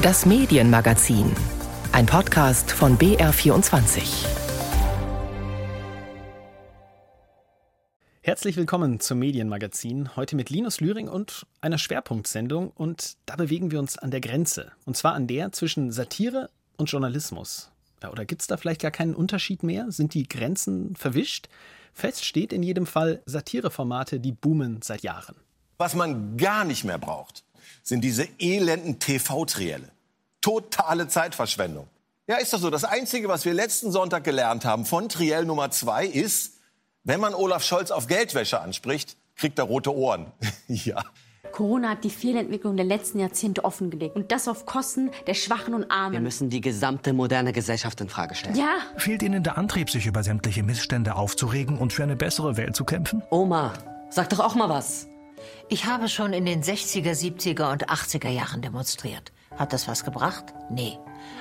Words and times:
Das 0.00 0.24
Medienmagazin. 0.26 1.34
Ein 1.90 2.06
Podcast 2.06 2.70
von 2.70 2.96
BR24. 2.98 4.28
Herzlich 8.20 8.56
willkommen 8.56 9.00
zum 9.00 9.18
Medienmagazin. 9.18 10.14
Heute 10.14 10.36
mit 10.36 10.50
Linus 10.50 10.80
Lühring 10.80 11.08
und 11.08 11.46
einer 11.60 11.78
Schwerpunktsendung. 11.78 12.70
Und 12.70 13.16
da 13.26 13.34
bewegen 13.34 13.72
wir 13.72 13.80
uns 13.80 13.98
an 13.98 14.12
der 14.12 14.20
Grenze. 14.20 14.70
Und 14.86 14.96
zwar 14.96 15.14
an 15.14 15.26
der 15.26 15.50
zwischen 15.50 15.90
Satire 15.90 16.48
und 16.76 16.88
Journalismus. 16.88 17.72
Ja, 18.00 18.12
oder 18.12 18.24
gibt 18.24 18.42
es 18.42 18.46
da 18.46 18.56
vielleicht 18.56 18.82
gar 18.82 18.92
keinen 18.92 19.16
Unterschied 19.16 19.64
mehr? 19.64 19.90
Sind 19.90 20.14
die 20.14 20.28
Grenzen 20.28 20.94
verwischt? 20.94 21.48
Fest 21.92 22.24
steht 22.24 22.52
in 22.52 22.62
jedem 22.62 22.86
Fall 22.86 23.20
Satireformate, 23.26 24.20
die 24.20 24.30
boomen 24.30 24.80
seit 24.80 25.02
Jahren. 25.02 25.34
Was 25.76 25.96
man 25.96 26.36
gar 26.36 26.64
nicht 26.64 26.84
mehr 26.84 26.98
braucht, 26.98 27.42
sind 27.82 28.02
diese 28.02 28.28
elenden 28.38 28.98
TV-Trielle. 28.98 29.88
Totale 30.40 31.08
Zeitverschwendung. 31.08 31.88
Ja, 32.26 32.36
ist 32.36 32.52
doch 32.52 32.58
so. 32.58 32.70
Das 32.70 32.84
Einzige, 32.84 33.28
was 33.28 33.44
wir 33.44 33.54
letzten 33.54 33.90
Sonntag 33.90 34.22
gelernt 34.24 34.64
haben 34.64 34.84
von 34.84 35.08
Triell 35.08 35.44
Nummer 35.44 35.70
zwei 35.70 36.06
ist, 36.06 36.54
wenn 37.04 37.20
man 37.20 37.34
Olaf 37.34 37.64
Scholz 37.64 37.90
auf 37.90 38.06
Geldwäsche 38.06 38.60
anspricht, 38.60 39.16
kriegt 39.34 39.58
er 39.58 39.64
rote 39.64 39.94
Ohren. 39.94 40.26
ja. 40.68 41.02
Corona 41.52 41.90
hat 41.90 42.04
die 42.04 42.10
Fehlentwicklung 42.10 42.76
der 42.76 42.84
letzten 42.84 43.18
Jahrzehnte 43.18 43.64
offengelegt. 43.64 44.14
Und 44.14 44.30
das 44.30 44.46
auf 44.46 44.66
Kosten 44.66 45.10
der 45.26 45.34
Schwachen 45.34 45.72
und 45.74 45.90
Armen. 45.90 46.12
Wir 46.12 46.20
müssen 46.20 46.50
die 46.50 46.60
gesamte 46.60 47.12
moderne 47.12 47.52
Gesellschaft 47.52 48.00
in 48.00 48.08
Frage 48.08 48.34
stellen. 48.34 48.56
Ja. 48.56 48.76
Fehlt 48.96 49.22
Ihnen 49.22 49.42
der 49.42 49.56
Antrieb, 49.56 49.90
sich 49.90 50.06
über 50.06 50.22
sämtliche 50.22 50.62
Missstände 50.62 51.16
aufzuregen 51.16 51.78
und 51.78 51.92
für 51.92 52.02
eine 52.02 52.16
bessere 52.16 52.56
Welt 52.56 52.76
zu 52.76 52.84
kämpfen? 52.84 53.22
Oma, 53.30 53.72
sag 54.10 54.28
doch 54.28 54.40
auch 54.40 54.54
mal 54.54 54.68
was. 54.68 55.08
Ich 55.68 55.86
habe 55.86 56.08
schon 56.08 56.32
in 56.32 56.46
den 56.46 56.62
60er, 56.62 57.12
70er 57.12 57.70
und 57.72 57.88
80er 57.88 58.28
Jahren 58.28 58.62
demonstriert. 58.62 59.32
Hat 59.56 59.72
das 59.72 59.88
was 59.88 60.04
gebracht? 60.04 60.44
Nee. 60.70 60.98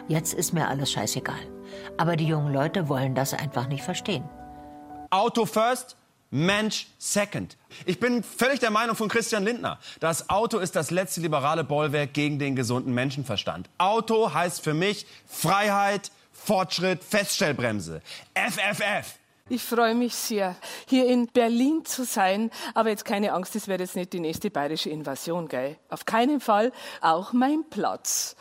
Jetzt 0.08 0.34
ist 0.34 0.54
mir 0.54 0.68
alles 0.68 0.92
scheißegal. 0.92 1.40
Aber 1.98 2.16
die 2.16 2.28
jungen 2.28 2.54
Leute 2.54 2.90
wollen 2.90 3.16
das 3.16 3.34
einfach 3.34 3.68
nicht 3.68 3.84
verstehen. 3.84 4.24
Auto 5.10 5.46
first, 5.46 5.96
Mensch 6.30 6.88
second. 6.98 7.58
Ich 7.86 8.00
bin 8.00 8.24
völlig 8.24 8.60
der 8.60 8.72
Meinung 8.72 8.96
von 8.96 9.08
Christian 9.08 9.44
Lindner. 9.44 9.80
Das 10.00 10.30
Auto 10.30 10.58
ist 10.58 10.76
das 10.76 10.92
letzte 10.92 11.22
liberale 11.22 11.64
Bollwerk 11.64 12.14
gegen 12.14 12.40
den 12.40 12.56
gesunden 12.56 12.94
Menschenverstand. 12.94 13.70
Auto 13.78 14.34
heißt 14.34 14.62
für 14.62 14.74
mich 14.74 15.06
Freiheit, 15.26 16.12
Fortschritt, 16.34 17.04
Feststellbremse. 17.04 18.02
FFF. 18.36 19.18
Ich 19.50 19.64
freue 19.64 19.96
mich 19.96 20.14
sehr, 20.14 20.58
hier 20.88 21.08
in 21.08 21.28
Berlin 21.28 21.86
zu 21.86 22.04
sein. 22.04 22.52
Aber 22.74 22.90
jetzt 22.90 23.06
keine 23.06 23.32
Angst, 23.32 23.56
das 23.56 23.70
wäre 23.70 23.80
jetzt 23.82 23.96
nicht 23.96 24.12
die 24.12 24.20
nächste 24.20 24.52
bayerische 24.52 24.90
Invasion, 24.90 25.48
gell? 25.48 25.78
Auf 25.90 26.06
keinen 26.06 26.42
Fall. 26.42 26.74
Auch 27.00 27.32
mein 27.32 27.64
Platz 27.70 28.36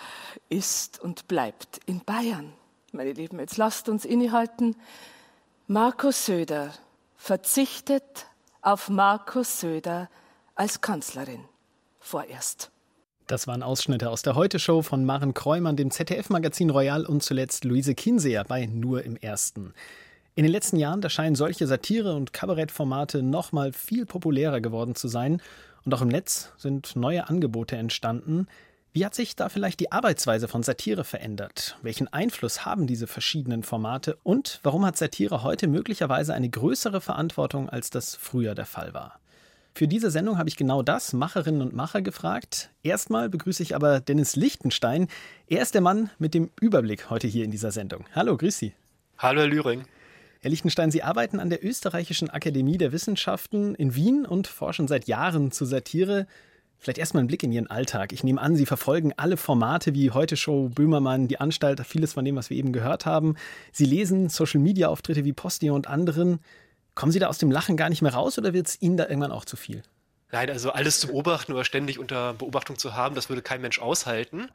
ist 0.49 1.01
und 1.01 1.29
bleibt 1.29 1.81
in 1.87 2.01
Bayern. 2.01 2.53
Meine 2.91 3.13
Lieben, 3.13 3.39
jetzt 3.39 3.57
lasst 3.57 3.89
uns 3.89 4.05
innehalten. 4.05 4.75
Markus 5.69 6.27
Söder 6.27 6.73
verzichtet 7.17 8.27
auf 8.61 8.89
Markus 8.89 9.61
Söder 9.61 10.09
als 10.57 10.81
Kanzlerin. 10.81 11.45
Vorerst. 12.01 12.73
Das 13.29 13.47
waren 13.47 13.63
Ausschnitte 13.63 14.11
aus 14.11 14.23
der 14.23 14.35
Heute-Show 14.35 14.83
von 14.83 15.05
Maren 15.05 15.35
Kreumann, 15.35 15.77
dem 15.77 15.91
ZDF-Magazin 15.91 16.71
Royal 16.71 17.05
und 17.05 17.23
zuletzt 17.23 17.65
Luise 17.65 17.95
Kinseer 17.95 18.45
bei 18.45 18.67
Nur 18.67 19.05
im 19.05 19.17
Ersten. 19.17 19.75
In 20.39 20.43
den 20.43 20.53
letzten 20.53 20.77
Jahren, 20.77 21.01
da 21.01 21.09
scheinen 21.09 21.35
solche 21.35 21.67
Satire- 21.67 22.15
und 22.15 22.35
Kabarettformate 22.35 23.23
noch 23.23 23.53
mal 23.53 23.73
viel 23.73 24.05
populärer 24.05 24.61
geworden 24.61 24.95
zu 24.95 25.09
sein. 25.09 25.41
Und 25.87 25.95
auch 25.95 26.03
im 26.03 26.09
Netz 26.09 26.53
sind 26.59 26.95
neue 26.95 27.31
Angebote 27.31 27.77
entstanden. 27.77 28.47
Wie 28.93 29.07
hat 29.07 29.15
sich 29.15 29.35
da 29.35 29.49
vielleicht 29.49 29.81
die 29.81 29.93
Arbeitsweise 29.93 30.47
von 30.47 30.63
Satire 30.63 31.05
verändert? 31.05 31.79
Welchen 31.81 32.13
Einfluss 32.13 32.67
haben 32.67 32.87
diese 32.87 33.07
verschiedenen 33.07 33.63
Formate? 33.63 34.19
Und 34.25 34.61
warum 34.63 34.85
hat 34.85 34.99
Satire 34.99 35.43
heute 35.43 35.69
möglicherweise 35.69 36.35
eine 36.35 36.51
größere 36.51 37.01
Verantwortung, 37.01 37.71
als 37.71 37.89
das 37.89 38.15
früher 38.15 38.55
der 38.55 38.67
Fall 38.67 38.93
war? 38.93 39.19
Für 39.73 39.89
diese 39.89 40.11
Sendung 40.11 40.37
habe 40.37 40.51
ich 40.51 40.57
genau 40.59 40.83
das 40.83 41.15
Macherinnen 41.15 41.63
und 41.63 41.75
Macher 41.75 42.03
gefragt. 42.03 42.69
Erstmal 42.83 43.31
begrüße 43.31 43.63
ich 43.63 43.75
aber 43.75 44.01
Dennis 44.01 44.37
Lichtenstein. 44.37 45.09
Er 45.47 45.63
ist 45.63 45.73
der 45.73 45.81
Mann 45.81 46.11
mit 46.19 46.35
dem 46.35 46.51
Überblick 46.61 47.09
heute 47.09 47.27
hier 47.27 47.47
in 47.47 47.51
dieser 47.51 47.73
Sendung. 47.73 48.05
Hallo, 48.15 48.37
grüß 48.37 48.59
Sie. 48.59 48.75
Hallo, 49.17 49.41
Herr 49.41 49.49
Lühring. 49.49 49.87
Herr 50.41 50.51
Lichtenstein, 50.51 50.91
Sie 50.91 51.03
arbeiten 51.03 51.41
an 51.41 51.51
der 51.51 51.65
Österreichischen 51.65 52.31
Akademie 52.31 52.79
der 52.79 52.93
Wissenschaften 52.93 53.75
in 53.75 53.95
Wien 53.95 54.27
und 54.27 54.47
forschen 54.47 54.87
seit 54.87 55.09
Jahren 55.09 55.51
zu 55.51 55.65
Satire. 55.65 56.27
Vielleicht 56.79 56.99
erstmal 56.99 57.21
einen 57.21 57.29
Blick 57.29 57.43
in 57.43 57.53
Ihren 57.53 57.69
Alltag. 57.69 58.13
Ich 58.13 58.23
nehme 58.23 58.41
an, 58.41 58.55
Sie 58.55 58.67
verfolgen 58.67 59.13
alle 59.17 59.39
Formate 59.39 59.95
wie 59.95 60.11
Heute 60.11 60.37
Show, 60.37 60.69
Böhmermann, 60.69 61.27
Die 61.27 61.41
Anstalt, 61.41 61.81
vieles 61.87 62.13
von 62.13 62.25
dem, 62.25 62.37
was 62.37 62.51
wir 62.51 62.57
eben 62.57 62.73
gehört 62.73 63.07
haben. 63.07 63.37
Sie 63.73 63.87
lesen 63.87 64.29
Social-Media-Auftritte 64.29 65.25
wie 65.25 65.33
Postio 65.33 65.75
und 65.75 65.89
anderen. 65.89 66.41
Kommen 66.95 67.13
Sie 67.13 67.19
da 67.19 67.29
aus 67.29 67.39
dem 67.39 67.51
Lachen 67.51 67.77
gar 67.77 67.89
nicht 67.89 68.03
mehr 68.03 68.13
raus 68.13 68.39
oder 68.39 68.53
wird 68.53 68.69
es 68.69 68.81
Ihnen 68.81 68.99
da 68.99 69.09
irgendwann 69.09 69.33
auch 69.33 69.47
zu 69.47 69.57
viel? 69.57 69.83
Nein, 70.33 70.51
also 70.51 70.73
alles 70.73 70.99
zu 70.99 71.07
beobachten 71.07 71.53
oder 71.53 71.65
ständig 71.65 72.01
unter 72.01 72.35
Beobachtung 72.35 72.77
zu 72.77 72.95
haben, 72.95 73.15
das 73.15 73.29
würde 73.29 73.43
kein 73.43 73.61
Mensch 73.61 73.79
aushalten. 73.79 74.49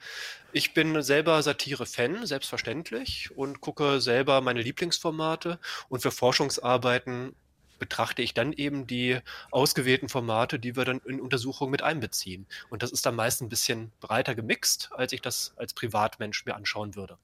Ich 0.52 0.74
bin 0.74 1.02
selber 1.02 1.42
Satire-Fan, 1.42 2.26
selbstverständlich, 2.26 3.30
und 3.36 3.62
gucke 3.62 4.02
selber 4.02 4.42
meine 4.42 4.62
Lieblingsformate. 4.62 5.60
Und 5.88 6.02
für 6.02 6.12
Forschungsarbeiten 6.12 7.36
betrachte 7.80 8.22
ich 8.22 8.34
dann 8.34 8.52
eben 8.52 8.86
die 8.86 9.18
ausgewählten 9.50 10.10
Formate, 10.10 10.60
die 10.60 10.76
wir 10.76 10.84
dann 10.84 11.00
in 11.06 11.22
Untersuchungen 11.22 11.72
mit 11.72 11.82
einbeziehen. 11.82 12.46
Und 12.70 12.84
das 12.84 12.92
ist 12.92 13.06
dann 13.06 13.16
meist 13.16 13.42
ein 13.42 13.50
bisschen 13.50 13.92
breiter 14.02 14.36
gemixt, 14.36 14.90
als 14.92 15.14
ich 15.14 15.22
das 15.22 15.54
als 15.56 15.74
Privatmensch 15.74 16.46
mir 16.46 16.56
anschauen 16.56 16.96
würde. 16.96 17.18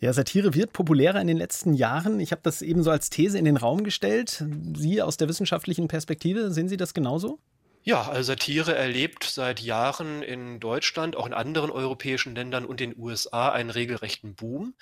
Ja, 0.00 0.12
Satire 0.12 0.54
wird 0.54 0.74
populärer 0.74 1.20
in 1.20 1.26
den 1.26 1.38
letzten 1.38 1.72
Jahren. 1.72 2.20
Ich 2.20 2.32
habe 2.32 2.42
das 2.44 2.60
eben 2.60 2.82
so 2.82 2.90
als 2.90 3.08
These 3.08 3.38
in 3.38 3.46
den 3.46 3.56
Raum 3.56 3.82
gestellt. 3.82 4.44
Sie 4.76 5.00
aus 5.00 5.16
der 5.16 5.28
wissenschaftlichen 5.28 5.88
Perspektive, 5.88 6.50
sehen 6.52 6.68
Sie 6.68 6.76
das 6.76 6.92
genauso? 6.92 7.38
Ja, 7.86 8.08
also 8.08 8.32
Satire 8.32 8.74
erlebt 8.74 9.24
seit 9.24 9.60
Jahren 9.60 10.22
in 10.22 10.58
Deutschland, 10.58 11.16
auch 11.16 11.26
in 11.26 11.34
anderen 11.34 11.70
europäischen 11.70 12.34
Ländern 12.34 12.64
und 12.64 12.80
den 12.80 12.98
USA 12.98 13.50
einen 13.50 13.68
regelrechten 13.68 14.34
Boom. 14.34 14.72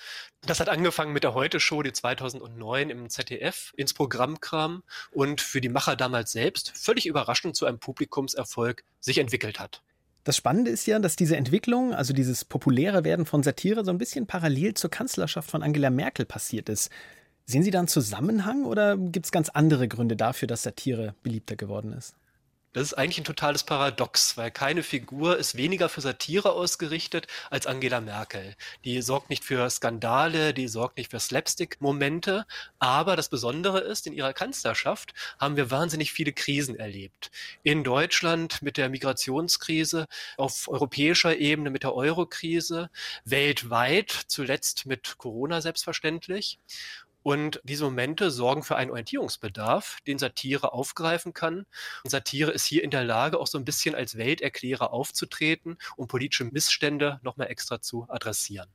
Das 0.42 0.60
hat 0.60 0.68
angefangen 0.68 1.12
mit 1.12 1.24
der 1.24 1.34
Heute-Show, 1.34 1.82
die 1.82 1.92
2009 1.92 2.90
im 2.90 3.10
ZDF 3.10 3.72
ins 3.76 3.92
Programm 3.92 4.38
kam 4.40 4.84
und 5.10 5.40
für 5.40 5.60
die 5.60 5.68
Macher 5.68 5.96
damals 5.96 6.30
selbst 6.30 6.70
völlig 6.76 7.06
überraschend 7.06 7.56
zu 7.56 7.66
einem 7.66 7.80
Publikumserfolg 7.80 8.84
sich 9.00 9.18
entwickelt 9.18 9.58
hat. 9.58 9.82
Das 10.22 10.36
Spannende 10.36 10.70
ist 10.70 10.86
ja, 10.86 11.00
dass 11.00 11.16
diese 11.16 11.36
Entwicklung, 11.36 11.94
also 11.94 12.12
dieses 12.12 12.44
populäre 12.44 13.02
Werden 13.02 13.26
von 13.26 13.42
Satire, 13.42 13.84
so 13.84 13.90
ein 13.90 13.98
bisschen 13.98 14.28
parallel 14.28 14.74
zur 14.74 14.90
Kanzlerschaft 14.90 15.50
von 15.50 15.64
Angela 15.64 15.90
Merkel 15.90 16.24
passiert 16.24 16.68
ist. 16.68 16.88
Sehen 17.46 17.64
Sie 17.64 17.72
da 17.72 17.80
einen 17.80 17.88
Zusammenhang 17.88 18.64
oder 18.64 18.96
gibt 18.96 19.26
es 19.26 19.32
ganz 19.32 19.48
andere 19.48 19.88
Gründe 19.88 20.14
dafür, 20.14 20.46
dass 20.46 20.62
Satire 20.62 21.16
beliebter 21.24 21.56
geworden 21.56 21.92
ist? 21.92 22.14
Das 22.72 22.84
ist 22.84 22.94
eigentlich 22.94 23.18
ein 23.18 23.24
totales 23.24 23.64
Paradox, 23.64 24.38
weil 24.38 24.50
keine 24.50 24.82
Figur 24.82 25.36
ist 25.36 25.58
weniger 25.58 25.90
für 25.90 26.00
Satire 26.00 26.52
ausgerichtet 26.52 27.26
als 27.50 27.66
Angela 27.66 28.00
Merkel. 28.00 28.56
Die 28.84 29.02
sorgt 29.02 29.28
nicht 29.28 29.44
für 29.44 29.68
Skandale, 29.68 30.54
die 30.54 30.68
sorgt 30.68 30.96
nicht 30.96 31.10
für 31.10 31.20
Slapstick-Momente, 31.20 32.46
aber 32.78 33.14
das 33.14 33.28
Besondere 33.28 33.80
ist, 33.80 34.06
in 34.06 34.14
ihrer 34.14 34.32
Kanzlerschaft 34.32 35.12
haben 35.38 35.56
wir 35.56 35.70
wahnsinnig 35.70 36.12
viele 36.12 36.32
Krisen 36.32 36.76
erlebt. 36.76 37.30
In 37.62 37.84
Deutschland 37.84 38.62
mit 38.62 38.78
der 38.78 38.88
Migrationskrise, 38.88 40.06
auf 40.38 40.66
europäischer 40.68 41.36
Ebene 41.36 41.68
mit 41.68 41.82
der 41.82 41.94
Eurokrise, 41.94 42.88
weltweit 43.26 44.10
zuletzt 44.28 44.86
mit 44.86 45.18
Corona 45.18 45.60
selbstverständlich. 45.60 46.58
Und 47.22 47.60
diese 47.64 47.84
Momente 47.84 48.30
sorgen 48.30 48.62
für 48.62 48.76
einen 48.76 48.90
Orientierungsbedarf, 48.90 49.98
den 50.06 50.18
Satire 50.18 50.72
aufgreifen 50.72 51.32
kann. 51.32 51.66
Und 52.04 52.10
Satire 52.10 52.50
ist 52.50 52.66
hier 52.66 52.82
in 52.82 52.90
der 52.90 53.04
Lage, 53.04 53.38
auch 53.38 53.46
so 53.46 53.58
ein 53.58 53.64
bisschen 53.64 53.94
als 53.94 54.16
Welterklärer 54.16 54.92
aufzutreten, 54.92 55.78
um 55.96 56.08
politische 56.08 56.44
Missstände 56.44 57.20
nochmal 57.22 57.48
extra 57.48 57.80
zu 57.80 58.06
adressieren. 58.08 58.68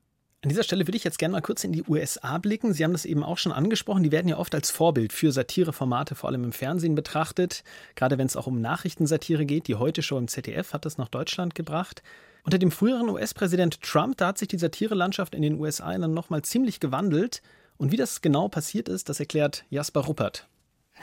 An 0.44 0.50
dieser 0.50 0.64
Stelle 0.64 0.88
würde 0.88 0.98
ich 0.98 1.04
jetzt 1.04 1.18
gerne 1.18 1.32
mal 1.34 1.42
kurz 1.42 1.64
in 1.64 1.72
die 1.72 1.84
USA 1.84 2.38
blicken. 2.38 2.72
Sie 2.72 2.84
haben 2.84 2.92
das 2.92 3.06
eben 3.06 3.24
auch 3.24 3.40
schon 3.40 3.52
angesprochen. 3.52 4.04
Die 4.04 4.12
werden 4.12 4.28
ja 4.30 4.38
oft 4.38 4.54
als 4.54 4.70
Vorbild 4.70 5.12
für 5.12 5.32
Satireformate, 5.32 6.14
vor 6.14 6.30
allem 6.30 6.44
im 6.44 6.52
Fernsehen, 6.52 6.94
betrachtet. 6.94 7.64
Gerade 7.96 8.20
wenn 8.20 8.28
es 8.28 8.38
auch 8.38 8.46
um 8.46 8.62
Nachrichtensatire 8.62 9.48
geht. 9.48 9.68
Die 9.68 9.76
Heute-Show 9.76 10.18
im 10.18 10.28
ZDF 10.28 10.74
hat 10.74 10.86
das 10.86 11.00
nach 11.00 11.10
Deutschland 11.10 11.56
gebracht. 11.56 12.04
Unter 12.44 12.60
dem 12.60 12.72
früheren 12.72 13.10
US-Präsident 13.10 13.82
Trump, 13.82 14.18
da 14.18 14.28
hat 14.28 14.38
sich 14.38 14.48
die 14.48 14.60
Satirelandschaft 14.60 15.34
in 15.34 15.42
den 15.42 15.60
USA 15.60 15.98
dann 15.98 16.14
nochmal 16.14 16.44
ziemlich 16.44 16.80
gewandelt. 16.80 17.42
Und 17.78 17.92
wie 17.92 17.98
das 17.98 18.22
genau 18.22 18.48
passiert 18.48 18.90
ist, 18.90 19.10
das 19.10 19.20
erklärt 19.20 19.66
Jasper 19.70 20.02
Ruppert. 20.02 20.48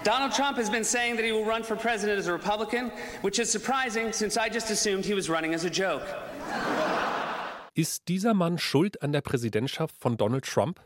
Donald 0.03 0.35
Trump 0.35 0.59
has 0.59 0.71
been 0.71 0.85
saying 0.85 1.17
that 1.17 1.25
he 1.25 1.33
will 1.33 1.45
run 1.45 1.63
for 1.63 1.77
president 1.77 2.19
as 2.19 2.27
a 2.27 2.33
Republican, 2.33 2.91
which 3.23 3.39
is 3.39 3.51
surprising 3.51 4.13
since 4.13 4.37
I 4.37 4.53
just 4.53 4.71
assumed 4.71 5.05
he 5.05 5.15
was 5.15 5.29
running 5.31 5.55
as 5.55 5.65
a 5.65 5.69
joke. 5.69 6.05
Ist 7.75 8.09
dieser 8.09 8.35
Mann 8.35 8.59
schuld 8.59 9.03
an 9.03 9.13
der 9.13 9.21
Präsidentschaft 9.21 9.97
von 9.97 10.17
Donald 10.17 10.45
Trump? 10.45 10.81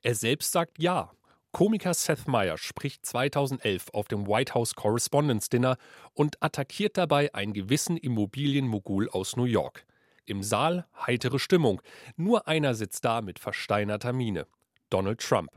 Er 0.00 0.14
selbst 0.14 0.52
sagt 0.52 0.78
ja. 0.78 1.10
Komiker 1.52 1.92
Seth 1.92 2.26
Meyers 2.26 2.60
spricht 2.60 3.04
2011 3.04 3.90
auf 3.92 4.08
dem 4.08 4.26
White 4.26 4.54
House 4.54 4.74
Correspondence 4.74 5.50
Dinner 5.50 5.76
und 6.14 6.42
attackiert 6.42 6.96
dabei 6.96 7.34
einen 7.34 7.52
gewissen 7.52 7.96
Immobilienmogul 7.98 9.10
aus 9.10 9.36
New 9.36 9.44
York. 9.44 9.84
Im 10.24 10.42
Saal 10.42 10.86
heitere 11.06 11.38
Stimmung. 11.38 11.82
Nur 12.16 12.48
einer 12.48 12.74
sitzt 12.74 13.04
da 13.04 13.20
mit 13.20 13.38
versteinerter 13.38 14.12
Miene. 14.12 14.46
Donald 14.92 15.20
Trump. 15.20 15.50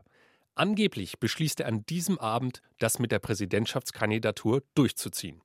Angeblich 0.55 1.19
beschließt 1.19 1.59
er 1.59 1.67
an 1.67 1.85
diesem 1.85 2.17
Abend, 2.17 2.61
das 2.79 2.99
mit 2.99 3.11
der 3.11 3.19
Präsidentschaftskandidatur 3.19 4.63
durchzuziehen. 4.73 5.41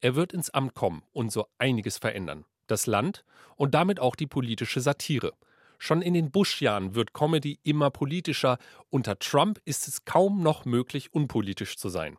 Er 0.00 0.16
wird 0.16 0.32
ins 0.32 0.50
Amt 0.50 0.74
kommen 0.74 1.04
und 1.12 1.30
so 1.30 1.46
einiges 1.58 1.98
verändern. 1.98 2.44
Das 2.66 2.86
Land 2.86 3.24
und 3.54 3.74
damit 3.74 4.00
auch 4.00 4.16
die 4.16 4.26
politische 4.26 4.80
Satire. 4.80 5.32
Schon 5.78 6.02
in 6.02 6.14
den 6.14 6.32
Bush-Jahren 6.32 6.94
wird 6.96 7.14
Comedy 7.14 7.60
immer 7.62 7.90
politischer. 7.90 8.58
Unter 8.90 9.18
Trump 9.18 9.60
ist 9.64 9.86
es 9.86 10.04
kaum 10.04 10.42
noch 10.42 10.64
möglich, 10.64 11.14
unpolitisch 11.14 11.76
zu 11.76 11.88
sein. 11.88 12.16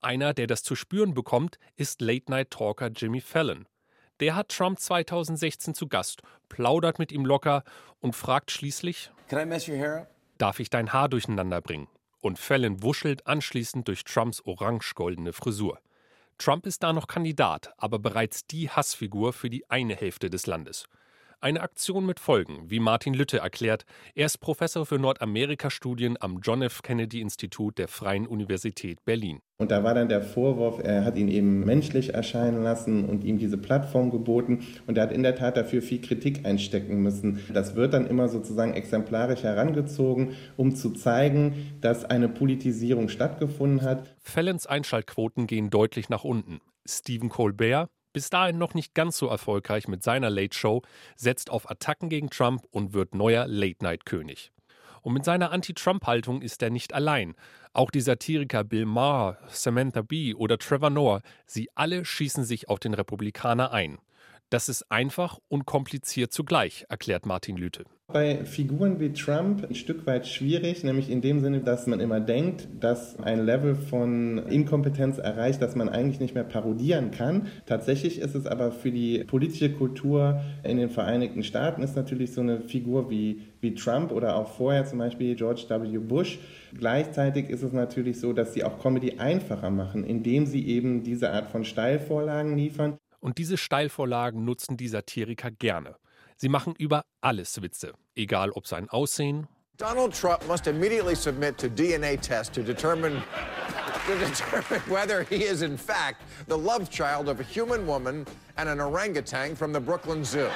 Einer, 0.00 0.32
der 0.32 0.46
das 0.46 0.62
zu 0.62 0.74
spüren 0.74 1.12
bekommt, 1.12 1.58
ist 1.76 2.00
Late-Night-Talker 2.00 2.88
Jimmy 2.88 3.20
Fallon. 3.20 3.66
Der 4.20 4.34
hat 4.34 4.48
Trump 4.48 4.80
2016 4.80 5.74
zu 5.74 5.88
Gast, 5.88 6.22
plaudert 6.48 6.98
mit 6.98 7.12
ihm 7.12 7.24
locker 7.24 7.64
und 8.00 8.16
fragt 8.16 8.50
schließlich: 8.50 9.10
Darf 10.38 10.60
ich 10.60 10.70
dein 10.70 10.92
Haar 10.92 11.08
durcheinander 11.08 11.60
bringen? 11.60 11.88
Und 12.20 12.38
Fallon 12.38 12.82
wuschelt 12.82 13.26
anschließend 13.26 13.86
durch 13.88 14.04
Trumps 14.04 14.40
orange-goldene 14.40 15.32
Frisur. 15.32 15.80
Trump 16.38 16.66
ist 16.66 16.84
da 16.84 16.92
noch 16.92 17.08
Kandidat, 17.08 17.72
aber 17.76 17.98
bereits 17.98 18.46
die 18.46 18.70
Hassfigur 18.70 19.32
für 19.32 19.50
die 19.50 19.68
eine 19.68 19.96
Hälfte 19.96 20.30
des 20.30 20.46
Landes. 20.46 20.86
Eine 21.40 21.60
Aktion 21.60 22.04
mit 22.04 22.18
Folgen, 22.18 22.68
wie 22.68 22.80
Martin 22.80 23.14
Lütte 23.14 23.38
erklärt. 23.38 23.84
Er 24.16 24.26
ist 24.26 24.38
Professor 24.38 24.84
für 24.84 24.98
Nordamerika-Studien 24.98 26.16
am 26.18 26.40
John 26.42 26.62
F. 26.62 26.82
Kennedy 26.82 27.20
Institut 27.20 27.78
der 27.78 27.86
Freien 27.86 28.26
Universität 28.26 29.04
Berlin. 29.04 29.38
Und 29.58 29.70
da 29.70 29.84
war 29.84 29.94
dann 29.94 30.08
der 30.08 30.20
Vorwurf, 30.20 30.80
er 30.82 31.04
hat 31.04 31.16
ihn 31.16 31.28
eben 31.28 31.60
menschlich 31.60 32.12
erscheinen 32.12 32.64
lassen 32.64 33.04
und 33.04 33.22
ihm 33.22 33.38
diese 33.38 33.56
Plattform 33.56 34.10
geboten. 34.10 34.66
Und 34.88 34.98
er 34.98 35.04
hat 35.04 35.12
in 35.12 35.22
der 35.22 35.36
Tat 35.36 35.56
dafür 35.56 35.80
viel 35.80 36.00
Kritik 36.00 36.44
einstecken 36.44 37.02
müssen. 37.02 37.38
Das 37.54 37.76
wird 37.76 37.94
dann 37.94 38.08
immer 38.08 38.28
sozusagen 38.28 38.74
exemplarisch 38.74 39.44
herangezogen, 39.44 40.34
um 40.56 40.74
zu 40.74 40.90
zeigen, 40.90 41.78
dass 41.80 42.04
eine 42.04 42.28
Politisierung 42.28 43.08
stattgefunden 43.08 43.82
hat. 43.82 44.12
Fallons 44.18 44.66
Einschaltquoten 44.66 45.46
gehen 45.46 45.70
deutlich 45.70 46.08
nach 46.08 46.24
unten. 46.24 46.60
Stephen 46.84 47.28
Colbert, 47.28 47.90
bis 48.12 48.30
dahin 48.30 48.58
noch 48.58 48.74
nicht 48.74 48.94
ganz 48.94 49.18
so 49.18 49.26
erfolgreich 49.28 49.88
mit 49.88 50.02
seiner 50.02 50.30
Late 50.30 50.56
Show, 50.56 50.82
setzt 51.16 51.50
auf 51.50 51.70
Attacken 51.70 52.08
gegen 52.08 52.30
Trump 52.30 52.64
und 52.70 52.92
wird 52.92 53.14
neuer 53.14 53.46
Late-Night-König. 53.46 54.52
Und 55.02 55.12
mit 55.12 55.24
seiner 55.24 55.52
Anti-Trump-Haltung 55.52 56.42
ist 56.42 56.62
er 56.62 56.70
nicht 56.70 56.92
allein. 56.92 57.34
Auch 57.72 57.90
die 57.90 58.00
Satiriker 58.00 58.64
Bill 58.64 58.86
Maher, 58.86 59.38
Samantha 59.48 60.02
Bee 60.02 60.34
oder 60.34 60.58
Trevor 60.58 60.90
Noah, 60.90 61.22
sie 61.46 61.70
alle 61.74 62.04
schießen 62.04 62.44
sich 62.44 62.68
auf 62.68 62.80
den 62.80 62.94
Republikaner 62.94 63.72
ein. 63.72 63.98
Das 64.50 64.68
ist 64.68 64.90
einfach 64.90 65.38
und 65.48 65.66
kompliziert 65.66 66.32
zugleich, 66.32 66.86
erklärt 66.88 67.26
Martin 67.26 67.56
Lüthe 67.56 67.84
bei 68.10 68.42
Figuren 68.46 69.00
wie 69.00 69.12
Trump 69.12 69.66
ein 69.68 69.74
Stück 69.74 70.06
weit 70.06 70.26
schwierig, 70.26 70.82
nämlich 70.82 71.10
in 71.10 71.20
dem 71.20 71.40
Sinne, 71.40 71.60
dass 71.60 71.86
man 71.86 72.00
immer 72.00 72.20
denkt, 72.20 72.66
dass 72.80 73.18
ein 73.18 73.44
Level 73.44 73.74
von 73.74 74.38
Inkompetenz 74.48 75.18
erreicht, 75.18 75.60
dass 75.60 75.76
man 75.76 75.90
eigentlich 75.90 76.18
nicht 76.18 76.34
mehr 76.34 76.44
parodieren 76.44 77.10
kann. 77.10 77.48
Tatsächlich 77.66 78.18
ist 78.18 78.34
es 78.34 78.46
aber 78.46 78.72
für 78.72 78.90
die 78.90 79.24
politische 79.24 79.70
Kultur 79.70 80.40
in 80.64 80.78
den 80.78 80.88
Vereinigten 80.88 81.42
Staaten 81.42 81.82
ist 81.82 81.96
natürlich 81.96 82.32
so 82.32 82.40
eine 82.40 82.62
Figur 82.62 83.10
wie, 83.10 83.42
wie 83.60 83.74
Trump 83.74 84.10
oder 84.10 84.36
auch 84.36 84.48
vorher 84.48 84.86
zum 84.86 85.00
Beispiel 85.00 85.34
George 85.34 85.66
W. 85.68 85.98
Bush. 85.98 86.38
Gleichzeitig 86.72 87.50
ist 87.50 87.62
es 87.62 87.74
natürlich 87.74 88.20
so, 88.20 88.32
dass 88.32 88.54
sie 88.54 88.64
auch 88.64 88.80
Comedy 88.80 89.18
einfacher 89.18 89.68
machen, 89.68 90.04
indem 90.04 90.46
sie 90.46 90.66
eben 90.66 91.02
diese 91.02 91.30
Art 91.30 91.50
von 91.50 91.62
Steilvorlagen 91.62 92.56
liefern. 92.56 92.96
Und 93.20 93.36
diese 93.36 93.58
Steilvorlagen 93.58 94.46
nutzen 94.46 94.78
die 94.78 94.88
Satiriker 94.88 95.50
gerne. 95.50 95.96
Sie 96.40 96.48
machen 96.48 96.76
über 96.78 97.04
alles 97.20 97.60
Witze, 97.62 97.94
egal 98.14 98.52
ob 98.52 98.68
sein 98.68 98.88
Aussehen. 98.88 99.48
Donald 99.76 100.14
Trump 100.14 100.46
must 100.46 100.68
immediately 100.68 101.16
submit 101.16 101.58
to 101.58 101.68
DNA 101.68 102.16
test 102.16 102.52
to 102.54 102.62
determine 102.62 103.20
to 104.06 104.14
determine 104.14 104.80
whether 104.88 105.24
he 105.24 105.42
is 105.42 105.62
in 105.62 105.76
fact 105.76 106.22
the 106.46 106.56
love 106.56 106.90
child 106.90 107.28
of 107.28 107.40
a 107.40 107.42
human 107.42 107.88
woman 107.88 108.24
and 108.56 108.68
an 108.68 108.80
orangutan 108.80 109.56
from 109.56 109.72
the 109.72 109.80
Brooklyn 109.80 110.24
Zoo. 110.24 110.48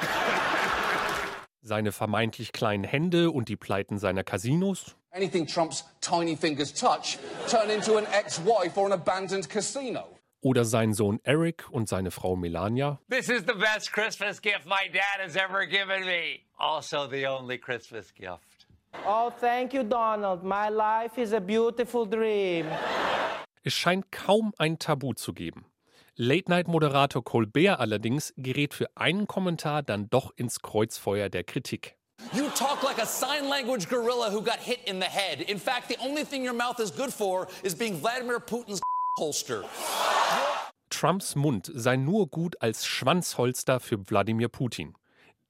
Seine 1.61 1.91
vermeintlich 1.91 2.53
kleinen 2.53 2.85
Hände 2.85 3.31
und 3.31 3.49
die 3.49 3.57
Pleiten 3.57 3.97
seiner 3.97 4.23
Casinos. 4.23 4.95
Anything 5.11 5.45
Trump's 5.45 5.83
tiny 5.99 6.37
fingers 6.37 6.71
touch 6.71 7.17
turn 7.49 7.69
into 7.69 7.97
an 7.97 8.05
ex-wife 8.13 8.77
or 8.77 8.85
an 8.85 8.93
abandoned 8.93 9.49
casino. 9.49 10.12
Oder 10.43 10.65
sein 10.65 10.93
Sohn 10.93 11.21
Eric 11.23 11.65
und 11.71 11.87
seine 11.87 12.11
Frau 12.11 12.35
Melania. 12.35 12.99
This 13.09 13.29
is 13.29 13.43
the 13.47 13.53
best 13.53 13.93
Christmas 13.93 14.41
gift 14.41 14.65
my 14.65 14.89
dad 14.91 15.23
has 15.23 15.37
ever 15.37 15.65
given 15.65 16.05
me. 16.05 16.41
Also 16.57 17.07
the 17.09 17.25
only 17.25 17.57
Christmas 17.57 18.13
gift. 18.13 18.67
Oh, 19.07 19.31
thank 19.39 19.73
you, 19.73 19.83
Donald. 19.83 20.43
My 20.43 20.67
life 20.69 21.17
is 21.17 21.31
a 21.31 21.39
beautiful 21.39 22.05
dream. 22.05 22.65
Es 23.63 23.73
scheint 23.73 24.11
kaum 24.11 24.53
ein 24.57 24.77
Tabu 24.79 25.13
zu 25.13 25.31
geben. 25.31 25.63
Late-Night-Moderator 26.17 27.23
Colbert 27.23 27.79
allerdings 27.79 28.33
gerät 28.35 28.73
für 28.73 28.87
einen 28.95 29.27
Kommentar 29.27 29.81
dann 29.81 30.09
doch 30.09 30.31
ins 30.35 30.61
Kreuzfeuer 30.61 31.29
der 31.29 31.45
Kritik. 31.45 31.95
You 32.33 32.49
talk 32.49 32.83
like 32.83 33.01
a 33.01 33.05
sign 33.05 33.47
language 33.47 33.87
gorilla 33.87 34.29
who 34.29 34.41
got 34.41 34.59
hit 34.59 34.79
in 34.85 34.99
the 34.99 35.07
head. 35.07 35.41
In 35.49 35.57
fact, 35.57 35.87
the 35.87 35.97
only 36.05 36.25
thing 36.25 36.43
your 36.43 36.53
mouth 36.53 36.79
is 36.81 36.91
good 36.91 37.13
for 37.13 37.47
is 37.63 37.73
being 37.73 37.97
Vladimir 37.97 38.41
Putin's 38.41 38.81
holster. 39.17 39.63
Trumps 41.03 41.35
Mund 41.35 41.69
sei 41.75 41.97
nur 41.97 42.29
gut 42.29 42.61
als 42.61 42.85
Schwanzholster 42.85 43.81
für 43.81 44.09
Wladimir 44.09 44.47
Putin. 44.47 44.93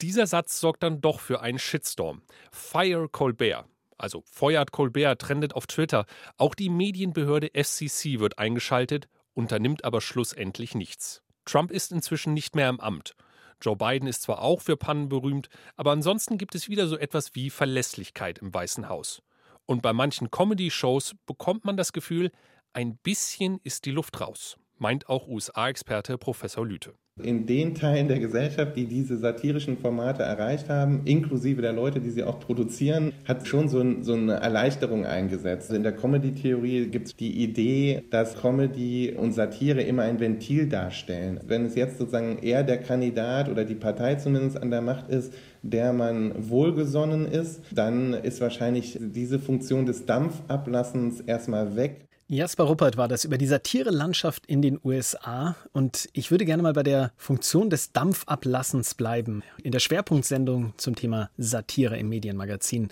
Dieser 0.02 0.26
Satz 0.26 0.60
sorgt 0.60 0.82
dann 0.82 1.00
doch 1.00 1.20
für 1.20 1.42
einen 1.42 1.60
Shitstorm. 1.60 2.24
Fire 2.52 3.08
Colbert. 3.08 3.68
Also 4.00 4.24
feuert 4.26 4.72
Colbert 4.72 5.22
trendet 5.22 5.54
auf 5.54 5.68
Twitter. 5.68 6.08
Auch 6.38 6.56
die 6.56 6.70
Medienbehörde 6.70 7.52
FCC 7.54 8.20
wird 8.20 8.40
eingeschaltet, 8.40 9.08
unternimmt 9.36 9.84
aber 9.84 10.02
schlussendlich 10.02 10.74
nichts. 10.74 11.22
Trump 11.46 11.70
ist 11.70 11.92
inzwischen 11.92 12.34
nicht 12.34 12.56
mehr 12.56 12.70
im 12.70 12.80
Amt. 12.80 13.14
Joe 13.62 13.76
Biden 13.76 14.08
ist 14.08 14.24
zwar 14.24 14.42
auch 14.42 14.60
für 14.60 14.76
Pannen 14.76 15.08
berühmt, 15.08 15.50
aber 15.76 15.92
ansonsten 15.92 16.40
gibt 16.40 16.56
es 16.56 16.68
wieder 16.68 16.88
so 16.88 16.98
etwas 16.98 17.36
wie 17.36 17.52
Verlässlichkeit 17.52 18.40
im 18.40 18.52
Weißen 18.52 18.90
Haus. 18.90 19.22
Und 19.68 19.84
bei 19.84 19.94
manchen 19.94 20.32
Comedy-Shows 20.32 21.14
bekommt 21.28 21.64
man 21.64 21.78
das 21.78 21.94
Gefühl, 21.94 22.32
ein 22.74 22.98
bisschen 22.98 23.60
ist 23.64 23.86
die 23.86 23.92
Luft 23.92 24.20
raus, 24.20 24.58
meint 24.78 25.10
auch 25.10 25.28
USA-Experte 25.28 26.18
Professor 26.18 26.66
Lüte. 26.66 26.94
In 27.22 27.46
den 27.46 27.76
Teilen 27.76 28.08
der 28.08 28.20
Gesellschaft, 28.20 28.76
die 28.76 28.88
diese 28.88 29.18
satirischen 29.18 29.78
Formate 29.78 30.24
erreicht 30.24 30.68
haben, 30.68 31.02
inklusive 31.06 31.62
der 31.62 31.72
Leute, 31.72 32.00
die 32.00 32.10
sie 32.10 32.24
auch 32.24 32.40
produzieren, 32.40 33.14
hat 33.26 33.48
schon 33.48 33.70
so, 33.70 33.82
ein, 33.82 34.02
so 34.04 34.14
eine 34.14 34.34
Erleichterung 34.34 35.06
eingesetzt. 35.06 35.72
In 35.72 35.84
der 35.84 35.96
Comedy-Theorie 35.96 36.88
gibt 36.88 37.10
es 37.10 37.16
die 37.16 37.44
Idee, 37.44 38.04
dass 38.10 38.36
Comedy 38.36 39.14
und 39.16 39.32
Satire 39.34 39.84
immer 39.84 40.02
ein 40.02 40.20
Ventil 40.20 40.68
darstellen. 40.68 41.40
Wenn 41.46 41.66
es 41.66 41.76
jetzt 41.76 42.00
sozusagen 42.00 42.40
eher 42.40 42.64
der 42.64 42.80
Kandidat 42.80 43.48
oder 43.48 43.64
die 43.64 43.76
Partei 43.76 44.16
zumindest 44.16 44.60
an 44.60 44.72
der 44.72 44.82
Macht 44.82 45.08
ist, 45.10 45.36
der 45.62 45.94
man 45.94 46.50
wohlgesonnen 46.50 47.28
ist, 47.28 47.62
dann 47.72 48.16
ist 48.16 48.42
wahrscheinlich 48.42 48.98
diese 49.00 49.38
Funktion 49.38 49.86
des 49.86 50.08
Dampfablassens 50.08 51.22
erstmal 51.22 51.76
weg. 51.76 52.08
Jasper 52.28 52.64
Ruppert 52.64 52.98
war 52.98 53.08
das 53.08 53.26
über 53.26 53.38
die 53.38 53.48
Satirelandschaft 53.48 54.46
in 54.46 54.62
den 54.62 54.80
USA. 54.84 55.56
Und 55.72 56.10
ich 56.14 56.32
würde 56.32 56.46
gerne 56.46 56.64
mal 56.64 56.74
bei 56.74 56.84
der 56.84 57.12
Funktion 57.18 57.70
des 57.70 57.92
Dampfablassens 57.92 58.96
bleiben. 58.96 59.44
In 59.62 59.72
der 59.72 59.80
Schwerpunktsendung 59.80 60.74
zum 60.78 60.96
Thema 60.96 61.30
Satire 61.38 61.98
im 61.98 62.10
Medienmagazin. 62.10 62.90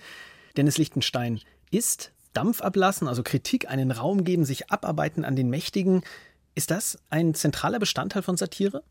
Dennis 0.57 0.77
Lichtenstein, 0.77 1.39
ist 1.71 2.11
Dampfablassen, 2.33 3.07
also 3.07 3.23
Kritik, 3.23 3.69
einen 3.69 3.91
Raum 3.91 4.23
geben, 4.23 4.45
sich 4.45 4.69
abarbeiten 4.69 5.25
an 5.25 5.35
den 5.35 5.49
Mächtigen, 5.49 6.03
ist 6.53 6.69
das 6.69 6.99
ein 7.09 7.33
zentraler 7.33 7.79
Bestandteil 7.79 8.23
von 8.23 8.37
Satire? 8.37 8.83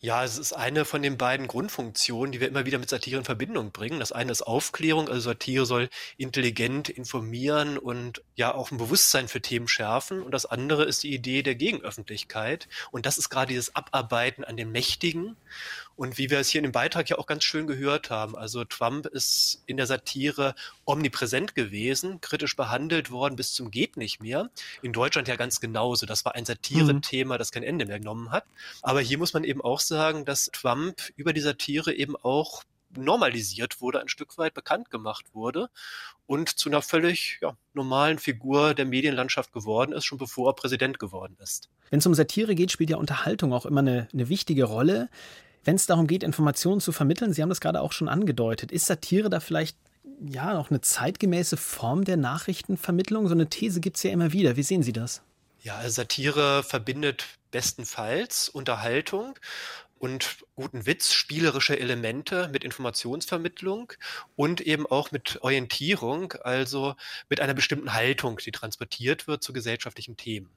Ja, 0.00 0.22
es 0.22 0.36
ist 0.36 0.52
eine 0.52 0.84
von 0.84 1.00
den 1.00 1.16
beiden 1.16 1.46
Grundfunktionen, 1.46 2.32
die 2.32 2.40
wir 2.40 2.48
immer 2.48 2.66
wieder 2.66 2.78
mit 2.78 2.90
Satire 2.90 3.18
in 3.18 3.24
Verbindung 3.24 3.72
bringen. 3.72 4.00
Das 4.00 4.12
eine 4.12 4.32
ist 4.32 4.42
Aufklärung, 4.42 5.08
also 5.08 5.20
Satire 5.20 5.64
soll 5.64 5.88
intelligent 6.18 6.90
informieren 6.90 7.78
und 7.78 8.22
ja 8.34 8.54
auch 8.54 8.70
ein 8.70 8.76
Bewusstsein 8.76 9.28
für 9.28 9.40
Themen 9.40 9.66
schärfen. 9.66 10.22
Und 10.22 10.32
das 10.32 10.44
andere 10.44 10.84
ist 10.84 11.04
die 11.04 11.14
Idee 11.14 11.42
der 11.42 11.54
Gegenöffentlichkeit. 11.54 12.68
Und 12.90 13.06
das 13.06 13.16
ist 13.16 13.30
gerade 13.30 13.48
dieses 13.48 13.74
Abarbeiten 13.74 14.44
an 14.44 14.56
den 14.56 14.70
Mächtigen. 14.70 15.36
Und 15.96 16.18
wie 16.18 16.30
wir 16.30 16.38
es 16.38 16.48
hier 16.48 16.60
in 16.60 16.64
dem 16.64 16.72
Beitrag 16.72 17.08
ja 17.08 17.18
auch 17.18 17.26
ganz 17.26 17.44
schön 17.44 17.66
gehört 17.66 18.10
haben, 18.10 18.36
also 18.36 18.64
Trump 18.64 19.06
ist 19.06 19.62
in 19.66 19.76
der 19.76 19.86
Satire 19.86 20.54
omnipräsent 20.84 21.54
gewesen, 21.54 22.20
kritisch 22.20 22.56
behandelt 22.56 23.10
worden 23.10 23.36
bis 23.36 23.52
zum 23.52 23.70
geht 23.70 23.96
nicht 23.96 24.22
mehr. 24.22 24.50
In 24.82 24.92
Deutschland 24.92 25.28
ja 25.28 25.36
ganz 25.36 25.60
genauso. 25.60 26.06
Das 26.06 26.24
war 26.24 26.34
ein 26.34 26.44
Satire-Thema, 26.44 27.38
das 27.38 27.52
kein 27.52 27.62
Ende 27.62 27.86
mehr 27.86 27.98
genommen 27.98 28.30
hat. 28.30 28.44
Aber 28.82 29.00
hier 29.00 29.18
muss 29.18 29.34
man 29.34 29.44
eben 29.44 29.60
auch 29.60 29.80
sagen, 29.80 30.24
dass 30.24 30.50
Trump 30.52 31.12
über 31.16 31.32
die 31.32 31.40
Satire 31.40 31.92
eben 31.92 32.16
auch 32.16 32.64
normalisiert 32.96 33.80
wurde, 33.80 34.00
ein 34.00 34.08
Stück 34.08 34.38
weit 34.38 34.54
bekannt 34.54 34.90
gemacht 34.90 35.26
wurde 35.32 35.68
und 36.26 36.48
zu 36.48 36.68
einer 36.68 36.82
völlig 36.82 37.38
ja, 37.42 37.56
normalen 37.72 38.18
Figur 38.18 38.74
der 38.74 38.86
Medienlandschaft 38.86 39.52
geworden 39.52 39.92
ist, 39.92 40.04
schon 40.04 40.18
bevor 40.18 40.50
er 40.50 40.54
Präsident 40.54 40.98
geworden 40.98 41.36
ist. 41.42 41.68
Wenn 41.90 41.98
es 41.98 42.06
um 42.06 42.14
Satire 42.14 42.54
geht, 42.54 42.72
spielt 42.72 42.90
ja 42.90 42.96
Unterhaltung 42.96 43.52
auch 43.52 43.66
immer 43.66 43.80
eine, 43.80 44.08
eine 44.12 44.28
wichtige 44.28 44.64
Rolle. 44.64 45.08
Wenn 45.64 45.76
es 45.76 45.86
darum 45.86 46.06
geht, 46.06 46.22
Informationen 46.22 46.80
zu 46.80 46.92
vermitteln, 46.92 47.32
Sie 47.32 47.42
haben 47.42 47.48
das 47.48 47.60
gerade 47.60 47.80
auch 47.80 47.92
schon 47.92 48.08
angedeutet, 48.08 48.70
ist 48.70 48.86
Satire 48.86 49.30
da 49.30 49.40
vielleicht 49.40 49.76
ja 50.20 50.54
noch 50.54 50.70
eine 50.70 50.80
zeitgemäße 50.80 51.56
Form 51.56 52.04
der 52.04 52.16
Nachrichtenvermittlung? 52.16 53.26
So 53.28 53.34
eine 53.34 53.48
These 53.48 53.80
gibt 53.80 53.96
es 53.96 54.02
ja 54.02 54.10
immer 54.10 54.32
wieder. 54.32 54.56
Wie 54.56 54.62
sehen 54.62 54.82
Sie 54.82 54.92
das? 54.92 55.22
Ja, 55.60 55.76
also 55.76 55.90
Satire 55.90 56.62
verbindet 56.62 57.24
bestenfalls 57.50 58.48
Unterhaltung 58.48 59.38
und 59.98 60.36
guten 60.54 60.84
Witz, 60.84 61.14
spielerische 61.14 61.78
Elemente 61.78 62.50
mit 62.52 62.64
Informationsvermittlung 62.64 63.94
und 64.36 64.60
eben 64.60 64.86
auch 64.86 65.12
mit 65.12 65.38
Orientierung, 65.40 66.32
also 66.42 66.94
mit 67.30 67.40
einer 67.40 67.54
bestimmten 67.54 67.94
Haltung, 67.94 68.38
die 68.44 68.52
transportiert 68.52 69.26
wird 69.26 69.42
zu 69.42 69.54
gesellschaftlichen 69.54 70.18
Themen. 70.18 70.50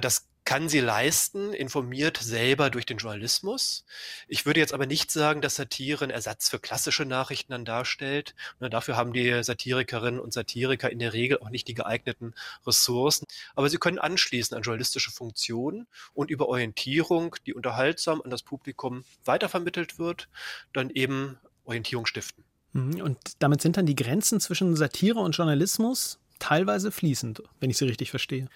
Das 0.00 0.26
kann 0.44 0.68
sie 0.68 0.80
leisten, 0.80 1.52
informiert 1.52 2.18
selber 2.18 2.70
durch 2.70 2.84
den 2.84 2.98
Journalismus. 2.98 3.84
Ich 4.26 4.44
würde 4.44 4.60
jetzt 4.60 4.74
aber 4.74 4.86
nicht 4.86 5.10
sagen, 5.10 5.40
dass 5.40 5.56
Satire 5.56 6.04
einen 6.04 6.10
Ersatz 6.10 6.48
für 6.48 6.58
klassische 6.58 7.04
Nachrichten 7.04 7.52
dann 7.52 7.64
darstellt. 7.64 8.34
dafür 8.58 8.96
haben 8.96 9.12
die 9.12 9.42
Satirikerinnen 9.42 10.20
und 10.20 10.32
Satiriker 10.32 10.90
in 10.90 10.98
der 10.98 11.12
Regel 11.12 11.38
auch 11.38 11.50
nicht 11.50 11.68
die 11.68 11.74
geeigneten 11.74 12.34
Ressourcen. 12.66 13.26
Aber 13.54 13.68
sie 13.68 13.78
können 13.78 13.98
anschließen 13.98 14.56
an 14.56 14.62
journalistische 14.62 15.12
Funktionen 15.12 15.86
und 16.12 16.30
über 16.30 16.48
Orientierung, 16.48 17.36
die 17.46 17.54
unterhaltsam 17.54 18.20
an 18.22 18.30
das 18.30 18.42
Publikum 18.42 19.04
weitervermittelt 19.24 19.98
wird, 19.98 20.28
dann 20.72 20.90
eben 20.90 21.38
Orientierung 21.64 22.06
stiften. 22.06 22.44
Mhm. 22.72 23.00
Und 23.00 23.18
damit 23.38 23.60
sind 23.60 23.76
dann 23.76 23.86
die 23.86 23.96
Grenzen 23.96 24.40
zwischen 24.40 24.74
Satire 24.76 25.20
und 25.20 25.36
Journalismus 25.36 26.18
teilweise 26.42 26.90
fließend, 26.90 27.40
wenn 27.60 27.70
ich 27.70 27.78
Sie 27.78 27.84
richtig 27.84 28.10
verstehe. 28.10 28.48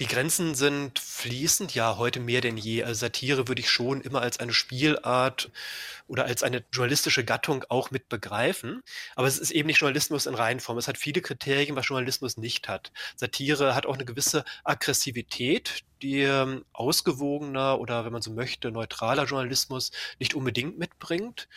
Die 0.00 0.08
Grenzen 0.08 0.56
sind 0.56 0.98
fließend, 0.98 1.76
ja, 1.76 1.96
heute 1.96 2.18
mehr 2.18 2.40
denn 2.40 2.56
je. 2.56 2.82
Also 2.82 2.98
Satire 2.98 3.46
würde 3.46 3.60
ich 3.60 3.70
schon 3.70 4.00
immer 4.00 4.20
als 4.20 4.40
eine 4.40 4.52
Spielart 4.52 5.52
oder 6.08 6.24
als 6.24 6.42
eine 6.42 6.64
journalistische 6.72 7.24
Gattung 7.24 7.64
auch 7.68 7.92
mit 7.92 8.08
begreifen. 8.08 8.82
Aber 9.14 9.28
es 9.28 9.38
ist 9.38 9.52
eben 9.52 9.68
nicht 9.68 9.78
Journalismus 9.78 10.26
in 10.26 10.34
Reihenform. 10.34 10.76
Es 10.76 10.88
hat 10.88 10.98
viele 10.98 11.20
Kriterien, 11.20 11.76
was 11.76 11.86
Journalismus 11.86 12.36
nicht 12.36 12.68
hat. 12.68 12.90
Satire 13.14 13.76
hat 13.76 13.86
auch 13.86 13.94
eine 13.94 14.04
gewisse 14.04 14.44
Aggressivität, 14.64 15.84
die 16.02 16.22
ähm, 16.22 16.64
ausgewogener 16.72 17.78
oder, 17.78 18.04
wenn 18.04 18.12
man 18.12 18.22
so 18.22 18.32
möchte, 18.32 18.72
neutraler 18.72 19.26
Journalismus 19.26 19.92
nicht 20.18 20.34
unbedingt 20.34 20.80
mitbringt. 20.80 21.48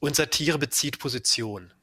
Und 0.00 0.16
Satire 0.16 0.56
bezieht 0.56 0.98
Position. 0.98 1.74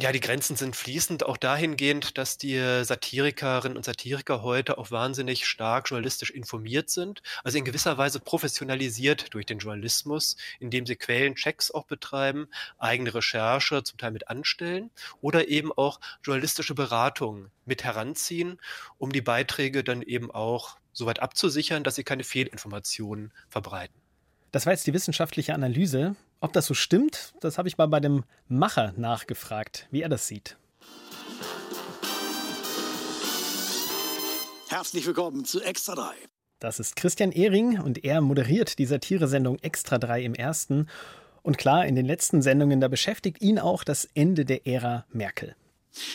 Ja, 0.00 0.10
die 0.10 0.20
Grenzen 0.20 0.56
sind 0.56 0.74
fließend 0.74 1.24
auch 1.24 1.36
dahingehend, 1.36 2.18
dass 2.18 2.36
die 2.36 2.58
Satirikerinnen 2.84 3.76
und 3.76 3.84
Satiriker 3.84 4.42
heute 4.42 4.76
auch 4.78 4.90
wahnsinnig 4.90 5.46
stark 5.46 5.88
journalistisch 5.88 6.30
informiert 6.30 6.90
sind, 6.90 7.22
also 7.44 7.58
in 7.58 7.64
gewisser 7.64 7.96
Weise 7.96 8.18
professionalisiert 8.18 9.32
durch 9.34 9.46
den 9.46 9.58
Journalismus, 9.60 10.36
indem 10.58 10.84
sie 10.84 10.96
Quellenchecks 10.96 11.70
auch 11.70 11.84
betreiben, 11.86 12.48
eigene 12.78 13.14
Recherche 13.14 13.84
zum 13.84 13.98
Teil 13.98 14.10
mit 14.10 14.26
anstellen 14.28 14.90
oder 15.20 15.46
eben 15.48 15.72
auch 15.72 16.00
journalistische 16.24 16.74
Beratungen 16.74 17.52
mit 17.64 17.84
heranziehen, 17.84 18.60
um 18.98 19.12
die 19.12 19.22
Beiträge 19.22 19.84
dann 19.84 20.02
eben 20.02 20.30
auch 20.32 20.76
soweit 20.92 21.20
abzusichern, 21.20 21.84
dass 21.84 21.94
sie 21.94 22.04
keine 22.04 22.24
Fehlinformationen 22.24 23.32
verbreiten. 23.48 24.03
Das 24.54 24.66
war 24.66 24.72
jetzt 24.72 24.86
die 24.86 24.94
wissenschaftliche 24.94 25.52
Analyse. 25.52 26.14
Ob 26.38 26.52
das 26.52 26.66
so 26.66 26.74
stimmt, 26.74 27.34
das 27.40 27.58
habe 27.58 27.66
ich 27.66 27.76
mal 27.76 27.88
bei 27.88 27.98
dem 27.98 28.22
Macher 28.46 28.94
nachgefragt, 28.96 29.88
wie 29.90 30.02
er 30.02 30.08
das 30.08 30.28
sieht. 30.28 30.56
Herzlich 34.68 35.08
willkommen 35.08 35.44
zu 35.44 35.60
Extra 35.60 35.96
3. 35.96 36.12
Das 36.60 36.78
ist 36.78 36.94
Christian 36.94 37.32
Ehring 37.32 37.80
und 37.80 38.04
er 38.04 38.20
moderiert 38.20 38.78
die 38.78 38.86
Satiresendung 38.86 39.58
Extra 39.58 39.98
3 39.98 40.22
im 40.22 40.34
ersten. 40.36 40.86
Und 41.42 41.58
klar, 41.58 41.84
in 41.84 41.96
den 41.96 42.06
letzten 42.06 42.40
Sendungen, 42.40 42.80
da 42.80 42.86
beschäftigt 42.86 43.42
ihn 43.42 43.58
auch 43.58 43.82
das 43.82 44.08
Ende 44.14 44.44
der 44.44 44.68
Ära 44.68 45.04
Merkel. 45.10 45.56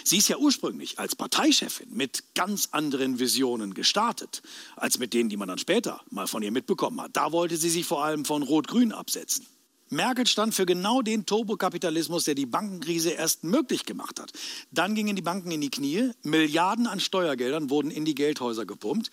Sie 0.04 0.18
ist 0.18 0.28
ja 0.28 0.38
ursprünglich 0.38 1.00
als 1.00 1.16
Parteichefin 1.16 1.90
mit 1.92 2.24
ganz 2.36 2.70
anderen 2.72 3.20
Visionen 3.20 3.74
gestartet, 3.74 4.42
als 4.76 5.00
mit 5.00 5.14
denen, 5.14 5.30
die 5.30 5.38
man 5.38 5.48
dann 5.48 5.58
später 5.58 6.02
mal 6.10 6.28
von 6.28 6.44
ihr 6.44 6.52
mitbekommen 6.52 7.02
hat. 7.02 7.16
Da 7.16 7.32
wollte 7.32 7.58
sie 7.58 7.70
sich 7.70 7.86
vor 7.86 8.04
allem 8.04 8.26
von 8.26 8.44
Rot-Grün 8.44 8.92
absetzen. 8.92 9.46
Merkel 9.92 10.28
stand 10.28 10.54
für 10.54 10.68
genau 10.68 11.02
den 11.02 11.26
Turbokapitalismus, 11.26 12.24
der 12.24 12.36
die 12.36 12.46
Bankenkrise 12.46 13.10
erst 13.10 13.44
möglich 13.44 13.86
gemacht 13.86 14.20
hat. 14.20 14.32
Dann 14.72 14.94
gingen 14.94 15.16
die 15.16 15.24
Banken 15.24 15.52
in 15.52 15.62
die 15.62 15.72
Knie, 15.72 16.12
Milliarden 16.22 16.86
an 16.86 17.00
Steuergeldern 17.00 17.72
wurden 17.72 17.90
in 17.90 18.06
die 18.06 18.14
Geldhäuser 18.14 18.66
gepumpt. 18.66 19.10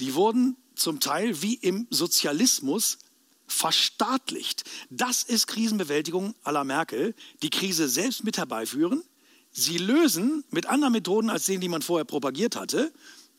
Die 0.00 0.14
wurden 0.14 0.56
zum 0.74 0.98
Teil 0.98 1.42
wie 1.42 1.54
im 1.54 1.86
Sozialismus 1.90 2.98
verstaatlicht. 3.46 4.64
Das 4.90 5.22
ist 5.22 5.46
Krisenbewältigung 5.46 6.34
à 6.42 6.50
la 6.50 6.64
Merkel. 6.64 7.14
Die 7.42 7.50
Krise 7.50 7.88
selbst 7.88 8.24
mit 8.24 8.36
herbeiführen, 8.36 9.04
Sie 9.58 9.78
lösen 9.78 10.44
mit 10.50 10.66
anderen 10.66 10.92
Methoden 10.92 11.30
als 11.30 11.46
denen, 11.46 11.62
die 11.62 11.70
man 11.70 11.80
vorher 11.80 12.04
propagiert 12.04 12.56
hatte, 12.56 12.92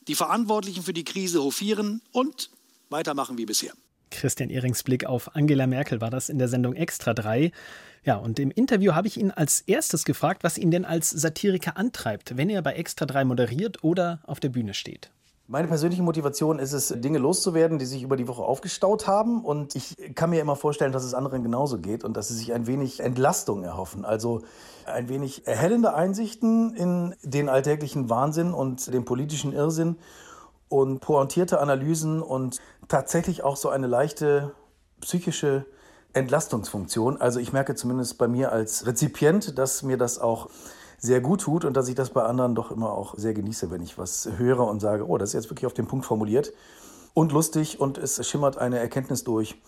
die 0.08 0.16
Verantwortlichen 0.16 0.82
für 0.82 0.92
die 0.92 1.04
Krise 1.04 1.44
hofieren 1.44 2.02
und 2.12 2.50
weitermachen 2.90 3.38
wie 3.38 3.46
bisher. 3.46 3.74
Christian 4.10 4.50
Ehrings 4.50 4.82
Blick 4.82 5.06
auf 5.06 5.36
Angela 5.36 5.68
Merkel 5.68 6.02
war 6.02 6.10
das 6.10 6.30
in 6.30 6.40
der 6.40 6.48
Sendung 6.48 6.74
Extra 6.74 7.14
3. 7.14 7.52
Ja, 8.04 8.16
und 8.16 8.40
im 8.40 8.50
Interview 8.50 8.94
habe 8.94 9.08
ich 9.08 9.18
ihn 9.18 9.30
als 9.30 9.62
erstes 9.62 10.06
gefragt, 10.06 10.44
was 10.44 10.58
ihn 10.58 10.72
denn 10.72 10.86
als 10.86 11.12
Satiriker 11.12 11.78
antreibt, 11.78 12.36
wenn 12.36 12.50
er 12.50 12.64
bei 12.64 12.74
Extra 12.74 13.06
3 13.06 13.24
moderiert 13.24 13.84
oder 13.84 14.22
auf 14.24 14.40
der 14.40 14.50
Bühne 14.50 14.74
steht. 14.74 15.12
Meine 15.50 15.70
persönliche 15.70 16.04
Motivation 16.04 16.60
ist 16.60 16.74
es, 16.74 16.90
Dinge 16.90 17.20
loszuwerden, 17.20 17.80
die 17.80 17.86
sich 17.86 18.04
über 18.04 18.18
die 18.18 18.28
Woche 18.28 18.42
aufgestaut 18.42 19.08
haben. 19.08 19.46
Und 19.46 19.76
ich 19.76 19.96
kann 20.14 20.30
mir 20.30 20.42
immer 20.42 20.58
vorstellen, 20.58 20.92
dass 20.92 21.06
es 21.06 21.14
anderen 21.14 21.42
genauso 21.42 21.78
geht 21.78 22.04
und 22.04 22.18
dass 22.18 22.28
sie 22.28 22.34
sich 22.34 22.52
ein 22.52 22.68
wenig 22.68 23.00
Entlastung 23.00 23.64
erhoffen. 23.64 24.04
Also 24.04 24.42
ein 24.86 25.08
wenig 25.08 25.48
erhellende 25.48 25.94
Einsichten 25.94 26.76
in 26.76 27.16
den 27.24 27.48
alltäglichen 27.48 28.10
Wahnsinn 28.10 28.54
und 28.54 28.94
den 28.94 29.06
politischen 29.06 29.54
Irrsinn 29.54 29.96
und 30.68 31.00
pointierte 31.00 31.62
Analysen 31.62 32.22
und 32.22 32.60
tatsächlich 32.90 33.42
auch 33.42 33.56
so 33.56 33.70
eine 33.70 33.88
leichte 33.88 34.54
psychische 35.00 35.66
Entlastungsfunktion. 36.12 37.22
Also 37.22 37.40
ich 37.40 37.54
merke 37.54 37.74
zumindest 37.76 38.18
bei 38.18 38.28
mir 38.28 38.52
als 38.52 38.86
Rezipient, 38.86 39.58
dass 39.58 39.82
mir 39.82 39.98
das 39.98 40.20
auch 40.20 40.50
sehr 40.98 41.22
gut 41.22 41.42
tut 41.42 41.66
und 41.66 41.76
dass 41.76 41.88
ich 41.88 41.96
das 41.96 42.10
bei 42.10 42.24
anderen 42.24 42.56
doch 42.56 42.72
immer 42.72 42.92
auch 42.92 43.16
sehr 43.16 43.34
genieße, 43.34 43.70
wenn 43.70 43.82
ich 43.82 43.98
was 43.98 44.30
höre 44.38 44.68
und 44.68 44.80
sage, 44.80 45.08
oh, 45.08 45.18
das 45.18 45.30
ist 45.30 45.34
jetzt 45.34 45.50
wirklich 45.50 45.68
auf 45.68 45.74
den 45.74 45.88
Punkt 45.88 46.06
formuliert 46.06 46.54
und 47.14 47.32
lustig 47.32 47.80
und 47.80 47.98
es 47.98 48.28
schimmert 48.28 48.58
eine 48.58 48.80
Erkenntnis 48.80 49.24
durch. 49.24 49.62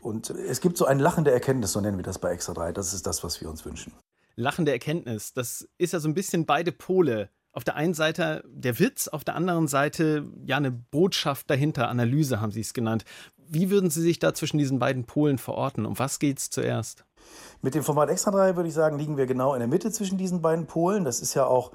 Und 0.00 0.30
es 0.30 0.60
gibt 0.60 0.76
so 0.76 0.84
ein 0.84 0.98
Lachen 0.98 1.24
der 1.24 1.32
Erkenntnis, 1.32 1.72
so 1.72 1.80
nennen 1.80 1.96
wir 1.96 2.02
das 2.02 2.18
bei 2.18 2.32
Extra 2.32 2.54
3. 2.54 2.72
Das 2.72 2.92
ist 2.92 3.06
das, 3.06 3.22
was 3.22 3.40
wir 3.40 3.48
uns 3.48 3.64
wünschen. 3.64 3.92
Lachen 4.34 4.64
der 4.64 4.74
Erkenntnis, 4.74 5.32
das 5.32 5.68
ist 5.78 5.92
ja 5.92 6.00
so 6.00 6.08
ein 6.08 6.14
bisschen 6.14 6.46
beide 6.46 6.72
Pole. 6.72 7.30
Auf 7.52 7.64
der 7.64 7.76
einen 7.76 7.94
Seite 7.94 8.42
der 8.48 8.78
Witz, 8.78 9.08
auf 9.08 9.24
der 9.24 9.36
anderen 9.36 9.68
Seite 9.68 10.26
ja 10.44 10.56
eine 10.56 10.72
Botschaft 10.72 11.50
dahinter, 11.50 11.88
Analyse 11.88 12.40
haben 12.40 12.50
Sie 12.50 12.62
es 12.62 12.72
genannt. 12.72 13.04
Wie 13.36 13.70
würden 13.70 13.90
Sie 13.90 14.00
sich 14.00 14.18
da 14.18 14.32
zwischen 14.32 14.58
diesen 14.58 14.78
beiden 14.78 15.04
Polen 15.04 15.38
verorten? 15.38 15.84
Um 15.84 15.98
was 15.98 16.18
geht 16.18 16.38
es 16.38 16.50
zuerst? 16.50 17.04
Mit 17.60 17.74
dem 17.74 17.82
Format 17.84 18.10
Extra 18.10 18.30
3 18.30 18.56
würde 18.56 18.68
ich 18.68 18.74
sagen, 18.74 18.98
liegen 18.98 19.16
wir 19.16 19.26
genau 19.26 19.54
in 19.54 19.60
der 19.60 19.68
Mitte 19.68 19.90
zwischen 19.92 20.18
diesen 20.18 20.42
beiden 20.42 20.66
Polen. 20.66 21.04
Das 21.04 21.20
ist 21.20 21.34
ja 21.34 21.46
auch 21.46 21.72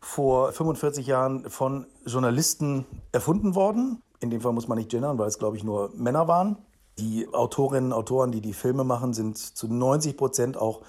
vor 0.00 0.52
45 0.52 1.06
Jahren 1.06 1.48
von 1.48 1.86
Journalisten 2.04 2.86
erfunden 3.12 3.54
worden. 3.54 4.02
In 4.20 4.30
dem 4.30 4.40
Fall 4.40 4.52
muss 4.52 4.68
man 4.68 4.78
nicht 4.78 4.90
gendern, 4.90 5.18
weil 5.18 5.28
es, 5.28 5.38
glaube 5.38 5.56
ich, 5.56 5.64
nur 5.64 5.90
Männer 5.94 6.28
waren. 6.28 6.58
Die 6.98 7.28
Autorinnen 7.32 7.92
und 7.92 7.98
Autoren, 7.98 8.32
die 8.32 8.40
die 8.40 8.52
Filme 8.52 8.82
machen, 8.82 9.14
sind 9.14 9.38
zu 9.38 9.68
90 9.68 10.16
Prozent 10.16 10.56
auch 10.56 10.82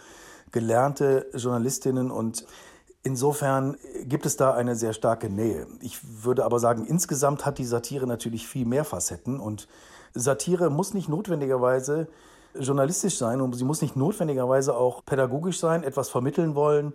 gelernte 0.51 1.27
Journalistinnen 1.33 2.09
und 2.09 2.45
Insofern 3.01 3.77
gibt 4.03 4.25
es 4.25 4.35
da 4.35 4.53
eine 4.53 4.75
sehr 4.75 4.91
starke 4.91 5.29
Nähe. 5.29 5.67
Ich 5.79 5.99
würde 6.25 6.43
aber 6.43 6.59
sagen, 6.59 6.85
insgesamt 6.85 7.45
hat 7.45 7.57
die 7.57 7.65
Satire 7.65 8.05
natürlich 8.05 8.45
viel 8.45 8.65
mehr 8.65 8.83
Facetten 8.83 9.39
und 9.39 9.69
Satire 10.13 10.69
muss 10.69 10.93
nicht 10.93 11.07
notwendigerweise 11.07 12.09
journalistisch 12.57 13.17
sein 13.17 13.41
und 13.41 13.53
sie 13.53 13.63
muss 13.63 13.81
nicht 13.81 13.95
notwendigerweise 13.95 14.75
auch 14.75 15.05
pädagogisch 15.05 15.59
sein, 15.59 15.83
etwas 15.83 16.09
vermitteln 16.09 16.55
wollen. 16.55 16.93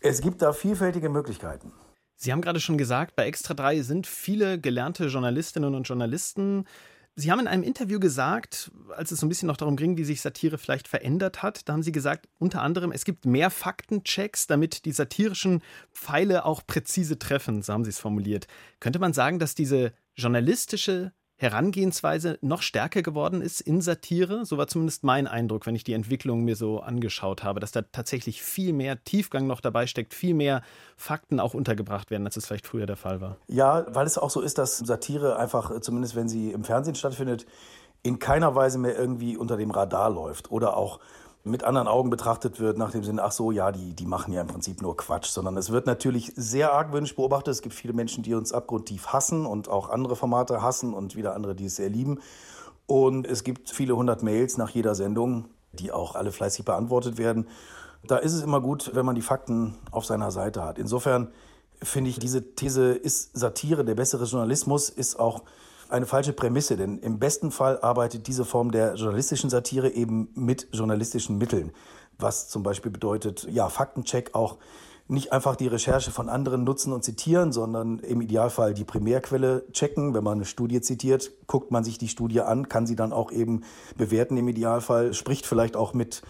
Es 0.00 0.20
gibt 0.20 0.42
da 0.42 0.52
vielfältige 0.52 1.08
Möglichkeiten. 1.08 1.72
Sie 2.16 2.32
haben 2.32 2.40
gerade 2.40 2.60
schon 2.60 2.78
gesagt, 2.78 3.14
bei 3.14 3.26
Extra 3.26 3.54
3 3.54 3.82
sind 3.82 4.06
viele 4.06 4.60
gelernte 4.60 5.06
Journalistinnen 5.06 5.74
und 5.74 5.84
Journalisten. 5.84 6.64
Sie 7.14 7.30
haben 7.30 7.40
in 7.40 7.48
einem 7.48 7.62
Interview 7.62 8.00
gesagt, 8.00 8.70
als 8.96 9.10
es 9.12 9.20
so 9.20 9.26
ein 9.26 9.28
bisschen 9.28 9.48
noch 9.48 9.56
darum 9.56 9.76
ging, 9.76 9.96
wie 9.96 10.04
sich 10.04 10.20
Satire 10.20 10.58
vielleicht 10.58 10.88
verändert 10.88 11.42
hat, 11.42 11.68
da 11.68 11.72
haben 11.72 11.82
Sie 11.82 11.92
gesagt, 11.92 12.28
unter 12.38 12.62
anderem, 12.62 12.92
es 12.92 13.04
gibt 13.04 13.24
mehr 13.24 13.50
Faktenchecks, 13.50 14.46
damit 14.46 14.84
die 14.84 14.92
satirischen 14.92 15.62
Pfeile 15.92 16.44
auch 16.44 16.62
präzise 16.66 17.18
treffen, 17.18 17.62
so 17.62 17.72
haben 17.72 17.84
Sie 17.84 17.90
es 17.90 17.98
formuliert. 17.98 18.46
Könnte 18.78 18.98
man 18.98 19.12
sagen, 19.12 19.38
dass 19.38 19.54
diese 19.54 19.92
journalistische 20.14 21.12
Herangehensweise 21.40 22.36
noch 22.40 22.62
stärker 22.62 23.02
geworden 23.02 23.42
ist 23.42 23.60
in 23.60 23.80
Satire. 23.80 24.44
So 24.44 24.58
war 24.58 24.66
zumindest 24.66 25.04
mein 25.04 25.28
Eindruck, 25.28 25.66
wenn 25.66 25.76
ich 25.76 25.84
die 25.84 25.92
Entwicklung 25.92 26.44
mir 26.44 26.56
so 26.56 26.80
angeschaut 26.80 27.44
habe, 27.44 27.60
dass 27.60 27.70
da 27.70 27.82
tatsächlich 27.82 28.42
viel 28.42 28.72
mehr 28.72 29.02
Tiefgang 29.04 29.46
noch 29.46 29.60
dabei 29.60 29.86
steckt, 29.86 30.14
viel 30.14 30.34
mehr 30.34 30.62
Fakten 30.96 31.38
auch 31.38 31.54
untergebracht 31.54 32.10
werden, 32.10 32.26
als 32.26 32.36
es 32.36 32.46
vielleicht 32.46 32.66
früher 32.66 32.86
der 32.86 32.96
Fall 32.96 33.20
war. 33.20 33.36
Ja, 33.46 33.86
weil 33.88 34.04
es 34.04 34.18
auch 34.18 34.30
so 34.30 34.40
ist, 34.40 34.58
dass 34.58 34.78
Satire 34.78 35.38
einfach, 35.38 35.80
zumindest 35.80 36.16
wenn 36.16 36.28
sie 36.28 36.50
im 36.50 36.64
Fernsehen 36.64 36.96
stattfindet, 36.96 37.46
in 38.02 38.18
keiner 38.18 38.56
Weise 38.56 38.78
mehr 38.78 38.98
irgendwie 38.98 39.36
unter 39.36 39.56
dem 39.56 39.70
Radar 39.70 40.10
läuft 40.10 40.50
oder 40.50 40.76
auch 40.76 40.98
mit 41.44 41.64
anderen 41.64 41.88
Augen 41.88 42.10
betrachtet 42.10 42.60
wird, 42.60 42.78
nach 42.78 42.90
dem 42.90 43.04
Sinne, 43.04 43.22
ach 43.22 43.32
so, 43.32 43.50
ja, 43.50 43.72
die, 43.72 43.94
die 43.94 44.06
machen 44.06 44.32
ja 44.32 44.40
im 44.40 44.46
Prinzip 44.46 44.82
nur 44.82 44.96
Quatsch, 44.96 45.28
sondern 45.28 45.56
es 45.56 45.70
wird 45.70 45.86
natürlich 45.86 46.32
sehr 46.36 46.72
argwöhnisch 46.72 47.16
beobachtet. 47.16 47.52
Es 47.52 47.62
gibt 47.62 47.74
viele 47.74 47.92
Menschen, 47.92 48.22
die 48.22 48.34
uns 48.34 48.52
abgrundtief 48.52 49.08
hassen 49.08 49.46
und 49.46 49.68
auch 49.68 49.88
andere 49.88 50.16
Formate 50.16 50.62
hassen 50.62 50.92
und 50.92 51.16
wieder 51.16 51.34
andere, 51.34 51.54
die 51.54 51.66
es 51.66 51.76
sehr 51.76 51.88
lieben. 51.88 52.20
Und 52.86 53.26
es 53.26 53.44
gibt 53.44 53.70
viele 53.70 53.96
hundert 53.96 54.22
Mails 54.22 54.58
nach 54.58 54.70
jeder 54.70 54.94
Sendung, 54.94 55.46
die 55.72 55.92
auch 55.92 56.14
alle 56.14 56.32
fleißig 56.32 56.64
beantwortet 56.64 57.18
werden. 57.18 57.46
Da 58.06 58.16
ist 58.16 58.32
es 58.32 58.42
immer 58.42 58.60
gut, 58.60 58.92
wenn 58.94 59.06
man 59.06 59.14
die 59.14 59.22
Fakten 59.22 59.74
auf 59.90 60.04
seiner 60.04 60.30
Seite 60.30 60.64
hat. 60.64 60.78
Insofern 60.78 61.28
finde 61.82 62.10
ich, 62.10 62.18
diese 62.18 62.54
These 62.54 62.92
ist 62.92 63.36
Satire, 63.38 63.84
der 63.84 63.94
bessere 63.94 64.24
Journalismus 64.24 64.88
ist 64.88 65.18
auch 65.18 65.42
eine 65.88 66.06
falsche 66.06 66.32
Prämisse, 66.32 66.76
denn 66.76 66.98
im 66.98 67.18
besten 67.18 67.50
Fall 67.50 67.78
arbeitet 67.80 68.26
diese 68.26 68.44
Form 68.44 68.70
der 68.70 68.94
journalistischen 68.94 69.50
Satire 69.50 69.90
eben 69.90 70.30
mit 70.34 70.68
journalistischen 70.72 71.38
Mitteln, 71.38 71.72
was 72.18 72.48
zum 72.48 72.62
Beispiel 72.62 72.90
bedeutet, 72.90 73.46
ja, 73.50 73.68
Faktencheck 73.68 74.34
auch 74.34 74.58
nicht 75.08 75.32
einfach 75.32 75.56
die 75.56 75.66
Recherche 75.66 76.10
von 76.10 76.28
anderen 76.28 76.64
nutzen 76.64 76.92
und 76.92 77.02
zitieren, 77.02 77.50
sondern 77.50 77.98
im 78.00 78.20
Idealfall 78.20 78.74
die 78.74 78.84
Primärquelle 78.84 79.64
checken. 79.72 80.12
Wenn 80.12 80.22
man 80.22 80.38
eine 80.38 80.44
Studie 80.44 80.82
zitiert, 80.82 81.30
guckt 81.46 81.70
man 81.70 81.82
sich 81.82 81.96
die 81.96 82.08
Studie 82.08 82.42
an, 82.42 82.68
kann 82.68 82.86
sie 82.86 82.96
dann 82.96 83.14
auch 83.14 83.32
eben 83.32 83.62
bewerten 83.96 84.36
im 84.36 84.48
Idealfall, 84.48 85.14
spricht 85.14 85.46
vielleicht 85.46 85.76
auch 85.76 85.94
mit 85.94 86.22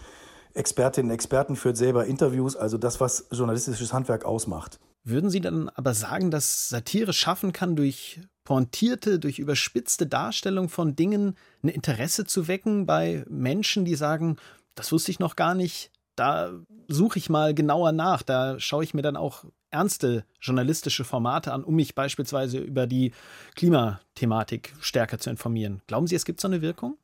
Expertinnen 0.53 1.11
und 1.11 1.13
Experten, 1.13 1.55
führt 1.55 1.77
selber 1.77 2.05
Interviews, 2.05 2.55
also 2.55 2.77
das, 2.77 2.99
was 3.01 3.27
journalistisches 3.31 3.93
Handwerk 3.93 4.23
ausmacht. 4.25 4.79
Würden 5.03 5.29
Sie 5.29 5.41
dann 5.41 5.69
aber 5.69 5.93
sagen, 5.93 6.31
dass 6.31 6.69
Satire 6.69 7.13
schaffen 7.13 7.53
kann, 7.53 7.75
durch 7.75 8.21
pointierte, 8.49 9.19
durch 9.19 9.37
überspitzte 9.37 10.07
Darstellung 10.07 10.69
von 10.69 10.95
Dingen 10.95 11.35
ein 11.61 11.67
Interesse 11.67 12.25
zu 12.25 12.47
wecken 12.47 12.87
bei 12.87 13.23
Menschen, 13.29 13.85
die 13.85 13.93
sagen, 13.93 14.37
das 14.73 14.91
wusste 14.91 15.11
ich 15.11 15.19
noch 15.19 15.35
gar 15.35 15.53
nicht, 15.53 15.91
da 16.15 16.53
suche 16.87 17.19
ich 17.19 17.29
mal 17.29 17.53
genauer 17.53 17.91
nach, 17.91 18.23
da 18.23 18.59
schaue 18.59 18.83
ich 18.83 18.95
mir 18.95 19.03
dann 19.03 19.17
auch 19.17 19.45
ernste 19.69 20.25
journalistische 20.41 21.03
Formate 21.03 21.53
an, 21.53 21.63
um 21.63 21.75
mich 21.75 21.93
beispielsweise 21.93 22.57
über 22.57 22.87
die 22.87 23.11
Klimathematik 23.55 24.73
stärker 24.79 25.19
zu 25.19 25.29
informieren. 25.29 25.83
Glauben 25.85 26.07
Sie, 26.07 26.15
es 26.15 26.25
gibt 26.25 26.41
so 26.41 26.47
eine 26.47 26.63
Wirkung? 26.63 26.97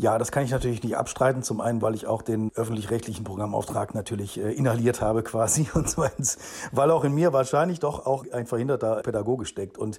Ja, 0.00 0.16
das 0.16 0.30
kann 0.30 0.44
ich 0.44 0.52
natürlich 0.52 0.82
nicht 0.84 0.96
abstreiten. 0.96 1.42
Zum 1.42 1.60
einen, 1.60 1.82
weil 1.82 1.96
ich 1.96 2.06
auch 2.06 2.22
den 2.22 2.52
öffentlich-rechtlichen 2.54 3.24
Programmauftrag 3.24 3.96
natürlich 3.96 4.38
äh, 4.38 4.52
inhaliert 4.52 5.00
habe 5.00 5.24
quasi. 5.24 5.66
Und 5.74 5.90
zweitens, 5.90 6.38
weil 6.70 6.92
auch 6.92 7.02
in 7.02 7.14
mir 7.14 7.32
wahrscheinlich 7.32 7.80
doch 7.80 8.06
auch 8.06 8.24
ein 8.32 8.46
verhinderter 8.46 9.02
Pädagoge 9.02 9.44
steckt. 9.44 9.76
Und 9.76 9.98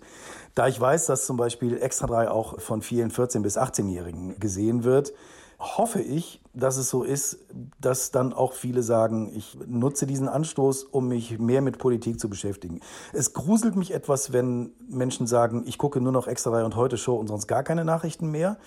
da 0.56 0.70
ich 0.70 0.80
weiß, 0.80 1.06
dass 1.08 1.26
zum 1.26 1.36
Beispiel 1.36 1.78
Extra 1.82 2.08
3 2.08 2.32
auch 2.32 2.62
von 2.62 2.82
vielen 2.82 3.12
14- 3.12 3.42
bis 3.42 3.58
18-Jährigen 3.58 4.40
gesehen 4.40 4.86
wird, 4.86 5.14
hoffe 5.60 6.02
ich, 6.02 6.42
dass 6.54 6.78
es 6.78 6.90
so 6.90 7.04
ist, 7.04 7.40
dass 7.82 8.12
dann 8.12 8.32
auch 8.32 8.54
viele 8.54 8.82
sagen, 8.82 9.30
ich 9.36 9.58
nutze 9.68 10.08
diesen 10.08 10.30
Anstoß, 10.30 10.86
um 10.86 11.10
mich 11.10 11.38
mehr 11.38 11.62
mit 11.62 11.78
Politik 11.78 12.22
zu 12.22 12.30
beschäftigen. 12.30 12.80
Es 13.12 13.34
gruselt 13.34 13.76
mich 13.76 13.94
etwas, 13.94 14.32
wenn 14.32 14.72
Menschen 14.88 15.28
sagen, 15.28 15.64
ich 15.66 15.78
gucke 15.78 16.00
nur 16.00 16.14
noch 16.14 16.28
Extra 16.28 16.52
3 16.52 16.64
und 16.64 16.78
Heute 16.78 16.98
Show 16.98 17.16
und 17.16 17.28
sonst 17.28 17.48
gar 17.48 17.64
keine 17.64 17.84
Nachrichten 17.84 18.32
mehr. 18.32 18.58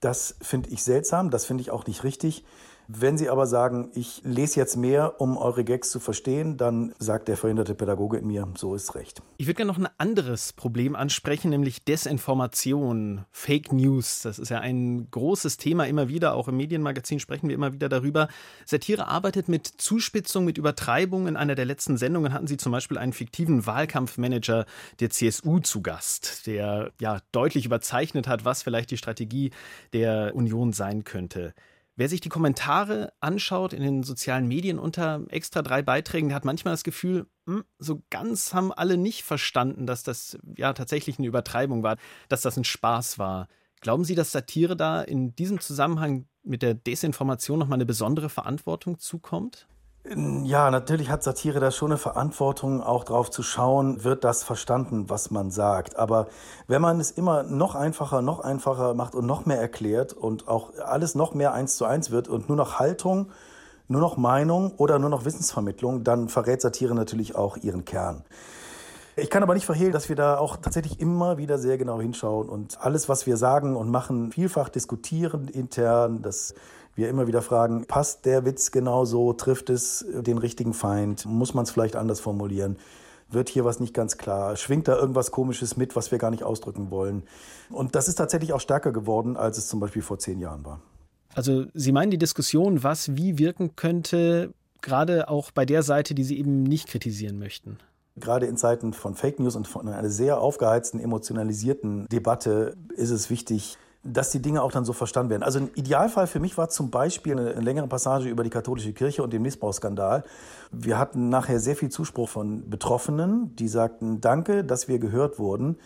Das 0.00 0.36
finde 0.40 0.70
ich 0.70 0.82
seltsam, 0.82 1.30
das 1.30 1.46
finde 1.46 1.62
ich 1.62 1.70
auch 1.70 1.86
nicht 1.86 2.04
richtig. 2.04 2.44
Wenn 2.86 3.16
Sie 3.16 3.30
aber 3.30 3.46
sagen, 3.46 3.90
ich 3.94 4.20
lese 4.24 4.60
jetzt 4.60 4.76
mehr, 4.76 5.18
um 5.18 5.38
eure 5.38 5.64
Gags 5.64 5.90
zu 5.90 6.00
verstehen, 6.00 6.58
dann 6.58 6.94
sagt 6.98 7.28
der 7.28 7.38
verhinderte 7.38 7.74
Pädagoge 7.74 8.18
in 8.18 8.26
mir, 8.26 8.46
so 8.56 8.74
ist 8.74 8.94
recht. 8.94 9.22
Ich 9.38 9.46
würde 9.46 9.56
gerne 9.56 9.72
noch 9.72 9.78
ein 9.78 9.88
anderes 9.96 10.52
Problem 10.52 10.94
ansprechen, 10.94 11.48
nämlich 11.48 11.84
Desinformation, 11.84 13.24
Fake 13.30 13.72
News. 13.72 14.20
Das 14.20 14.38
ist 14.38 14.50
ja 14.50 14.60
ein 14.60 15.08
großes 15.10 15.56
Thema 15.56 15.86
immer 15.86 16.08
wieder, 16.08 16.34
auch 16.34 16.46
im 16.46 16.58
Medienmagazin 16.58 17.20
sprechen 17.20 17.48
wir 17.48 17.54
immer 17.54 17.72
wieder 17.72 17.88
darüber. 17.88 18.28
Satire 18.66 19.08
arbeitet 19.08 19.48
mit 19.48 19.66
Zuspitzung, 19.66 20.44
mit 20.44 20.58
Übertreibung. 20.58 21.26
In 21.26 21.36
einer 21.36 21.54
der 21.54 21.64
letzten 21.64 21.96
Sendungen 21.96 22.34
hatten 22.34 22.46
Sie 22.46 22.58
zum 22.58 22.72
Beispiel 22.72 22.98
einen 22.98 23.14
fiktiven 23.14 23.64
Wahlkampfmanager 23.64 24.66
der 25.00 25.08
CSU 25.08 25.60
zu 25.60 25.80
Gast, 25.80 26.46
der 26.46 26.92
ja 27.00 27.20
deutlich 27.32 27.64
überzeichnet 27.64 28.28
hat, 28.28 28.44
was 28.44 28.62
vielleicht 28.62 28.90
die 28.90 28.98
Strategie 28.98 29.52
der 29.94 30.34
Union 30.34 30.74
sein 30.74 31.04
könnte. 31.04 31.54
Wer 31.96 32.08
sich 32.08 32.20
die 32.20 32.28
Kommentare 32.28 33.12
anschaut 33.20 33.72
in 33.72 33.82
den 33.82 34.02
sozialen 34.02 34.48
Medien 34.48 34.80
unter 34.80 35.22
extra 35.28 35.62
drei 35.62 35.80
Beiträgen, 35.82 36.28
der 36.28 36.36
hat 36.36 36.44
manchmal 36.44 36.74
das 36.74 36.82
Gefühl, 36.82 37.26
hm, 37.46 37.64
so 37.78 38.02
ganz 38.10 38.52
haben 38.52 38.72
alle 38.72 38.96
nicht 38.96 39.22
verstanden, 39.22 39.86
dass 39.86 40.02
das 40.02 40.36
ja 40.56 40.72
tatsächlich 40.72 41.18
eine 41.18 41.28
Übertreibung 41.28 41.84
war, 41.84 41.96
dass 42.28 42.42
das 42.42 42.56
ein 42.56 42.64
Spaß 42.64 43.18
war. 43.20 43.46
Glauben 43.80 44.04
Sie, 44.04 44.16
dass 44.16 44.32
Satire 44.32 44.76
da 44.76 45.02
in 45.02 45.36
diesem 45.36 45.60
Zusammenhang 45.60 46.26
mit 46.42 46.62
der 46.62 46.74
Desinformation 46.74 47.58
nochmal 47.58 47.76
eine 47.76 47.86
besondere 47.86 48.28
Verantwortung 48.28 48.98
zukommt? 48.98 49.68
Ja, 50.06 50.70
natürlich 50.70 51.08
hat 51.08 51.22
Satire 51.22 51.60
da 51.60 51.70
schon 51.70 51.90
eine 51.90 51.96
Verantwortung, 51.96 52.82
auch 52.82 53.04
drauf 53.04 53.30
zu 53.30 53.42
schauen, 53.42 54.04
wird 54.04 54.22
das 54.22 54.44
verstanden, 54.44 55.08
was 55.08 55.30
man 55.30 55.50
sagt. 55.50 55.96
Aber 55.96 56.26
wenn 56.66 56.82
man 56.82 57.00
es 57.00 57.10
immer 57.10 57.42
noch 57.42 57.74
einfacher, 57.74 58.20
noch 58.20 58.40
einfacher 58.40 58.92
macht 58.92 59.14
und 59.14 59.24
noch 59.24 59.46
mehr 59.46 59.58
erklärt 59.58 60.12
und 60.12 60.46
auch 60.46 60.74
alles 60.84 61.14
noch 61.14 61.32
mehr 61.32 61.54
eins 61.54 61.76
zu 61.76 61.86
eins 61.86 62.10
wird 62.10 62.28
und 62.28 62.48
nur 62.48 62.56
noch 62.58 62.78
Haltung, 62.78 63.30
nur 63.88 64.02
noch 64.02 64.18
Meinung 64.18 64.72
oder 64.76 64.98
nur 64.98 65.08
noch 65.08 65.24
Wissensvermittlung, 65.24 66.04
dann 66.04 66.28
verrät 66.28 66.60
Satire 66.60 66.94
natürlich 66.94 67.34
auch 67.34 67.56
ihren 67.56 67.86
Kern. 67.86 68.24
Ich 69.16 69.30
kann 69.30 69.42
aber 69.42 69.54
nicht 69.54 69.64
verhehlen, 69.64 69.92
dass 69.92 70.10
wir 70.10 70.16
da 70.16 70.36
auch 70.36 70.56
tatsächlich 70.56 71.00
immer 71.00 71.38
wieder 71.38 71.56
sehr 71.56 71.78
genau 71.78 71.98
hinschauen 71.98 72.50
und 72.50 72.78
alles, 72.78 73.08
was 73.08 73.26
wir 73.26 73.38
sagen 73.38 73.74
und 73.74 73.88
machen, 73.88 74.32
vielfach 74.32 74.68
diskutieren 74.68 75.48
intern. 75.48 76.20
Das 76.20 76.52
wir 76.94 77.08
immer 77.08 77.26
wieder 77.26 77.42
fragen, 77.42 77.86
passt 77.86 78.24
der 78.24 78.44
Witz 78.44 78.70
genau 78.70 79.04
so, 79.04 79.32
trifft 79.32 79.70
es 79.70 80.04
den 80.08 80.38
richtigen 80.38 80.74
Feind, 80.74 81.26
muss 81.26 81.54
man 81.54 81.64
es 81.64 81.70
vielleicht 81.70 81.96
anders 81.96 82.20
formulieren? 82.20 82.76
Wird 83.30 83.48
hier 83.48 83.64
was 83.64 83.80
nicht 83.80 83.94
ganz 83.94 84.18
klar? 84.18 84.56
Schwingt 84.56 84.86
da 84.86 84.96
irgendwas 84.96 85.30
Komisches 85.30 85.76
mit, 85.76 85.96
was 85.96 86.10
wir 86.12 86.18
gar 86.18 86.30
nicht 86.30 86.44
ausdrücken 86.44 86.90
wollen? 86.90 87.24
Und 87.70 87.94
das 87.94 88.06
ist 88.06 88.16
tatsächlich 88.16 88.52
auch 88.52 88.60
stärker 88.60 88.92
geworden, 88.92 89.36
als 89.36 89.58
es 89.58 89.68
zum 89.68 89.80
Beispiel 89.80 90.02
vor 90.02 90.18
zehn 90.18 90.38
Jahren 90.40 90.64
war. 90.64 90.80
Also 91.34 91.64
Sie 91.74 91.90
meinen 91.90 92.10
die 92.10 92.18
Diskussion, 92.18 92.82
was 92.82 93.16
wie 93.16 93.38
wirken 93.38 93.74
könnte, 93.74 94.52
gerade 94.82 95.28
auch 95.28 95.50
bei 95.50 95.64
der 95.64 95.82
Seite, 95.82 96.14
die 96.14 96.22
Sie 96.22 96.38
eben 96.38 96.62
nicht 96.62 96.88
kritisieren 96.88 97.38
möchten? 97.38 97.78
Gerade 98.16 98.46
in 98.46 98.56
Zeiten 98.56 98.92
von 98.92 99.16
Fake 99.16 99.40
News 99.40 99.56
und 99.56 99.66
von 99.66 99.88
einer 99.88 100.08
sehr 100.08 100.40
aufgeheizten, 100.40 101.00
emotionalisierten 101.00 102.06
Debatte 102.08 102.76
ist 102.94 103.10
es 103.10 103.30
wichtig, 103.30 103.76
dass 104.04 104.30
die 104.30 104.40
Dinge 104.40 104.62
auch 104.62 104.70
dann 104.70 104.84
so 104.84 104.92
verstanden 104.92 105.30
werden. 105.30 105.42
Also 105.42 105.58
ein 105.58 105.70
Idealfall 105.74 106.26
für 106.26 106.38
mich 106.38 106.58
war 106.58 106.68
zum 106.68 106.90
Beispiel 106.90 107.38
eine, 107.38 107.52
längere 107.54 107.86
Passage 107.86 108.28
über 108.28 108.44
die 108.44 108.50
katholische 108.50 108.92
Kirche 108.92 109.22
und 109.22 109.32
den 109.32 109.42
Missbrauchsskandal. 109.42 110.24
Wir 110.70 110.98
hatten 110.98 111.30
nachher 111.30 111.58
sehr 111.58 111.74
viel 111.74 111.88
Zuspruch 111.88 112.28
von 112.28 112.68
Betroffenen, 112.68 113.56
die 113.56 113.68
sagten, 113.68 114.20
danke, 114.20 114.62
dass 114.62 114.88
wir 114.88 114.98
gehört 114.98 115.38
wurden. 115.38 115.78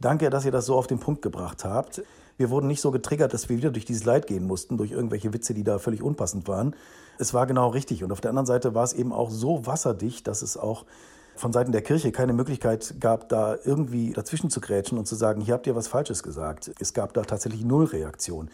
Danke, 0.00 0.30
dass 0.30 0.44
ihr 0.44 0.50
das 0.50 0.66
so 0.66 0.74
auf 0.74 0.88
den 0.88 0.98
Punkt 0.98 1.22
gebracht 1.22 1.64
habt. 1.64 2.02
Wir 2.36 2.50
wurden 2.50 2.66
nicht 2.66 2.80
so 2.80 2.90
getriggert, 2.90 3.34
dass 3.34 3.48
wir 3.48 3.56
wieder 3.56 3.70
durch 3.70 3.84
dieses 3.84 4.04
Leid 4.04 4.26
gehen 4.26 4.46
mussten, 4.46 4.76
durch 4.76 4.90
irgendwelche 4.90 5.32
Witze, 5.32 5.54
die 5.54 5.62
da 5.62 5.78
völlig 5.78 6.02
unpassend 6.02 6.48
waren. 6.48 6.74
Es 7.18 7.34
war 7.34 7.46
genau 7.46 7.68
richtig. 7.68 8.02
Und 8.02 8.10
auf 8.10 8.20
der 8.20 8.30
anderen 8.30 8.46
Seite 8.46 8.74
war 8.74 8.82
es 8.82 8.94
eben 8.94 9.12
auch 9.12 9.30
so 9.30 9.66
wasserdicht, 9.66 10.26
dass 10.26 10.40
es 10.42 10.56
auch 10.56 10.86
von 11.40 11.52
Seiten 11.52 11.72
der 11.72 11.82
Kirche 11.82 12.12
keine 12.12 12.34
Möglichkeit 12.34 12.94
gab, 13.00 13.28
da 13.30 13.56
irgendwie 13.64 14.12
dazwischen 14.12 14.50
zu 14.50 14.60
grätschen 14.60 14.98
und 14.98 15.06
zu 15.06 15.14
sagen, 15.14 15.40
hier 15.40 15.54
habt 15.54 15.66
ihr 15.66 15.74
was 15.74 15.88
Falsches 15.88 16.22
gesagt. 16.22 16.70
Es 16.78 16.92
gab 16.92 17.14
da 17.14 17.22
tatsächlich 17.22 17.64
null 17.64 17.86
Reaktion. 17.86 18.50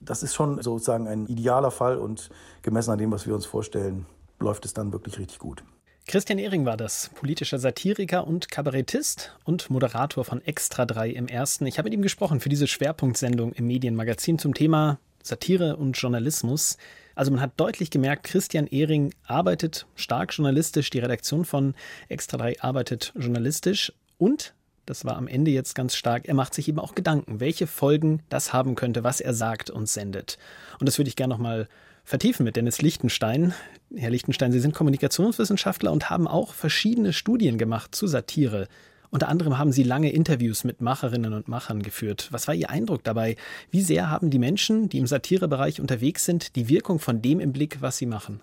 Das 0.00 0.22
ist 0.22 0.34
schon 0.34 0.62
sozusagen 0.62 1.08
ein 1.08 1.26
idealer 1.26 1.70
Fall 1.70 1.96
und 1.96 2.28
gemessen 2.62 2.90
an 2.90 2.98
dem, 2.98 3.10
was 3.10 3.26
wir 3.26 3.34
uns 3.34 3.46
vorstellen, 3.46 4.04
läuft 4.38 4.66
es 4.66 4.74
dann 4.74 4.92
wirklich 4.92 5.18
richtig 5.18 5.38
gut. 5.38 5.64
Christian 6.06 6.38
Ehring 6.38 6.66
war 6.66 6.76
das, 6.76 7.10
politischer 7.14 7.58
Satiriker 7.58 8.26
und 8.26 8.50
Kabarettist 8.50 9.36
und 9.44 9.70
Moderator 9.70 10.24
von 10.24 10.40
Extra 10.44 10.84
3 10.84 11.10
im 11.10 11.26
Ersten. 11.26 11.66
Ich 11.66 11.78
habe 11.78 11.86
mit 11.86 11.94
ihm 11.94 12.02
gesprochen 12.02 12.38
für 12.38 12.50
diese 12.50 12.68
Schwerpunktsendung 12.68 13.52
im 13.52 13.66
Medienmagazin 13.66 14.38
zum 14.38 14.54
Thema 14.54 14.98
Satire 15.22 15.76
und 15.76 15.96
Journalismus. 15.96 16.76
Also 17.16 17.32
man 17.32 17.40
hat 17.40 17.52
deutlich 17.56 17.90
gemerkt, 17.90 18.24
Christian 18.24 18.68
Ehring 18.68 19.12
arbeitet 19.26 19.86
stark 19.96 20.32
journalistisch, 20.32 20.90
die 20.90 21.00
Redaktion 21.00 21.44
von 21.44 21.74
Extra 22.08 22.36
3 22.36 22.60
arbeitet 22.60 23.12
journalistisch 23.16 23.92
und 24.18 24.54
das 24.84 25.04
war 25.04 25.16
am 25.16 25.26
Ende 25.26 25.50
jetzt 25.50 25.74
ganz 25.74 25.96
stark, 25.96 26.28
er 26.28 26.34
macht 26.34 26.54
sich 26.54 26.68
eben 26.68 26.78
auch 26.78 26.94
Gedanken, 26.94 27.40
welche 27.40 27.66
Folgen 27.66 28.22
das 28.28 28.52
haben 28.52 28.76
könnte, 28.76 29.02
was 29.02 29.20
er 29.20 29.34
sagt 29.34 29.68
und 29.68 29.88
sendet. 29.88 30.38
Und 30.78 30.86
das 30.86 30.98
würde 30.98 31.08
ich 31.08 31.16
gerne 31.16 31.34
nochmal 31.34 31.68
vertiefen 32.04 32.44
mit 32.44 32.54
Dennis 32.54 32.82
Lichtenstein. 32.82 33.52
Herr 33.94 34.10
Lichtenstein, 34.10 34.52
Sie 34.52 34.60
sind 34.60 34.74
Kommunikationswissenschaftler 34.74 35.90
und 35.90 36.08
haben 36.08 36.28
auch 36.28 36.54
verschiedene 36.54 37.12
Studien 37.12 37.58
gemacht 37.58 37.94
zu 37.94 38.06
Satire. 38.06 38.68
Unter 39.10 39.28
anderem 39.28 39.58
haben 39.58 39.72
Sie 39.72 39.82
lange 39.82 40.10
Interviews 40.10 40.64
mit 40.64 40.80
Macherinnen 40.80 41.32
und 41.32 41.48
Machern 41.48 41.82
geführt. 41.82 42.28
Was 42.30 42.48
war 42.48 42.54
Ihr 42.54 42.70
Eindruck 42.70 43.04
dabei? 43.04 43.36
Wie 43.70 43.82
sehr 43.82 44.10
haben 44.10 44.30
die 44.30 44.38
Menschen, 44.38 44.88
die 44.88 44.98
im 44.98 45.06
Satirebereich 45.06 45.80
unterwegs 45.80 46.24
sind, 46.24 46.56
die 46.56 46.68
Wirkung 46.68 46.98
von 46.98 47.22
dem 47.22 47.40
im 47.40 47.52
Blick, 47.52 47.80
was 47.80 47.98
sie 47.98 48.06
machen? 48.06 48.42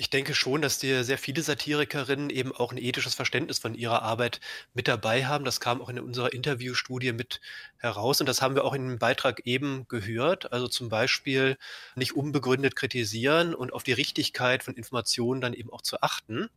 Ich 0.00 0.10
denke 0.10 0.32
schon, 0.32 0.62
dass 0.62 0.78
die 0.78 1.02
sehr 1.02 1.18
viele 1.18 1.42
Satirikerinnen 1.42 2.30
eben 2.30 2.52
auch 2.52 2.70
ein 2.70 2.78
ethisches 2.78 3.16
Verständnis 3.16 3.58
von 3.58 3.74
ihrer 3.74 4.02
Arbeit 4.02 4.40
mit 4.72 4.86
dabei 4.86 5.26
haben. 5.26 5.44
Das 5.44 5.58
kam 5.58 5.82
auch 5.82 5.88
in 5.88 5.98
unserer 5.98 6.32
Interviewstudie 6.32 7.10
mit 7.10 7.40
heraus 7.78 8.20
und 8.20 8.28
das 8.28 8.40
haben 8.40 8.54
wir 8.54 8.64
auch 8.64 8.74
in 8.74 8.86
dem 8.86 8.98
Beitrag 9.00 9.40
eben 9.44 9.88
gehört. 9.88 10.52
Also 10.52 10.68
zum 10.68 10.88
Beispiel 10.88 11.58
nicht 11.96 12.14
unbegründet 12.14 12.76
kritisieren 12.76 13.56
und 13.56 13.72
auf 13.72 13.82
die 13.82 13.92
Richtigkeit 13.92 14.62
von 14.62 14.74
Informationen 14.74 15.40
dann 15.40 15.52
eben 15.52 15.72
auch 15.72 15.82
zu 15.82 16.00
achten. 16.00 16.48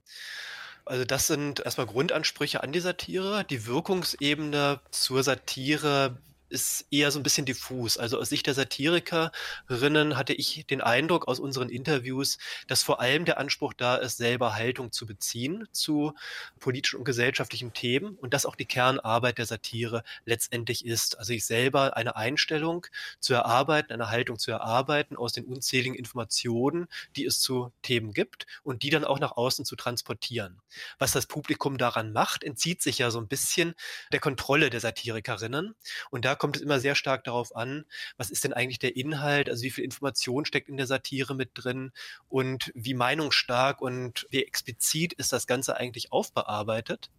Also 0.85 1.05
das 1.05 1.27
sind 1.27 1.59
erstmal 1.59 1.87
Grundansprüche 1.87 2.63
an 2.63 2.71
die 2.71 2.79
Satire. 2.79 3.45
Die 3.49 3.65
Wirkungsebene 3.65 4.79
zur 4.91 5.23
Satire 5.23 6.17
ist 6.51 6.85
eher 6.91 7.11
so 7.11 7.19
ein 7.19 7.23
bisschen 7.23 7.45
diffus. 7.45 7.97
Also 7.97 8.19
aus 8.19 8.29
Sicht 8.29 8.45
der 8.45 8.53
Satirikerinnen 8.53 10.17
hatte 10.17 10.33
ich 10.33 10.65
den 10.67 10.81
Eindruck 10.81 11.27
aus 11.27 11.39
unseren 11.39 11.69
Interviews, 11.69 12.37
dass 12.67 12.83
vor 12.83 12.99
allem 12.99 13.25
der 13.25 13.39
Anspruch 13.39 13.73
da 13.73 13.95
ist, 13.95 14.17
selber 14.17 14.55
Haltung 14.55 14.91
zu 14.91 15.05
beziehen 15.05 15.67
zu 15.71 16.13
politischen 16.59 16.97
und 16.97 17.05
gesellschaftlichen 17.05 17.73
Themen 17.73 18.15
und 18.15 18.33
das 18.33 18.45
auch 18.45 18.55
die 18.55 18.65
Kernarbeit 18.65 19.37
der 19.37 19.45
Satire 19.45 20.03
letztendlich 20.25 20.85
ist. 20.85 21.17
Also 21.17 21.33
ich 21.33 21.45
selber 21.45 21.95
eine 21.97 22.15
Einstellung 22.15 22.85
zu 23.19 23.33
erarbeiten, 23.33 23.93
eine 23.93 24.09
Haltung 24.09 24.37
zu 24.37 24.51
erarbeiten 24.51 25.15
aus 25.15 25.33
den 25.33 25.45
unzähligen 25.45 25.95
Informationen, 25.95 26.87
die 27.15 27.25
es 27.25 27.39
zu 27.39 27.71
Themen 27.81 28.13
gibt 28.13 28.45
und 28.63 28.83
die 28.83 28.89
dann 28.89 29.05
auch 29.05 29.19
nach 29.19 29.31
außen 29.37 29.65
zu 29.65 29.75
transportieren. 29.75 30.61
Was 30.99 31.13
das 31.13 31.25
Publikum 31.25 31.77
daran 31.77 32.11
macht, 32.11 32.43
entzieht 32.43 32.81
sich 32.81 32.97
ja 32.97 33.09
so 33.09 33.19
ein 33.19 33.27
bisschen 33.27 33.73
der 34.11 34.19
Kontrolle 34.19 34.69
der 34.69 34.81
Satirikerinnen 34.81 35.75
und 36.09 36.25
da 36.25 36.35
kommt 36.41 36.55
es 36.55 36.63
immer 36.63 36.79
sehr 36.79 36.95
stark 36.95 37.23
darauf 37.23 37.55
an, 37.55 37.85
was 38.17 38.31
ist 38.31 38.43
denn 38.43 38.51
eigentlich 38.51 38.79
der 38.79 38.95
Inhalt, 38.95 39.47
also 39.47 39.61
wie 39.61 39.69
viel 39.69 39.83
Information 39.83 40.43
steckt 40.43 40.69
in 40.69 40.77
der 40.77 40.87
Satire 40.87 41.35
mit 41.35 41.51
drin 41.53 41.91
und 42.29 42.71
wie 42.73 42.95
meinungsstark 42.95 43.79
und 43.79 44.25
wie 44.31 44.43
explizit 44.43 45.13
ist 45.13 45.31
das 45.33 45.45
Ganze 45.45 45.77
eigentlich 45.77 46.11
aufbearbeitet. 46.11 47.11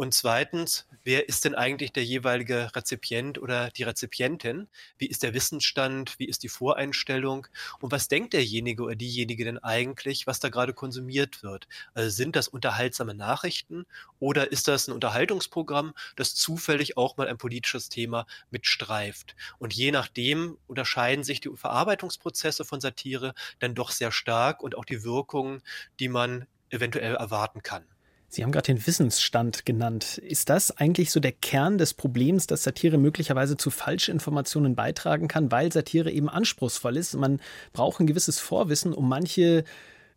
Und 0.00 0.14
zweitens, 0.14 0.86
wer 1.04 1.28
ist 1.28 1.44
denn 1.44 1.54
eigentlich 1.54 1.92
der 1.92 2.06
jeweilige 2.06 2.74
Rezipient 2.74 3.36
oder 3.36 3.68
die 3.68 3.82
Rezipientin? 3.82 4.66
Wie 4.96 5.04
ist 5.04 5.22
der 5.22 5.34
Wissensstand? 5.34 6.18
Wie 6.18 6.24
ist 6.24 6.42
die 6.42 6.48
Voreinstellung? 6.48 7.48
Und 7.82 7.92
was 7.92 8.08
denkt 8.08 8.32
derjenige 8.32 8.82
oder 8.82 8.96
diejenige 8.96 9.44
denn 9.44 9.58
eigentlich, 9.58 10.26
was 10.26 10.40
da 10.40 10.48
gerade 10.48 10.72
konsumiert 10.72 11.42
wird? 11.42 11.68
Also 11.92 12.08
sind 12.08 12.34
das 12.34 12.48
unterhaltsame 12.48 13.12
Nachrichten 13.12 13.84
oder 14.20 14.50
ist 14.50 14.68
das 14.68 14.88
ein 14.88 14.92
Unterhaltungsprogramm, 14.92 15.92
das 16.16 16.34
zufällig 16.34 16.96
auch 16.96 17.18
mal 17.18 17.28
ein 17.28 17.36
politisches 17.36 17.90
Thema 17.90 18.24
mitstreift? 18.50 19.36
Und 19.58 19.74
je 19.74 19.90
nachdem 19.90 20.56
unterscheiden 20.66 21.24
sich 21.24 21.42
die 21.42 21.54
Verarbeitungsprozesse 21.54 22.64
von 22.64 22.80
Satire 22.80 23.34
dann 23.58 23.74
doch 23.74 23.90
sehr 23.90 24.12
stark 24.12 24.62
und 24.62 24.78
auch 24.78 24.86
die 24.86 25.04
Wirkungen, 25.04 25.62
die 25.98 26.08
man 26.08 26.46
eventuell 26.70 27.16
erwarten 27.16 27.62
kann. 27.62 27.84
Sie 28.32 28.44
haben 28.44 28.52
gerade 28.52 28.72
den 28.72 28.86
Wissensstand 28.86 29.66
genannt. 29.66 30.18
Ist 30.18 30.50
das 30.50 30.70
eigentlich 30.76 31.10
so 31.10 31.18
der 31.18 31.32
Kern 31.32 31.78
des 31.78 31.94
Problems, 31.94 32.46
dass 32.46 32.62
Satire 32.62 32.96
möglicherweise 32.96 33.56
zu 33.56 33.72
Falschinformationen 33.72 34.76
beitragen 34.76 35.26
kann, 35.26 35.50
weil 35.50 35.72
Satire 35.72 36.12
eben 36.12 36.28
anspruchsvoll 36.28 36.96
ist? 36.96 37.14
Man 37.14 37.40
braucht 37.72 37.98
ein 37.98 38.06
gewisses 38.06 38.38
Vorwissen, 38.38 38.94
um 38.94 39.08
manche 39.08 39.64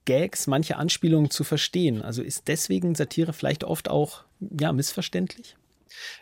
Gags, 0.06 0.46
manche 0.46 0.76
Anspielungen 0.76 1.32
zu 1.32 1.44
verstehen. 1.44 2.04
Also 2.04 2.22
ist 2.22 2.48
deswegen 2.48 2.94
Satire 2.94 3.34
vielleicht 3.34 3.64
oft 3.64 3.90
auch 3.90 4.26
ja 4.40 4.72
missverständlich? 4.74 5.58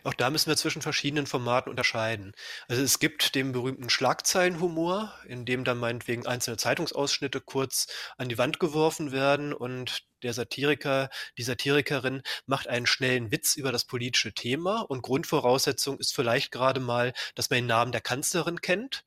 Auch 0.02 0.14
da 0.14 0.30
müssen 0.30 0.48
wir 0.48 0.56
zwischen 0.56 0.80
verschiedenen 0.80 1.26
Formaten 1.26 1.68
unterscheiden. 1.68 2.32
Also 2.68 2.82
es 2.82 3.00
gibt 3.00 3.34
den 3.34 3.52
berühmten 3.52 3.90
Schlagzeilenhumor, 3.90 5.12
in 5.26 5.44
dem 5.44 5.64
dann 5.64 5.78
meinetwegen 5.78 6.26
einzelne 6.26 6.56
Zeitungsausschnitte 6.56 7.42
kurz 7.42 7.86
an 8.16 8.30
die 8.30 8.38
Wand 8.38 8.60
geworfen 8.60 9.12
werden 9.12 9.52
und 9.52 10.04
der 10.22 10.32
Satiriker, 10.32 11.10
die 11.38 11.42
Satirikerin 11.42 12.22
macht 12.46 12.68
einen 12.68 12.86
schnellen 12.86 13.30
Witz 13.30 13.56
über 13.56 13.72
das 13.72 13.84
politische 13.84 14.32
Thema 14.32 14.80
und 14.80 15.02
Grundvoraussetzung 15.02 15.98
ist 15.98 16.14
vielleicht 16.14 16.50
gerade 16.50 16.80
mal, 16.80 17.12
dass 17.34 17.50
man 17.50 17.58
den 17.58 17.66
Namen 17.66 17.92
der 17.92 18.00
Kanzlerin 18.00 18.60
kennt 18.60 19.04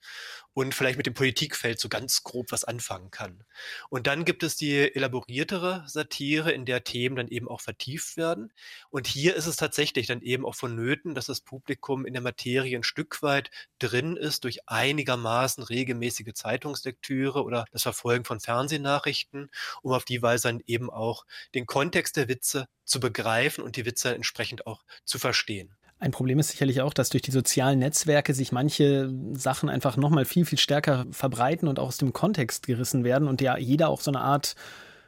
und 0.56 0.74
vielleicht 0.74 0.96
mit 0.96 1.06
dem 1.06 1.14
Politikfeld 1.14 1.82
so 1.82 1.90
ganz 1.90 2.24
grob 2.24 2.54
was 2.54 2.64
anfangen 2.64 3.12
kann. 3.12 3.44
Und 3.90 4.08
dann 4.08 4.24
gibt 4.24 4.42
es 4.42 4.56
die 4.56 4.96
elaboriertere 4.96 5.84
Satire, 5.86 6.54
in 6.54 6.66
der 6.66 6.86
Themen 6.86 7.18
dann 7.18 7.28
eben 7.28 7.50
auch 7.50 7.60
vertieft 7.60 8.16
werden. 8.16 8.54
Und 8.90 9.06
hier 9.06 9.36
ist 9.36 9.48
es 9.48 9.58
tatsächlich 9.58 10.08
dann 10.08 10.22
eben 10.22 10.46
auch 10.46 10.56
vonnöten, 10.56 11.14
dass 11.14 11.26
das 11.26 11.42
Publikum 11.42 12.06
in 12.06 12.14
der 12.14 12.22
Materie 12.22 12.78
ein 12.78 12.84
Stück 12.84 13.22
weit 13.22 13.52
drin 13.80 14.16
ist 14.16 14.46
durch 14.46 14.68
einigermaßen 14.70 15.62
regelmäßige 15.62 16.34
Zeitungslektüre 16.34 17.44
oder 17.44 17.66
das 17.74 17.84
Verfolgen 17.84 18.24
von 18.24 18.40
Fernsehnachrichten, 18.40 19.52
um 19.82 19.92
auf 19.92 20.06
die 20.06 20.22
Weise 20.22 20.48
dann 20.48 20.62
eben 20.68 20.90
auch 20.90 21.26
den 21.54 21.66
Kontext 21.66 22.16
der 22.16 22.30
Witze 22.30 22.70
zu 22.86 23.02
begreifen 23.02 23.62
und 23.62 23.76
die 23.76 23.86
Witze 23.86 24.16
entsprechend 24.16 24.66
auch 24.68 24.86
zu 25.04 25.20
verstehen. 25.20 25.76
Ein 25.98 26.12
Problem 26.12 26.40
ist 26.40 26.50
sicherlich 26.50 26.82
auch, 26.82 26.94
dass 26.94 27.10
durch 27.10 27.22
die 27.22 27.32
sozialen 27.32 27.80
Netzwerke 27.80 28.34
sich 28.34 28.52
manche 28.52 29.10
Sachen 29.34 29.70
einfach 29.70 29.96
nochmal 29.96 30.26
viel, 30.26 30.46
viel 30.46 30.60
stärker 30.60 31.06
verbreiten 31.12 31.68
und 31.68 31.80
auch 31.80 31.88
aus 31.88 31.98
dem 31.98 32.12
Kontext 32.12 32.68
gerissen 32.68 33.04
werden 33.04 33.28
und 33.28 33.42
ja 33.42 33.58
jeder 33.58 33.90
auch 33.90 34.02
so 34.02 34.12
eine 34.12 34.20
Art 34.20 34.56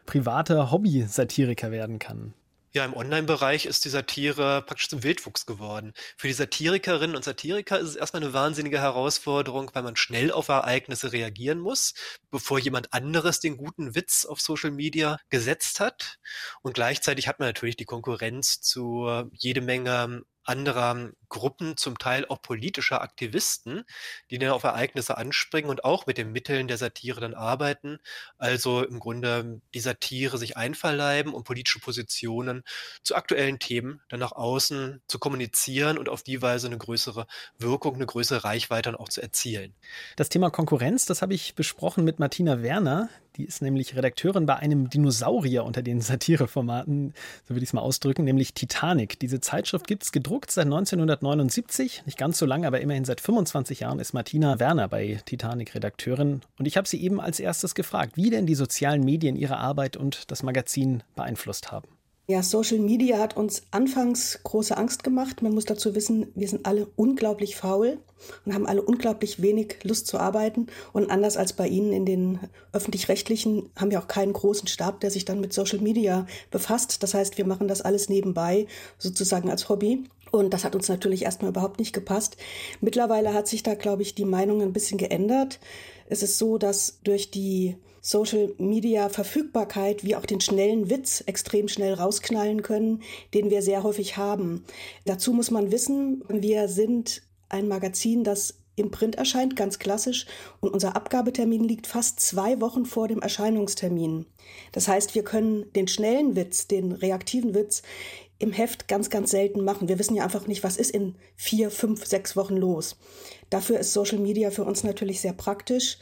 privater 0.05 0.71
Hobby-Satiriker 0.71 1.71
werden 1.71 1.99
kann. 1.99 2.33
Ja, 2.73 2.85
im 2.85 2.93
Online-Bereich 2.93 3.65
ist 3.65 3.85
die 3.85 3.89
Satire 3.89 4.61
praktisch 4.61 4.89
zum 4.89 5.01
Wildwuchs 5.01 5.45
geworden. 5.45 5.93
Für 6.15 6.27
die 6.27 6.33
Satirikerinnen 6.33 7.15
und 7.15 7.23
Satiriker 7.23 7.79
ist 7.79 7.89
es 7.89 7.95
erstmal 7.95 8.21
eine 8.21 8.33
wahnsinnige 8.33 8.79
Herausforderung, 8.79 9.71
weil 9.73 9.83
man 9.83 9.95
schnell 9.95 10.31
auf 10.31 10.47
Ereignisse 10.49 11.11
reagieren 11.11 11.59
muss, 11.59 11.95
bevor 12.29 12.59
jemand 12.59 12.93
anderes 12.93 13.39
den 13.39 13.57
guten 13.57 13.95
Witz 13.95 14.25
auf 14.25 14.41
Social 14.41 14.71
Media 14.71 15.17
gesetzt 15.29 15.79
hat. 15.79 16.19
Und 16.61 16.75
gleichzeitig 16.75 17.27
hat 17.27 17.39
man 17.39 17.49
natürlich 17.49 17.77
die 17.77 17.85
Konkurrenz 17.85 18.61
zu 18.61 19.09
jede 19.31 19.61
Menge 19.61 20.23
anderer 20.47 21.11
Gruppen, 21.29 21.77
zum 21.77 21.97
Teil 21.97 22.25
auch 22.27 22.41
politischer 22.41 23.01
Aktivisten, 23.01 23.83
die 24.31 24.39
dann 24.39 24.51
auf 24.51 24.63
Ereignisse 24.63 25.17
anspringen 25.17 25.69
und 25.69 25.83
auch 25.83 26.05
mit 26.05 26.17
den 26.17 26.31
Mitteln 26.31 26.67
der 26.67 26.77
Satire 26.77 27.19
dann 27.19 27.33
arbeiten. 27.33 27.99
Also 28.37 28.83
im 28.83 28.99
Grunde 28.99 29.61
die 29.73 29.79
Satire 29.79 30.37
sich 30.37 30.57
einverleiben 30.57 31.33
und 31.33 31.43
politische 31.43 31.79
Positionen 31.79 32.63
zu 33.03 33.15
aktuellen 33.15 33.59
Themen 33.59 34.01
dann 34.09 34.19
nach 34.19 34.31
außen 34.31 35.01
zu 35.07 35.19
kommunizieren 35.19 35.97
und 35.97 36.09
auf 36.09 36.23
die 36.23 36.41
Weise 36.41 36.67
eine 36.67 36.77
größere 36.77 37.27
Wirkung, 37.57 37.95
eine 37.95 38.05
größere 38.05 38.43
Reichweite 38.43 38.91
dann 38.91 38.95
auch 38.95 39.09
zu 39.09 39.21
erzielen. 39.21 39.73
Das 40.15 40.29
Thema 40.29 40.49
Konkurrenz, 40.49 41.05
das 41.05 41.21
habe 41.21 41.33
ich 41.33 41.55
besprochen 41.55 42.03
mit 42.03 42.19
Martina 42.19 42.61
Werner. 42.61 43.09
Die 43.37 43.45
ist 43.45 43.61
nämlich 43.61 43.95
Redakteurin 43.95 44.47
bei 44.47 44.55
einem 44.55 44.89
Dinosaurier 44.89 45.63
unter 45.63 45.83
den 45.83 46.01
Satireformaten, 46.01 47.13
so 47.43 47.53
würde 47.53 47.63
ich 47.63 47.69
es 47.69 47.73
mal 47.73 47.81
ausdrücken, 47.81 48.23
nämlich 48.23 48.55
Titanic. 48.55 49.19
Diese 49.19 49.39
Zeitschrift 49.39 49.85
gibt 49.85 50.03
es 50.03 50.11
gedruckt 50.11 50.49
seit 50.49 50.65
1979, 50.65 52.03
nicht 52.07 52.17
ganz 52.17 52.39
so 52.39 52.47
lange, 52.47 52.65
aber 52.65 52.81
immerhin 52.81 53.05
seit 53.05 53.21
25 53.21 53.81
Jahren 53.81 53.99
ist 53.99 54.13
Martina 54.13 54.59
Werner 54.59 54.87
bei 54.87 55.21
Titanic 55.25 55.75
Redakteurin. 55.75 56.41
Und 56.57 56.65
ich 56.65 56.77
habe 56.77 56.87
sie 56.87 56.99
eben 56.99 57.21
als 57.21 57.39
erstes 57.39 57.75
gefragt, 57.75 58.17
wie 58.17 58.31
denn 58.31 58.47
die 58.47 58.55
sozialen 58.55 59.03
Medien 59.03 59.35
ihre 59.35 59.57
Arbeit 59.57 59.97
und 59.97 60.31
das 60.31 60.41
Magazin 60.41 61.03
beeinflusst 61.15 61.71
haben. 61.71 61.96
Ja, 62.29 62.43
Social 62.43 62.79
Media 62.79 63.19
hat 63.19 63.37
uns 63.37 63.63
anfangs 63.71 64.39
große 64.43 64.75
Angst 64.75 65.05
gemacht. 65.05 65.41
Man 65.41 65.53
muss 65.53 65.63
dazu 65.63 65.95
wissen, 65.95 66.27
wir 66.35 66.49
sind 66.49 66.65
alle 66.65 66.85
unglaublich 66.97 67.55
faul 67.55 67.99
und 68.45 68.53
haben 68.53 68.67
alle 68.67 68.81
unglaublich 68.81 69.41
wenig 69.41 69.77
Lust 69.83 70.07
zu 70.07 70.19
arbeiten. 70.19 70.67
Und 70.91 71.09
anders 71.09 71.37
als 71.37 71.53
bei 71.53 71.69
Ihnen 71.69 71.93
in 71.93 72.05
den 72.05 72.39
öffentlich-rechtlichen 72.73 73.69
haben 73.77 73.91
wir 73.91 73.99
auch 74.01 74.09
keinen 74.09 74.33
großen 74.33 74.67
Stab, 74.67 74.99
der 74.99 75.09
sich 75.09 75.23
dann 75.23 75.39
mit 75.39 75.53
Social 75.53 75.79
Media 75.79 76.27
befasst. 76.51 77.01
Das 77.01 77.13
heißt, 77.13 77.37
wir 77.37 77.45
machen 77.45 77.69
das 77.69 77.81
alles 77.81 78.09
nebenbei, 78.09 78.67
sozusagen 78.97 79.49
als 79.49 79.69
Hobby. 79.69 80.03
Und 80.29 80.53
das 80.53 80.65
hat 80.65 80.75
uns 80.75 80.89
natürlich 80.89 81.23
erstmal 81.23 81.51
überhaupt 81.51 81.79
nicht 81.79 81.93
gepasst. 81.93 82.35
Mittlerweile 82.81 83.33
hat 83.33 83.47
sich 83.47 83.63
da, 83.63 83.73
glaube 83.73 84.01
ich, 84.01 84.15
die 84.15 84.25
Meinung 84.25 84.61
ein 84.61 84.73
bisschen 84.73 84.97
geändert. 84.97 85.61
Es 86.09 86.23
ist 86.23 86.37
so, 86.37 86.57
dass 86.57 86.99
durch 87.05 87.31
die 87.31 87.77
Social 88.07 88.53
Media 88.57 89.09
Verfügbarkeit 89.09 90.05
wie 90.05 90.15
auch 90.15 90.25
den 90.25 90.39
schnellen 90.39 90.89
Witz 90.89 91.25
extrem 91.25 91.67
schnell 91.67 91.93
rausknallen 91.93 92.61
können, 92.61 93.01
den 93.33 93.49
wir 93.49 93.61
sehr 93.61 93.83
häufig 93.83 94.15
haben. 94.15 94.63
Dazu 95.03 95.33
muss 95.33 95.51
man 95.51 95.73
wissen, 95.73 96.23
wir 96.29 96.69
sind 96.69 97.23
ein 97.49 97.67
Magazin, 97.67 98.23
das 98.23 98.59
im 98.77 98.91
Print 98.91 99.15
erscheint, 99.15 99.57
ganz 99.57 99.77
klassisch, 99.77 100.25
und 100.61 100.71
unser 100.71 100.95
Abgabetermin 100.95 101.65
liegt 101.65 101.85
fast 101.85 102.21
zwei 102.21 102.61
Wochen 102.61 102.85
vor 102.85 103.09
dem 103.09 103.21
Erscheinungstermin. 103.21 104.25
Das 104.71 104.87
heißt, 104.87 105.13
wir 105.13 105.25
können 105.25 105.65
den 105.73 105.89
schnellen 105.89 106.37
Witz, 106.37 106.65
den 106.67 106.93
reaktiven 106.93 107.55
Witz 107.55 107.81
im 108.39 108.53
Heft 108.53 108.87
ganz, 108.87 109.09
ganz 109.09 109.31
selten 109.31 109.65
machen. 109.65 109.89
Wir 109.89 109.99
wissen 109.99 110.15
ja 110.15 110.23
einfach 110.23 110.47
nicht, 110.47 110.63
was 110.63 110.77
ist 110.77 110.91
in 110.91 111.15
vier, 111.35 111.71
fünf, 111.71 112.05
sechs 112.05 112.37
Wochen 112.37 112.55
los. 112.55 112.95
Dafür 113.49 113.79
ist 113.79 113.91
Social 113.91 114.19
Media 114.19 114.49
für 114.49 114.63
uns 114.63 114.85
natürlich 114.85 115.19
sehr 115.19 115.33
praktisch. 115.33 115.97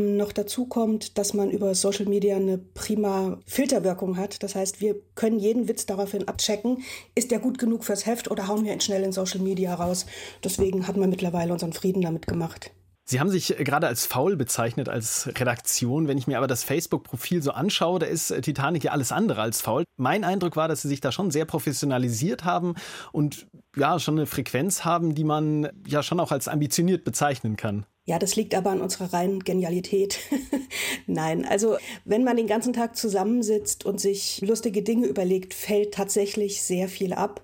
Noch 0.00 0.30
dazu 0.30 0.66
kommt, 0.66 1.18
dass 1.18 1.34
man 1.34 1.50
über 1.50 1.74
Social 1.74 2.06
Media 2.06 2.36
eine 2.36 2.56
prima 2.56 3.40
Filterwirkung 3.46 4.16
hat. 4.16 4.44
Das 4.44 4.54
heißt, 4.54 4.80
wir 4.80 4.94
können 5.16 5.40
jeden 5.40 5.66
Witz 5.66 5.86
daraufhin 5.86 6.28
abchecken, 6.28 6.84
ist 7.16 7.32
der 7.32 7.40
gut 7.40 7.58
genug 7.58 7.82
fürs 7.82 8.06
Heft 8.06 8.30
oder 8.30 8.46
hauen 8.46 8.64
wir 8.64 8.72
ihn 8.72 8.80
schnell 8.80 9.02
in 9.02 9.10
Social 9.10 9.40
Media 9.40 9.74
raus. 9.74 10.06
Deswegen 10.44 10.86
hat 10.86 10.96
man 10.96 11.10
mittlerweile 11.10 11.52
unseren 11.52 11.72
Frieden 11.72 12.00
damit 12.00 12.28
gemacht. 12.28 12.70
Sie 13.06 13.18
haben 13.18 13.28
sich 13.28 13.56
gerade 13.58 13.88
als 13.88 14.06
faul 14.06 14.36
bezeichnet 14.36 14.88
als 14.88 15.26
Redaktion. 15.34 16.06
Wenn 16.06 16.18
ich 16.18 16.28
mir 16.28 16.38
aber 16.38 16.46
das 16.46 16.62
Facebook-Profil 16.62 17.42
so 17.42 17.50
anschaue, 17.50 17.98
da 17.98 18.06
ist 18.06 18.32
Titanic 18.42 18.84
ja 18.84 18.92
alles 18.92 19.10
andere 19.10 19.42
als 19.42 19.60
faul. 19.60 19.82
Mein 19.96 20.22
Eindruck 20.22 20.54
war, 20.54 20.68
dass 20.68 20.82
Sie 20.82 20.88
sich 20.88 21.00
da 21.00 21.10
schon 21.10 21.32
sehr 21.32 21.44
professionalisiert 21.44 22.44
haben 22.44 22.76
und 23.10 23.48
ja, 23.74 23.98
schon 23.98 24.16
eine 24.16 24.26
Frequenz 24.26 24.84
haben, 24.84 25.16
die 25.16 25.24
man 25.24 25.70
ja 25.88 26.04
schon 26.04 26.20
auch 26.20 26.30
als 26.30 26.46
ambitioniert 26.46 27.02
bezeichnen 27.02 27.56
kann. 27.56 27.84
Ja, 28.08 28.18
das 28.18 28.36
liegt 28.36 28.54
aber 28.54 28.70
an 28.70 28.80
unserer 28.80 29.12
reinen 29.12 29.44
Genialität. 29.44 30.18
Nein, 31.06 31.44
also 31.44 31.76
wenn 32.06 32.24
man 32.24 32.38
den 32.38 32.46
ganzen 32.46 32.72
Tag 32.72 32.96
zusammensitzt 32.96 33.84
und 33.84 34.00
sich 34.00 34.40
lustige 34.40 34.82
Dinge 34.82 35.06
überlegt, 35.06 35.52
fällt 35.52 35.92
tatsächlich 35.92 36.62
sehr 36.62 36.88
viel 36.88 37.12
ab, 37.12 37.42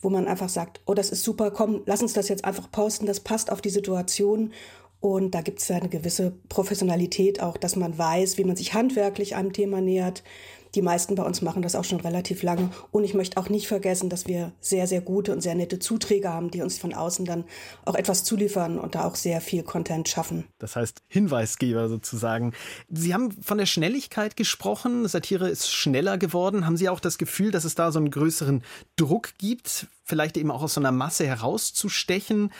wo 0.00 0.10
man 0.10 0.26
einfach 0.26 0.48
sagt, 0.48 0.80
oh, 0.86 0.94
das 0.94 1.10
ist 1.10 1.22
super, 1.22 1.52
komm, 1.52 1.82
lass 1.86 2.02
uns 2.02 2.12
das 2.12 2.28
jetzt 2.28 2.44
einfach 2.44 2.72
posten, 2.72 3.06
das 3.06 3.20
passt 3.20 3.52
auf 3.52 3.60
die 3.60 3.70
Situation. 3.70 4.52
Und 4.98 5.32
da 5.36 5.42
gibt 5.42 5.60
es 5.60 5.70
eine 5.70 5.88
gewisse 5.88 6.32
Professionalität 6.48 7.40
auch, 7.40 7.56
dass 7.56 7.76
man 7.76 7.96
weiß, 7.96 8.36
wie 8.36 8.44
man 8.44 8.56
sich 8.56 8.74
handwerklich 8.74 9.36
einem 9.36 9.52
Thema 9.52 9.80
nähert, 9.80 10.24
die 10.74 10.82
meisten 10.82 11.14
bei 11.14 11.22
uns 11.22 11.42
machen 11.42 11.62
das 11.62 11.74
auch 11.74 11.84
schon 11.84 12.00
relativ 12.00 12.42
lange. 12.42 12.70
Und 12.90 13.04
ich 13.04 13.14
möchte 13.14 13.36
auch 13.38 13.48
nicht 13.48 13.68
vergessen, 13.68 14.08
dass 14.08 14.26
wir 14.26 14.52
sehr, 14.60 14.86
sehr 14.86 15.00
gute 15.00 15.32
und 15.32 15.40
sehr 15.40 15.54
nette 15.54 15.78
Zuträger 15.78 16.32
haben, 16.32 16.50
die 16.50 16.62
uns 16.62 16.78
von 16.78 16.94
außen 16.94 17.24
dann 17.24 17.44
auch 17.84 17.94
etwas 17.94 18.24
zuliefern 18.24 18.78
und 18.78 18.94
da 18.94 19.04
auch 19.04 19.14
sehr 19.14 19.40
viel 19.40 19.62
Content 19.62 20.08
schaffen. 20.08 20.44
Das 20.58 20.76
heißt 20.76 21.02
Hinweisgeber 21.08 21.88
sozusagen. 21.88 22.52
Sie 22.88 23.14
haben 23.14 23.32
von 23.42 23.58
der 23.58 23.66
Schnelligkeit 23.66 24.36
gesprochen. 24.36 25.06
Satire 25.08 25.48
ist 25.48 25.70
schneller 25.70 26.18
geworden. 26.18 26.66
Haben 26.66 26.76
Sie 26.76 26.88
auch 26.88 27.00
das 27.00 27.18
Gefühl, 27.18 27.50
dass 27.50 27.64
es 27.64 27.74
da 27.74 27.92
so 27.92 27.98
einen 27.98 28.10
größeren 28.10 28.62
Druck 28.96 29.30
gibt, 29.38 29.86
vielleicht 30.04 30.36
eben 30.36 30.50
auch 30.50 30.62
aus 30.62 30.74
so 30.74 30.80
einer 30.80 30.92
Masse 30.92 31.26
herauszustechen? 31.26 32.50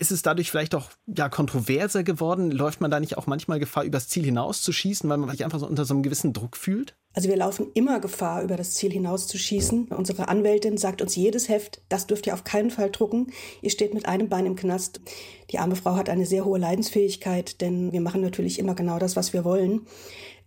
Ist 0.00 0.10
es 0.10 0.22
dadurch 0.22 0.50
vielleicht 0.50 0.74
auch 0.74 0.88
ja, 1.06 1.28
kontroverser 1.28 2.02
geworden? 2.02 2.50
Läuft 2.50 2.80
man 2.80 2.90
da 2.90 3.00
nicht 3.00 3.18
auch 3.18 3.26
manchmal 3.26 3.60
Gefahr, 3.60 3.84
übers 3.84 4.08
Ziel 4.08 4.24
hinauszuschießen, 4.24 5.08
weil 5.10 5.18
man 5.18 5.28
sich 5.28 5.44
einfach 5.44 5.58
so 5.58 5.66
unter 5.66 5.84
so 5.84 5.92
einem 5.92 6.02
gewissen 6.02 6.32
Druck 6.32 6.56
fühlt? 6.56 6.96
Also 7.12 7.28
wir 7.28 7.36
laufen 7.36 7.66
immer 7.74 8.00
Gefahr, 8.00 8.42
über 8.42 8.56
das 8.56 8.72
Ziel 8.72 8.92
hinauszuschießen. 8.92 9.88
Unsere 9.88 10.28
Anwältin 10.28 10.78
sagt 10.78 11.02
uns 11.02 11.16
jedes 11.16 11.50
Heft, 11.50 11.82
das 11.90 12.06
dürft 12.06 12.26
ihr 12.26 12.32
auf 12.32 12.44
keinen 12.44 12.70
Fall 12.70 12.90
drucken. 12.90 13.26
Ihr 13.60 13.68
steht 13.68 13.92
mit 13.92 14.06
einem 14.06 14.30
Bein 14.30 14.46
im 14.46 14.56
Knast. 14.56 15.02
Die 15.50 15.58
arme 15.58 15.76
Frau 15.76 15.96
hat 15.96 16.08
eine 16.08 16.24
sehr 16.24 16.46
hohe 16.46 16.58
Leidensfähigkeit, 16.58 17.60
denn 17.60 17.92
wir 17.92 18.00
machen 18.00 18.22
natürlich 18.22 18.58
immer 18.58 18.74
genau 18.74 18.98
das, 18.98 19.16
was 19.16 19.34
wir 19.34 19.44
wollen. 19.44 19.82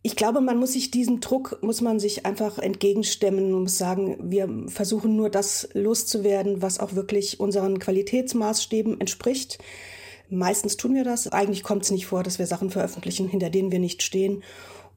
Ich 0.06 0.18
glaube, 0.18 0.42
man 0.42 0.58
muss 0.58 0.74
sich 0.74 0.92
diesem 0.92 1.22
Druck, 1.22 1.60
muss 1.62 1.80
man 1.80 1.98
sich 1.98 2.26
einfach 2.26 2.60
entgegenstemmen 2.60 3.54
und 3.54 3.64
muss 3.64 3.78
sagen, 3.78 4.18
wir 4.22 4.50
versuchen 4.68 5.16
nur 5.16 5.30
das 5.30 5.70
loszuwerden, 5.74 6.62
was 6.62 6.82
auch 6.82 6.94
wirklich 6.94 7.40
unseren 7.40 7.80
Qualitätsmaßstäben 7.80 9.00
entspricht. 9.00 9.60
Meistens 10.30 10.76
tun 10.76 10.94
wir 10.94 11.06
das. 11.06 11.30
Eigentlich 11.30 11.64
kommt 11.64 11.84
es 11.84 11.92
nicht 11.92 12.06
vor, 12.06 12.22
dass 12.22 12.38
wir 12.38 12.48
Sachen 12.48 12.70
veröffentlichen, 12.70 13.30
hinter 13.30 13.50
denen 13.50 13.72
wir 13.72 13.80
nicht 13.80 14.04
stehen. 14.04 14.44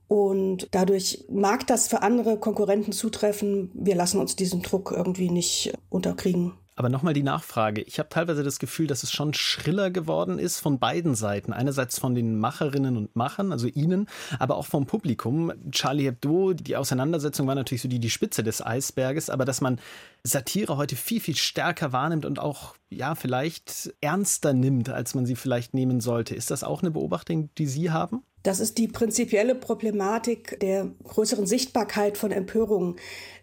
Und 0.08 0.66
dadurch 0.72 1.24
mag 1.28 1.68
das 1.68 1.86
für 1.86 2.02
andere 2.02 2.38
Konkurrenten 2.40 2.90
zutreffen. 2.90 3.70
Wir 3.74 3.94
lassen 3.94 4.18
uns 4.18 4.34
diesen 4.34 4.62
Druck 4.62 4.92
irgendwie 4.94 5.30
nicht 5.30 5.72
unterkriegen. 5.88 6.54
Aber 6.78 6.90
nochmal 6.90 7.14
die 7.14 7.22
Nachfrage. 7.22 7.80
Ich 7.80 7.98
habe 7.98 8.10
teilweise 8.10 8.44
das 8.44 8.58
Gefühl, 8.58 8.86
dass 8.86 9.02
es 9.02 9.10
schon 9.10 9.32
schriller 9.32 9.90
geworden 9.90 10.38
ist 10.38 10.60
von 10.60 10.78
beiden 10.78 11.14
Seiten. 11.14 11.54
Einerseits 11.54 11.98
von 11.98 12.14
den 12.14 12.38
Macherinnen 12.38 12.98
und 12.98 13.16
Machern, 13.16 13.50
also 13.50 13.66
Ihnen, 13.66 14.06
aber 14.38 14.58
auch 14.58 14.66
vom 14.66 14.84
Publikum. 14.84 15.52
Charlie 15.70 16.04
Hebdo, 16.04 16.52
die 16.52 16.76
Auseinandersetzung 16.76 17.46
war 17.46 17.54
natürlich 17.54 17.80
so 17.80 17.88
die, 17.88 17.98
die 17.98 18.10
Spitze 18.10 18.42
des 18.42 18.64
Eisberges, 18.64 19.30
aber 19.30 19.46
dass 19.46 19.62
man 19.62 19.80
Satire 20.22 20.76
heute 20.76 20.96
viel, 20.96 21.20
viel 21.20 21.36
stärker 21.36 21.92
wahrnimmt 21.92 22.26
und 22.26 22.38
auch, 22.38 22.74
ja, 22.90 23.14
vielleicht 23.14 23.94
ernster 24.02 24.52
nimmt, 24.52 24.90
als 24.90 25.14
man 25.14 25.24
sie 25.24 25.36
vielleicht 25.36 25.72
nehmen 25.72 26.00
sollte. 26.00 26.34
Ist 26.34 26.50
das 26.50 26.62
auch 26.62 26.82
eine 26.82 26.90
Beobachtung, 26.90 27.48
die 27.56 27.66
Sie 27.66 27.90
haben? 27.90 28.22
Das 28.42 28.60
ist 28.60 28.78
die 28.78 28.86
prinzipielle 28.86 29.56
Problematik 29.56 30.60
der 30.60 30.92
größeren 31.02 31.46
Sichtbarkeit 31.46 32.16
von 32.16 32.30
Empörungen. 32.30 32.94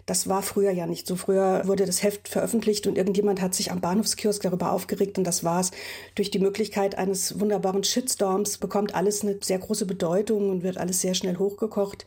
Das 0.05 0.27
war 0.27 0.41
früher 0.41 0.71
ja 0.71 0.85
nicht 0.85 1.07
so. 1.07 1.15
Früher 1.15 1.61
wurde 1.65 1.85
das 1.85 2.03
Heft 2.03 2.27
veröffentlicht 2.27 2.87
und 2.87 2.97
irgendjemand 2.97 3.41
hat 3.41 3.55
sich 3.55 3.71
am 3.71 3.79
Bahnhofskiosk 3.79 4.41
darüber 4.43 4.71
aufgeregt 4.71 5.17
und 5.17 5.23
das 5.23 5.43
war's. 5.43 5.71
Durch 6.15 6.29
die 6.29 6.39
Möglichkeit 6.39 6.97
eines 6.97 7.39
wunderbaren 7.39 7.83
Shitstorms 7.83 8.57
bekommt 8.57 8.95
alles 8.95 9.21
eine 9.23 9.37
sehr 9.41 9.59
große 9.59 9.85
Bedeutung 9.85 10.49
und 10.49 10.63
wird 10.63 10.77
alles 10.77 11.01
sehr 11.01 11.13
schnell 11.13 11.37
hochgekocht. 11.37 12.05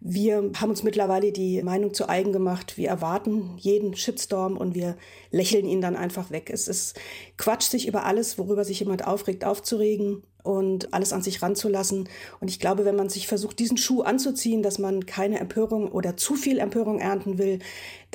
Wir 0.00 0.50
haben 0.56 0.70
uns 0.70 0.82
mittlerweile 0.82 1.32
die 1.32 1.62
Meinung 1.62 1.92
zu 1.92 2.08
eigen 2.08 2.32
gemacht. 2.32 2.76
Wir 2.76 2.88
erwarten 2.88 3.56
jeden 3.58 3.96
Shitstorm 3.96 4.56
und 4.56 4.74
wir 4.74 4.96
lächeln 5.30 5.66
ihn 5.66 5.80
dann 5.80 5.96
einfach 5.96 6.30
weg. 6.30 6.50
Es 6.50 6.68
ist 6.68 6.98
Quatsch, 7.36 7.64
sich 7.64 7.88
über 7.88 8.04
alles, 8.04 8.38
worüber 8.38 8.64
sich 8.64 8.80
jemand 8.80 9.06
aufregt, 9.06 9.44
aufzuregen 9.44 10.22
und 10.46 10.94
alles 10.94 11.12
an 11.12 11.22
sich 11.22 11.42
ranzulassen. 11.42 12.08
Und 12.40 12.48
ich 12.48 12.60
glaube, 12.60 12.84
wenn 12.84 12.96
man 12.96 13.08
sich 13.08 13.26
versucht, 13.26 13.58
diesen 13.58 13.76
Schuh 13.76 14.02
anzuziehen, 14.02 14.62
dass 14.62 14.78
man 14.78 15.06
keine 15.06 15.40
Empörung 15.40 15.90
oder 15.90 16.16
zu 16.16 16.36
viel 16.36 16.58
Empörung 16.58 17.00
ernten 17.00 17.38
will, 17.38 17.58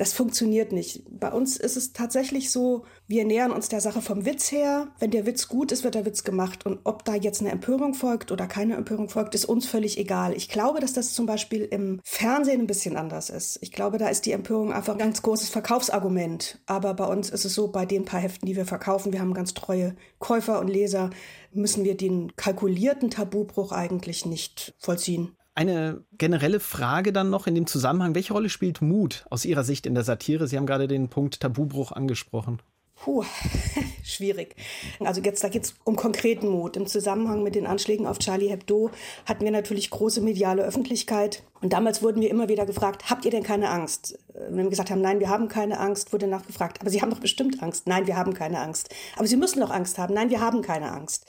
das 0.02 0.14
funktioniert 0.14 0.72
nicht. 0.72 1.04
Bei 1.08 1.30
uns 1.30 1.56
ist 1.56 1.76
es 1.76 1.92
tatsächlich 1.92 2.50
so, 2.50 2.84
wir 3.06 3.24
nähern 3.24 3.52
uns 3.52 3.68
der 3.68 3.80
Sache 3.80 4.02
vom 4.02 4.26
Witz 4.26 4.50
her. 4.50 4.88
Wenn 4.98 5.12
der 5.12 5.26
Witz 5.26 5.46
gut 5.46 5.70
ist, 5.70 5.84
wird 5.84 5.94
der 5.94 6.04
Witz 6.04 6.24
gemacht. 6.24 6.66
Und 6.66 6.80
ob 6.82 7.04
da 7.04 7.14
jetzt 7.14 7.40
eine 7.40 7.52
Empörung 7.52 7.94
folgt 7.94 8.32
oder 8.32 8.48
keine 8.48 8.74
Empörung 8.74 9.08
folgt, 9.08 9.36
ist 9.36 9.44
uns 9.44 9.68
völlig 9.68 9.98
egal. 9.98 10.34
Ich 10.36 10.48
glaube, 10.48 10.80
dass 10.80 10.92
das 10.92 11.14
zum 11.14 11.26
Beispiel 11.26 11.62
im 11.62 12.00
Fernsehen 12.02 12.62
ein 12.62 12.66
bisschen 12.66 12.96
anders 12.96 13.30
ist. 13.30 13.60
Ich 13.62 13.70
glaube, 13.70 13.96
da 13.96 14.08
ist 14.08 14.26
die 14.26 14.32
Empörung 14.32 14.72
einfach 14.72 14.94
ein 14.94 14.98
ganz 14.98 15.22
großes 15.22 15.50
Verkaufsargument. 15.50 16.58
Aber 16.66 16.94
bei 16.94 17.06
uns 17.06 17.30
ist 17.30 17.44
es 17.44 17.54
so, 17.54 17.68
bei 17.68 17.86
den 17.86 18.04
paar 18.04 18.18
Heften, 18.18 18.46
die 18.46 18.56
wir 18.56 18.66
verkaufen, 18.66 19.12
wir 19.12 19.20
haben 19.20 19.34
ganz 19.34 19.54
treue 19.54 19.94
Käufer 20.18 20.58
und 20.58 20.66
Leser, 20.66 21.10
müssen 21.52 21.84
wir 21.84 21.96
den 21.96 22.34
kalkulierten 22.34 23.08
Tabubruch 23.08 23.70
eigentlich 23.70 24.26
nicht 24.26 24.74
vollziehen. 24.80 25.36
Eine 25.54 26.04
generelle 26.16 26.60
Frage 26.60 27.12
dann 27.12 27.28
noch 27.28 27.46
in 27.46 27.54
dem 27.54 27.66
Zusammenhang. 27.66 28.14
Welche 28.14 28.32
Rolle 28.32 28.48
spielt 28.48 28.80
Mut 28.80 29.26
aus 29.28 29.44
Ihrer 29.44 29.64
Sicht 29.64 29.84
in 29.86 29.94
der 29.94 30.04
Satire? 30.04 30.48
Sie 30.48 30.56
haben 30.56 30.66
gerade 30.66 30.88
den 30.88 31.08
Punkt 31.08 31.40
Tabubruch 31.40 31.92
angesprochen. 31.92 32.60
Puh, 33.02 33.24
schwierig. 34.04 34.54
Also 35.00 35.20
jetzt, 35.22 35.42
da 35.42 35.48
geht 35.48 35.64
es 35.64 35.74
um 35.82 35.96
konkreten 35.96 36.48
Mut. 36.48 36.76
Im 36.76 36.86
Zusammenhang 36.86 37.42
mit 37.42 37.56
den 37.56 37.66
Anschlägen 37.66 38.06
auf 38.06 38.20
Charlie 38.20 38.48
Hebdo 38.48 38.90
hatten 39.26 39.42
wir 39.42 39.50
natürlich 39.50 39.90
große 39.90 40.20
mediale 40.20 40.62
Öffentlichkeit. 40.62 41.42
Und 41.60 41.72
damals 41.72 42.00
wurden 42.04 42.22
wir 42.22 42.30
immer 42.30 42.48
wieder 42.48 42.64
gefragt, 42.64 43.10
habt 43.10 43.24
ihr 43.24 43.32
denn 43.32 43.42
keine 43.42 43.70
Angst? 43.70 44.16
Wenn 44.34 44.64
wir 44.64 44.70
gesagt 44.70 44.92
haben, 44.92 45.00
nein, 45.00 45.18
wir 45.18 45.28
haben 45.28 45.48
keine 45.48 45.80
Angst, 45.80 46.12
wurde 46.12 46.28
nachgefragt, 46.28 46.80
aber 46.80 46.90
Sie 46.90 47.02
haben 47.02 47.10
doch 47.10 47.18
bestimmt 47.18 47.60
Angst. 47.60 47.88
Nein, 47.88 48.06
wir 48.06 48.16
haben 48.16 48.34
keine 48.34 48.60
Angst. 48.60 48.94
Aber 49.16 49.26
Sie 49.26 49.36
müssen 49.36 49.58
doch 49.58 49.70
Angst 49.70 49.98
haben. 49.98 50.14
Nein, 50.14 50.30
wir 50.30 50.40
haben 50.40 50.62
keine 50.62 50.92
Angst. 50.92 51.26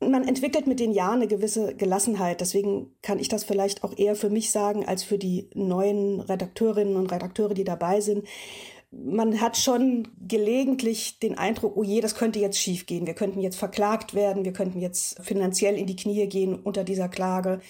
Man 0.00 0.26
entwickelt 0.26 0.66
mit 0.66 0.80
den 0.80 0.92
Jahren 0.92 1.16
eine 1.16 1.26
gewisse 1.26 1.74
Gelassenheit. 1.74 2.40
Deswegen 2.40 2.90
kann 3.02 3.18
ich 3.18 3.28
das 3.28 3.44
vielleicht 3.44 3.84
auch 3.84 3.96
eher 3.98 4.16
für 4.16 4.30
mich 4.30 4.50
sagen, 4.50 4.86
als 4.86 5.02
für 5.02 5.18
die 5.18 5.50
neuen 5.52 6.20
Redakteurinnen 6.20 6.96
und 6.96 7.12
Redakteure, 7.12 7.52
die 7.52 7.64
dabei 7.64 8.00
sind 8.00 8.26
man 8.92 9.40
hat 9.40 9.56
schon 9.56 10.08
gelegentlich 10.28 11.18
den 11.18 11.38
Eindruck, 11.38 11.76
oh 11.76 11.82
je, 11.82 12.00
das 12.00 12.14
könnte 12.14 12.38
jetzt 12.38 12.58
schiefgehen. 12.58 13.06
Wir 13.06 13.14
könnten 13.14 13.40
jetzt 13.40 13.56
verklagt 13.56 14.14
werden, 14.14 14.44
wir 14.44 14.52
könnten 14.52 14.80
jetzt 14.80 15.18
finanziell 15.22 15.76
in 15.76 15.86
die 15.86 15.96
Knie 15.96 16.26
gehen 16.28 16.54
unter 16.54 16.84
dieser 16.84 17.08
Klage. 17.08 17.60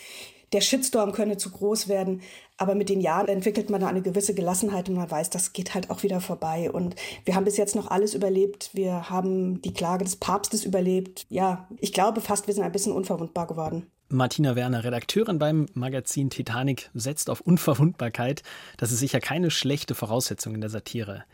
Der 0.52 0.60
Shitstorm 0.60 1.12
könne 1.12 1.36
zu 1.36 1.50
groß 1.50 1.88
werden. 1.88 2.20
Aber 2.58 2.74
mit 2.74 2.88
den 2.88 3.00
Jahren 3.00 3.28
entwickelt 3.28 3.70
man 3.70 3.80
da 3.80 3.88
eine 3.88 4.02
gewisse 4.02 4.34
Gelassenheit 4.34 4.88
und 4.88 4.96
man 4.96 5.10
weiß, 5.10 5.30
das 5.30 5.52
geht 5.52 5.74
halt 5.74 5.90
auch 5.90 6.02
wieder 6.02 6.20
vorbei. 6.20 6.70
Und 6.70 6.94
wir 7.24 7.34
haben 7.34 7.44
bis 7.44 7.56
jetzt 7.56 7.74
noch 7.74 7.90
alles 7.90 8.14
überlebt. 8.14 8.70
Wir 8.72 9.08
haben 9.08 9.62
die 9.62 9.72
Klage 9.72 10.04
des 10.04 10.16
Papstes 10.16 10.64
überlebt. 10.64 11.26
Ja, 11.30 11.68
ich 11.80 11.92
glaube 11.92 12.20
fast, 12.20 12.46
wir 12.46 12.54
sind 12.54 12.62
ein 12.62 12.72
bisschen 12.72 12.92
unverwundbar 12.92 13.46
geworden. 13.46 13.90
Martina 14.12 14.54
Werner, 14.56 14.84
Redakteurin 14.84 15.38
beim 15.38 15.66
Magazin 15.74 16.30
Titanic, 16.30 16.90
setzt 16.92 17.30
auf 17.30 17.40
Unverwundbarkeit. 17.40 18.42
Das 18.76 18.92
ist 18.92 18.98
sicher 18.98 19.20
keine 19.20 19.50
schlechte 19.50 19.94
Voraussetzung 19.94 20.54
in 20.54 20.60
der 20.60 20.70
Satire. 20.70 21.24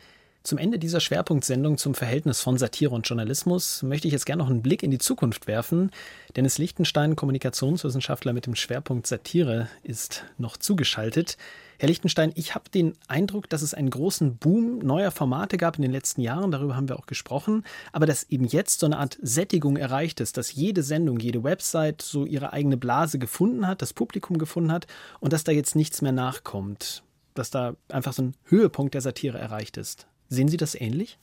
Zum 0.48 0.56
Ende 0.56 0.78
dieser 0.78 1.00
Schwerpunktsendung 1.00 1.76
zum 1.76 1.94
Verhältnis 1.94 2.40
von 2.40 2.56
Satire 2.56 2.94
und 2.94 3.06
Journalismus 3.06 3.82
möchte 3.82 4.08
ich 4.08 4.12
jetzt 4.12 4.24
gerne 4.24 4.42
noch 4.42 4.48
einen 4.48 4.62
Blick 4.62 4.82
in 4.82 4.90
die 4.90 4.96
Zukunft 4.96 5.46
werfen. 5.46 5.90
Dennis 6.36 6.56
Lichtenstein, 6.56 7.16
Kommunikationswissenschaftler 7.16 8.32
mit 8.32 8.46
dem 8.46 8.54
Schwerpunkt 8.54 9.06
Satire, 9.06 9.68
ist 9.82 10.24
noch 10.38 10.56
zugeschaltet. 10.56 11.36
Herr 11.78 11.90
Lichtenstein, 11.90 12.32
ich 12.34 12.54
habe 12.54 12.70
den 12.70 12.94
Eindruck, 13.08 13.50
dass 13.50 13.60
es 13.60 13.74
einen 13.74 13.90
großen 13.90 14.38
Boom 14.38 14.78
neuer 14.78 15.10
Formate 15.10 15.58
gab 15.58 15.76
in 15.76 15.82
den 15.82 15.92
letzten 15.92 16.22
Jahren, 16.22 16.50
darüber 16.50 16.76
haben 16.76 16.88
wir 16.88 16.98
auch 16.98 17.04
gesprochen, 17.04 17.62
aber 17.92 18.06
dass 18.06 18.22
eben 18.30 18.46
jetzt 18.46 18.80
so 18.80 18.86
eine 18.86 18.96
Art 18.96 19.18
Sättigung 19.20 19.76
erreicht 19.76 20.18
ist, 20.18 20.38
dass 20.38 20.54
jede 20.54 20.82
Sendung, 20.82 21.20
jede 21.20 21.44
Website 21.44 22.00
so 22.00 22.24
ihre 22.24 22.54
eigene 22.54 22.78
Blase 22.78 23.18
gefunden 23.18 23.66
hat, 23.66 23.82
das 23.82 23.92
Publikum 23.92 24.38
gefunden 24.38 24.72
hat 24.72 24.86
und 25.20 25.34
dass 25.34 25.44
da 25.44 25.52
jetzt 25.52 25.76
nichts 25.76 26.00
mehr 26.00 26.12
nachkommt, 26.12 27.02
dass 27.34 27.50
da 27.50 27.76
einfach 27.90 28.14
so 28.14 28.22
ein 28.22 28.34
Höhepunkt 28.44 28.94
der 28.94 29.02
Satire 29.02 29.36
erreicht 29.36 29.76
ist. 29.76 30.07
Sehen 30.28 30.48
Sie 30.48 30.56
das 30.56 30.74
ähnlich? 30.74 31.18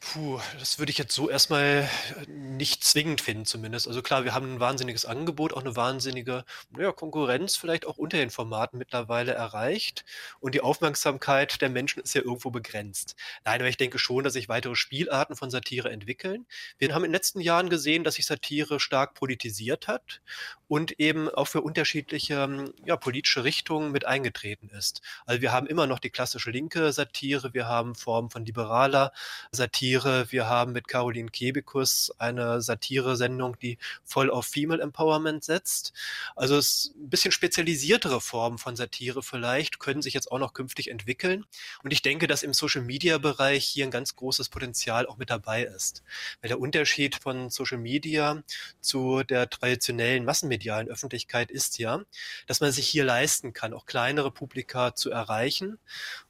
Puh, 0.00 0.40
das 0.60 0.78
würde 0.78 0.90
ich 0.90 0.98
jetzt 0.98 1.12
so 1.14 1.28
erstmal 1.28 1.88
nicht 2.28 2.84
zwingend 2.84 3.20
finden 3.20 3.44
zumindest. 3.46 3.88
Also 3.88 4.00
klar, 4.00 4.24
wir 4.24 4.32
haben 4.32 4.54
ein 4.54 4.60
wahnsinniges 4.60 5.04
Angebot, 5.04 5.52
auch 5.52 5.60
eine 5.60 5.74
wahnsinnige, 5.74 6.44
ja, 6.78 6.92
Konkurrenz 6.92 7.56
vielleicht 7.56 7.84
auch 7.84 7.98
unter 7.98 8.16
den 8.16 8.30
Formaten 8.30 8.78
mittlerweile 8.78 9.32
erreicht 9.32 10.04
und 10.38 10.54
die 10.54 10.60
Aufmerksamkeit 10.60 11.60
der 11.60 11.68
Menschen 11.68 12.00
ist 12.02 12.14
ja 12.14 12.22
irgendwo 12.22 12.50
begrenzt. 12.50 13.16
Nein, 13.44 13.60
aber 13.60 13.68
ich 13.68 13.76
denke 13.76 13.98
schon, 13.98 14.22
dass 14.22 14.34
sich 14.34 14.48
weitere 14.48 14.76
Spielarten 14.76 15.34
von 15.34 15.50
Satire 15.50 15.90
entwickeln. 15.90 16.46
Wir 16.78 16.94
haben 16.94 17.02
in 17.04 17.10
den 17.10 17.14
letzten 17.14 17.40
Jahren 17.40 17.68
gesehen, 17.68 18.04
dass 18.04 18.14
sich 18.14 18.26
Satire 18.26 18.78
stark 18.78 19.14
politisiert 19.14 19.88
hat 19.88 20.20
und 20.68 20.92
eben 21.00 21.28
auch 21.28 21.46
für 21.48 21.60
unterschiedliche, 21.62 22.72
ja, 22.84 22.96
politische 22.96 23.42
Richtungen 23.42 23.90
mit 23.90 24.06
eingetreten 24.06 24.68
ist. 24.70 25.02
Also 25.26 25.42
wir 25.42 25.52
haben 25.52 25.66
immer 25.66 25.86
noch 25.88 25.98
die 25.98 26.10
klassische 26.10 26.50
linke 26.52 26.92
Satire, 26.92 27.52
wir 27.52 27.66
haben 27.66 27.94
Formen 27.96 28.30
von 28.30 28.44
liberaler 28.44 29.12
Satire, 29.50 29.87
Satire. 29.88 30.26
Wir 30.30 30.48
haben 30.48 30.72
mit 30.72 30.86
Caroline 30.86 31.30
Kebekus 31.30 32.12
eine 32.18 32.60
Satire-Sendung, 32.60 33.58
die 33.58 33.78
voll 34.04 34.30
auf 34.30 34.44
Female 34.44 34.82
Empowerment 34.82 35.44
setzt. 35.44 35.94
Also 36.36 36.56
es 36.58 36.92
ein 36.96 37.08
bisschen 37.08 37.32
spezialisiertere 37.32 38.20
Formen 38.20 38.58
von 38.58 38.76
Satire 38.76 39.22
vielleicht 39.22 39.78
können 39.78 40.02
sich 40.02 40.12
jetzt 40.12 40.30
auch 40.30 40.38
noch 40.38 40.52
künftig 40.52 40.90
entwickeln. 40.90 41.46
Und 41.82 41.92
ich 41.92 42.02
denke, 42.02 42.26
dass 42.26 42.42
im 42.42 42.52
Social-Media-Bereich 42.52 43.64
hier 43.64 43.86
ein 43.86 43.90
ganz 43.90 44.14
großes 44.14 44.50
Potenzial 44.50 45.06
auch 45.06 45.16
mit 45.16 45.30
dabei 45.30 45.64
ist. 45.64 46.02
Weil 46.42 46.48
der 46.48 46.60
Unterschied 46.60 47.16
von 47.16 47.48
Social 47.48 47.78
Media 47.78 48.42
zu 48.82 49.22
der 49.22 49.48
traditionellen 49.48 50.24
massenmedialen 50.24 50.88
Öffentlichkeit 50.88 51.50
ist 51.50 51.78
ja, 51.78 52.02
dass 52.46 52.60
man 52.60 52.72
sich 52.72 52.86
hier 52.86 53.04
leisten 53.04 53.54
kann, 53.54 53.72
auch 53.72 53.86
kleinere 53.86 54.30
Publika 54.30 54.94
zu 54.94 55.10
erreichen 55.10 55.78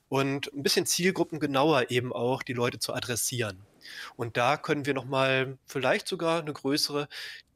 und 0.09 0.53
ein 0.55 0.62
bisschen 0.62 0.87
zielgruppengenauer 0.87 1.90
eben 1.90 2.12
auch 2.12 2.42
die 2.42 2.53
Leute 2.53 2.79
zu 2.79 2.94
adressieren. 2.94 3.66
Und 4.16 4.37
da 4.37 4.57
können 4.57 4.87
wir 4.87 4.94
nochmal 4.94 5.59
vielleicht 5.66 6.09
sogar 6.09 6.40
eine 6.40 6.53
größere 6.53 7.09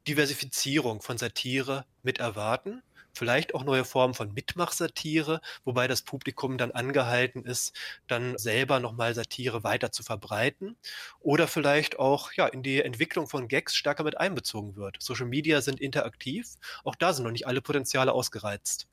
Diversifizierung 0.07 1.01
von 1.01 1.17
Satire 1.17 1.85
mit 2.03 2.19
erwarten. 2.19 2.81
Vielleicht 3.15 3.53
auch 3.53 3.63
neue 3.63 3.85
Formen 3.85 4.15
von 4.15 4.33
Mitmachsatire, 4.33 5.39
wobei 5.65 5.87
das 5.87 6.01
Publikum 6.01 6.57
dann 6.57 6.71
angehalten 6.71 7.45
ist, 7.45 7.75
dann 8.07 8.37
selber 8.39 8.79
nochmal 8.79 9.13
Satire 9.13 9.63
weiter 9.63 9.91
zu 9.91 10.01
verbreiten. 10.01 10.75
Oder 11.19 11.47
vielleicht 11.47 11.99
auch 11.99 12.33
ja, 12.33 12.47
in 12.47 12.63
die 12.63 12.81
Entwicklung 12.81 13.27
von 13.27 13.47
Gags 13.47 13.75
stärker 13.75 14.03
mit 14.03 14.17
einbezogen 14.17 14.75
wird. 14.75 14.97
Social 14.99 15.27
Media 15.27 15.61
sind 15.61 15.79
interaktiv, 15.79 16.55
auch 16.83 16.95
da 16.95 17.13
sind 17.13 17.23
noch 17.25 17.31
nicht 17.31 17.45
alle 17.47 17.61
Potenziale 17.61 18.11
ausgereizt. 18.13 18.87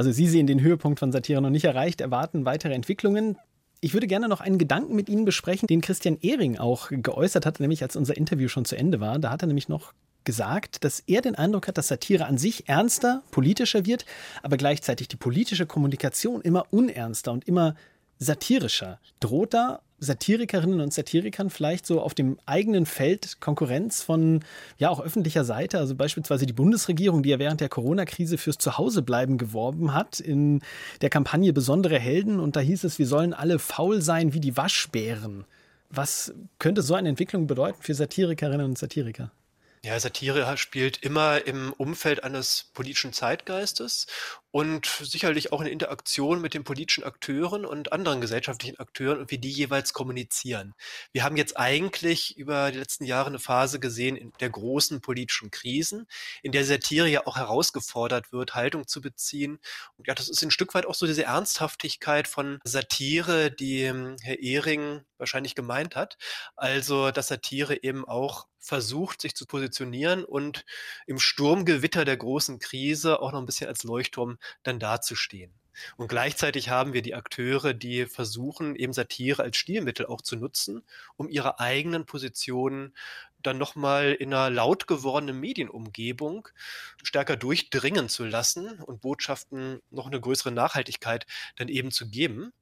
Also 0.00 0.12
Sie 0.12 0.28
sehen 0.28 0.46
den 0.46 0.62
Höhepunkt 0.62 0.98
von 0.98 1.12
Satire 1.12 1.42
noch 1.42 1.50
nicht 1.50 1.66
erreicht, 1.66 2.00
erwarten 2.00 2.46
weitere 2.46 2.72
Entwicklungen. 2.72 3.36
Ich 3.82 3.92
würde 3.92 4.06
gerne 4.06 4.28
noch 4.28 4.40
einen 4.40 4.56
Gedanken 4.56 4.96
mit 4.96 5.10
Ihnen 5.10 5.26
besprechen, 5.26 5.66
den 5.66 5.82
Christian 5.82 6.16
Ehring 6.22 6.56
auch 6.56 6.88
geäußert 6.90 7.44
hat, 7.44 7.60
nämlich 7.60 7.82
als 7.82 7.96
unser 7.96 8.16
Interview 8.16 8.48
schon 8.48 8.64
zu 8.64 8.76
Ende 8.76 9.00
war. 9.00 9.18
Da 9.18 9.28
hat 9.28 9.42
er 9.42 9.46
nämlich 9.46 9.68
noch 9.68 9.92
gesagt, 10.24 10.84
dass 10.84 11.00
er 11.00 11.20
den 11.20 11.34
Eindruck 11.34 11.68
hat, 11.68 11.76
dass 11.76 11.88
Satire 11.88 12.24
an 12.24 12.38
sich 12.38 12.66
ernster, 12.66 13.22
politischer 13.30 13.84
wird, 13.84 14.06
aber 14.42 14.56
gleichzeitig 14.56 15.08
die 15.08 15.16
politische 15.16 15.66
Kommunikation 15.66 16.40
immer 16.40 16.64
unernster 16.70 17.32
und 17.32 17.46
immer 17.46 17.74
satirischer. 18.18 19.00
Droht 19.20 19.52
da 19.52 19.82
Satirikerinnen 20.00 20.80
und 20.80 20.92
Satirikern 20.92 21.50
vielleicht 21.50 21.86
so 21.86 22.00
auf 22.00 22.14
dem 22.14 22.38
eigenen 22.46 22.86
Feld 22.86 23.40
Konkurrenz 23.40 24.02
von 24.02 24.42
ja 24.78 24.88
auch 24.88 25.00
öffentlicher 25.00 25.44
Seite, 25.44 25.78
also 25.78 25.94
beispielsweise 25.94 26.46
die 26.46 26.52
Bundesregierung, 26.52 27.22
die 27.22 27.28
ja 27.28 27.38
während 27.38 27.60
der 27.60 27.68
Corona-Krise 27.68 28.38
fürs 28.38 28.58
Zuhausebleiben 28.58 29.38
geworben 29.38 29.94
hat 29.94 30.18
in 30.18 30.62
der 31.02 31.10
Kampagne 31.10 31.52
Besondere 31.52 31.98
Helden 31.98 32.40
und 32.40 32.56
da 32.56 32.60
hieß 32.60 32.84
es, 32.84 32.98
wir 32.98 33.06
sollen 33.06 33.34
alle 33.34 33.58
faul 33.58 34.00
sein 34.00 34.32
wie 34.32 34.40
die 34.40 34.56
Waschbären. 34.56 35.44
Was 35.90 36.32
könnte 36.58 36.82
so 36.82 36.94
eine 36.94 37.08
Entwicklung 37.08 37.46
bedeuten 37.46 37.82
für 37.82 37.94
Satirikerinnen 37.94 38.64
und 38.64 38.78
Satiriker? 38.78 39.30
Ja, 39.82 39.98
Satire 39.98 40.56
spielt 40.58 40.98
immer 40.98 41.46
im 41.46 41.72
Umfeld 41.72 42.22
eines 42.22 42.70
politischen 42.74 43.14
Zeitgeistes 43.14 44.06
und 44.52 44.86
sicherlich 44.86 45.52
auch 45.52 45.60
in 45.60 45.68
Interaktion 45.68 46.40
mit 46.40 46.54
den 46.54 46.64
politischen 46.64 47.04
Akteuren 47.04 47.64
und 47.64 47.92
anderen 47.92 48.20
gesellschaftlichen 48.20 48.78
Akteuren 48.78 49.18
und 49.18 49.30
wie 49.30 49.38
die 49.38 49.50
jeweils 49.50 49.92
kommunizieren. 49.92 50.74
Wir 51.12 51.22
haben 51.22 51.36
jetzt 51.36 51.56
eigentlich 51.56 52.36
über 52.36 52.72
die 52.72 52.78
letzten 52.78 53.04
Jahre 53.04 53.28
eine 53.28 53.38
Phase 53.38 53.78
gesehen 53.78 54.16
in 54.16 54.32
der 54.40 54.50
großen 54.50 55.00
politischen 55.00 55.50
Krisen, 55.50 56.06
in 56.42 56.52
der 56.52 56.64
Satire 56.64 57.08
ja 57.08 57.26
auch 57.26 57.36
herausgefordert 57.36 58.32
wird, 58.32 58.54
Haltung 58.54 58.88
zu 58.88 59.00
beziehen. 59.00 59.60
Und 59.96 60.08
ja, 60.08 60.14
das 60.14 60.28
ist 60.28 60.42
ein 60.42 60.50
Stück 60.50 60.74
weit 60.74 60.86
auch 60.86 60.94
so 60.94 61.06
diese 61.06 61.24
Ernsthaftigkeit 61.24 62.26
von 62.26 62.58
Satire, 62.64 63.50
die 63.52 63.82
ähm, 63.82 64.16
Herr 64.22 64.40
Ehring 64.40 65.02
wahrscheinlich 65.18 65.54
gemeint 65.54 65.94
hat. 65.94 66.18
Also, 66.56 67.12
dass 67.12 67.28
Satire 67.28 67.82
eben 67.82 68.04
auch 68.04 68.46
versucht, 68.60 69.22
sich 69.22 69.34
zu 69.34 69.46
positionieren 69.46 70.24
und 70.24 70.64
im 71.06 71.18
Sturmgewitter 71.18 72.04
der 72.04 72.16
großen 72.16 72.58
Krise 72.58 73.20
auch 73.20 73.32
noch 73.32 73.40
ein 73.40 73.46
bisschen 73.46 73.68
als 73.68 73.84
Leuchtturm 73.84 74.38
dann 74.62 74.78
dazustehen. 74.78 75.52
Und 75.96 76.08
gleichzeitig 76.08 76.68
haben 76.68 76.92
wir 76.92 77.02
die 77.02 77.14
Akteure, 77.14 77.74
die 77.74 78.06
versuchen, 78.06 78.76
eben 78.76 78.92
Satire 78.92 79.42
als 79.42 79.56
Stilmittel 79.56 80.06
auch 80.06 80.20
zu 80.20 80.36
nutzen, 80.36 80.82
um 81.16 81.28
ihre 81.28 81.60
eigenen 81.60 82.06
Positionen 82.06 82.94
dann 83.42 83.56
nochmal 83.56 84.12
in 84.12 84.34
einer 84.34 84.50
laut 84.50 84.86
gewordenen 84.86 85.40
Medienumgebung 85.40 86.48
stärker 87.02 87.36
durchdringen 87.36 88.08
zu 88.08 88.24
lassen 88.24 88.80
und 88.82 89.00
Botschaften 89.00 89.80
noch 89.90 90.06
eine 90.06 90.20
größere 90.20 90.52
Nachhaltigkeit 90.52 91.26
dann 91.56 91.68
eben 91.68 91.90
zu 91.90 92.10
geben. 92.10 92.52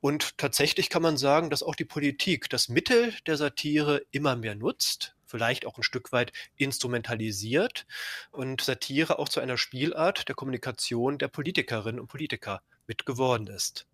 Und 0.00 0.38
tatsächlich 0.38 0.88
kann 0.88 1.02
man 1.02 1.16
sagen, 1.16 1.50
dass 1.50 1.62
auch 1.62 1.74
die 1.74 1.84
Politik 1.84 2.48
das 2.48 2.68
Mittel 2.68 3.14
der 3.26 3.36
Satire 3.36 4.02
immer 4.10 4.36
mehr 4.36 4.54
nutzt, 4.54 5.14
vielleicht 5.32 5.66
auch 5.66 5.78
ein 5.78 5.82
Stück 5.82 6.12
weit 6.12 6.32
instrumentalisiert 6.56 7.86
und 8.30 8.60
Satire 8.60 9.18
auch 9.18 9.30
zu 9.30 9.40
einer 9.40 9.56
Spielart 9.56 10.28
der 10.28 10.34
Kommunikation 10.34 11.18
der 11.18 11.28
Politikerinnen 11.28 12.00
und 12.00 12.06
Politiker 12.06 12.60
mit 12.86 13.06
geworden 13.06 13.46
ist. 13.46 13.86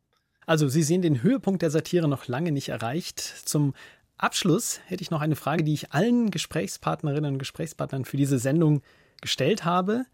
Also 0.46 0.68
Sie 0.68 0.82
sehen 0.82 1.02
den 1.02 1.22
Höhepunkt 1.22 1.62
der 1.62 1.70
Satire 1.70 2.08
noch 2.08 2.26
lange 2.26 2.52
nicht 2.52 2.70
erreicht. 2.70 3.20
Zum 3.20 3.74
Abschluss 4.16 4.80
hätte 4.86 5.02
ich 5.02 5.10
noch 5.10 5.20
eine 5.20 5.36
Frage, 5.36 5.62
die 5.62 5.74
ich 5.74 5.92
allen 5.92 6.30
Gesprächspartnerinnen 6.30 7.34
und 7.34 7.38
Gesprächspartnern 7.38 8.04
für 8.04 8.16
diese 8.16 8.40
Sendung 8.40 8.82
gestellt 9.20 9.64
habe. 9.64 10.06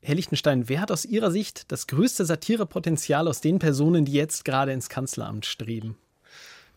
Herr 0.00 0.14
Lichtenstein, 0.14 0.68
wer 0.68 0.80
hat 0.80 0.92
aus 0.92 1.04
Ihrer 1.04 1.32
Sicht 1.32 1.72
das 1.72 1.88
größte 1.88 2.24
Satirepotenzial 2.24 3.26
aus 3.26 3.40
den 3.40 3.58
Personen, 3.58 4.04
die 4.04 4.12
jetzt 4.12 4.44
gerade 4.44 4.72
ins 4.72 4.88
Kanzleramt 4.88 5.44
streben? 5.44 5.98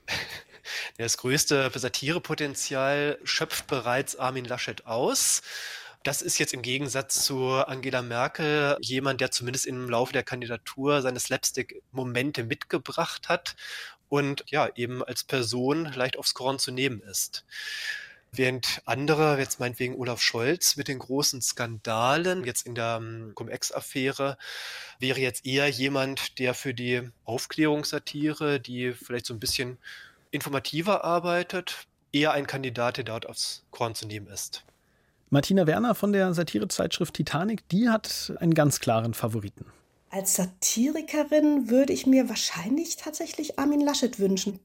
Das 0.97 1.17
größte 1.17 1.71
Satirepotenzial 1.73 3.17
schöpft 3.23 3.67
bereits 3.67 4.15
Armin 4.15 4.45
Laschet 4.45 4.85
aus. 4.85 5.41
Das 6.03 6.23
ist 6.23 6.39
jetzt 6.39 6.53
im 6.53 6.63
Gegensatz 6.63 7.23
zu 7.23 7.49
Angela 7.51 8.01
Merkel 8.01 8.75
jemand, 8.81 9.21
der 9.21 9.29
zumindest 9.29 9.67
im 9.67 9.87
Laufe 9.87 10.13
der 10.13 10.23
Kandidatur 10.23 11.01
seine 11.03 11.19
Slapstick-Momente 11.19 12.43
mitgebracht 12.43 13.29
hat 13.29 13.55
und 14.09 14.43
ja, 14.47 14.67
eben 14.75 15.03
als 15.03 15.23
Person 15.23 15.85
leicht 15.93 16.17
aufs 16.17 16.33
Korn 16.33 16.57
zu 16.57 16.71
nehmen 16.71 17.01
ist. 17.01 17.45
Während 18.33 18.81
andere, 18.85 19.37
jetzt 19.37 19.59
meinetwegen 19.59 19.95
Olaf 19.95 20.21
Scholz 20.21 20.77
mit 20.77 20.87
den 20.87 20.99
großen 20.99 21.41
Skandalen, 21.41 22.45
jetzt 22.45 22.65
in 22.65 22.75
der 22.75 22.99
ähm, 23.01 23.33
Cum-Ex-Affäre, 23.35 24.37
wäre 24.99 25.19
jetzt 25.19 25.45
eher 25.45 25.67
jemand, 25.67 26.39
der 26.39 26.53
für 26.53 26.73
die 26.73 27.09
Aufklärungssatire, 27.25 28.61
die 28.61 28.93
vielleicht 28.93 29.25
so 29.25 29.33
ein 29.33 29.39
bisschen 29.39 29.77
informativer 30.31 31.03
arbeitet, 31.03 31.87
eher 32.11 32.31
ein 32.31 32.47
Kandidat, 32.47 32.97
der 32.97 33.03
dort 33.03 33.27
aufs 33.27 33.63
Korn 33.71 33.95
zu 33.95 34.07
nehmen 34.07 34.27
ist. 34.27 34.63
Martina 35.29 35.65
Werner 35.65 35.95
von 35.95 36.11
der 36.11 36.33
Satirezeitschrift 36.33 37.13
Titanic, 37.13 37.67
die 37.69 37.89
hat 37.89 38.33
einen 38.39 38.53
ganz 38.53 38.79
klaren 38.79 39.13
Favoriten. 39.13 39.65
Als 40.09 40.35
Satirikerin 40.35 41.69
würde 41.69 41.93
ich 41.93 42.05
mir 42.05 42.27
wahrscheinlich 42.27 42.97
tatsächlich 42.97 43.57
Armin 43.57 43.79
Laschet 43.79 44.19
wünschen. 44.19 44.59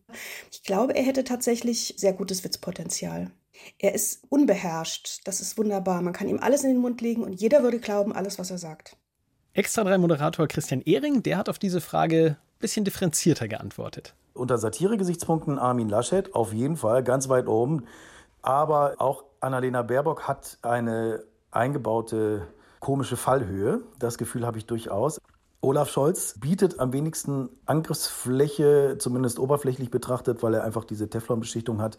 Ich 0.50 0.64
glaube, 0.64 0.96
er 0.96 1.04
hätte 1.04 1.22
tatsächlich 1.22 1.94
sehr 1.96 2.12
gutes 2.12 2.42
Witzpotenzial. 2.42 3.30
Er 3.78 3.94
ist 3.94 4.24
unbeherrscht, 4.28 5.20
das 5.24 5.40
ist 5.40 5.56
wunderbar. 5.56 6.02
Man 6.02 6.12
kann 6.12 6.28
ihm 6.28 6.40
alles 6.40 6.64
in 6.64 6.70
den 6.70 6.80
Mund 6.80 7.00
legen 7.00 7.22
und 7.22 7.40
jeder 7.40 7.62
würde 7.62 7.78
glauben, 7.78 8.12
alles, 8.12 8.40
was 8.40 8.50
er 8.50 8.58
sagt. 8.58 8.96
Extra 9.52 9.84
3 9.84 9.98
Moderator 9.98 10.48
Christian 10.48 10.82
Ehring, 10.82 11.22
der 11.22 11.38
hat 11.38 11.48
auf 11.48 11.60
diese 11.60 11.80
Frage 11.80 12.36
ein 12.38 12.58
bisschen 12.58 12.84
differenzierter 12.84 13.46
geantwortet. 13.46 14.14
Unter 14.36 14.58
Satire-Gesichtspunkten 14.58 15.58
Armin 15.58 15.88
Laschet 15.88 16.34
auf 16.34 16.52
jeden 16.52 16.76
Fall 16.76 17.02
ganz 17.02 17.28
weit 17.28 17.48
oben. 17.48 17.84
Aber 18.42 18.94
auch 18.98 19.24
Annalena 19.40 19.82
Baerbock 19.82 20.28
hat 20.28 20.58
eine 20.62 21.24
eingebaute 21.50 22.46
komische 22.80 23.16
Fallhöhe. 23.16 23.80
Das 23.98 24.18
Gefühl 24.18 24.46
habe 24.46 24.58
ich 24.58 24.66
durchaus. 24.66 25.20
Olaf 25.60 25.90
Scholz 25.90 26.38
bietet 26.38 26.78
am 26.78 26.92
wenigsten 26.92 27.48
Angriffsfläche, 27.64 28.96
zumindest 28.98 29.38
oberflächlich 29.38 29.90
betrachtet, 29.90 30.42
weil 30.42 30.54
er 30.54 30.64
einfach 30.64 30.84
diese 30.84 31.08
Teflonbeschichtung 31.10 31.80
hat. 31.80 31.96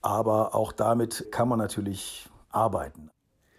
Aber 0.00 0.54
auch 0.54 0.72
damit 0.72 1.30
kann 1.30 1.48
man 1.48 1.58
natürlich 1.58 2.28
arbeiten. 2.50 3.10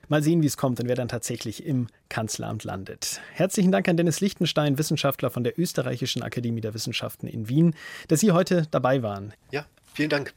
Mal 0.09 0.21
sehen, 0.21 0.41
wie 0.41 0.47
es 0.47 0.57
kommt 0.57 0.79
und 0.79 0.87
wer 0.87 0.95
dann 0.95 1.07
tatsächlich 1.07 1.65
im 1.65 1.87
Kanzleramt 2.09 2.63
landet. 2.65 3.21
Herzlichen 3.33 3.71
Dank 3.71 3.87
an 3.87 3.95
Dennis 3.95 4.19
Lichtenstein, 4.19 4.77
Wissenschaftler 4.77 5.29
von 5.29 5.43
der 5.43 5.57
Österreichischen 5.57 6.23
Akademie 6.23 6.61
der 6.61 6.73
Wissenschaften 6.73 7.27
in 7.27 7.47
Wien, 7.47 7.73
dass 8.09 8.19
Sie 8.19 8.31
heute 8.31 8.67
dabei 8.71 9.01
waren. 9.01 9.33
Ja, 9.51 9.65
vielen 9.93 10.09
Dank. 10.09 10.33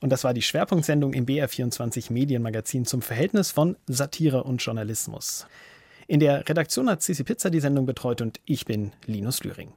Und 0.00 0.10
das 0.10 0.24
war 0.24 0.34
die 0.34 0.42
Schwerpunktsendung 0.42 1.12
im 1.14 1.26
BR24 1.26 2.12
Medienmagazin 2.12 2.84
zum 2.84 3.02
Verhältnis 3.02 3.50
von 3.50 3.76
Satire 3.86 4.44
und 4.44 4.62
Journalismus. 4.62 5.46
In 6.06 6.20
der 6.20 6.48
Redaktion 6.48 6.90
hat 6.90 7.02
Cici 7.02 7.24
Pizza 7.24 7.50
die 7.50 7.60
Sendung 7.60 7.86
betreut 7.86 8.20
und 8.20 8.40
ich 8.44 8.64
bin 8.64 8.92
Linus 9.06 9.44
Lühring. 9.44 9.72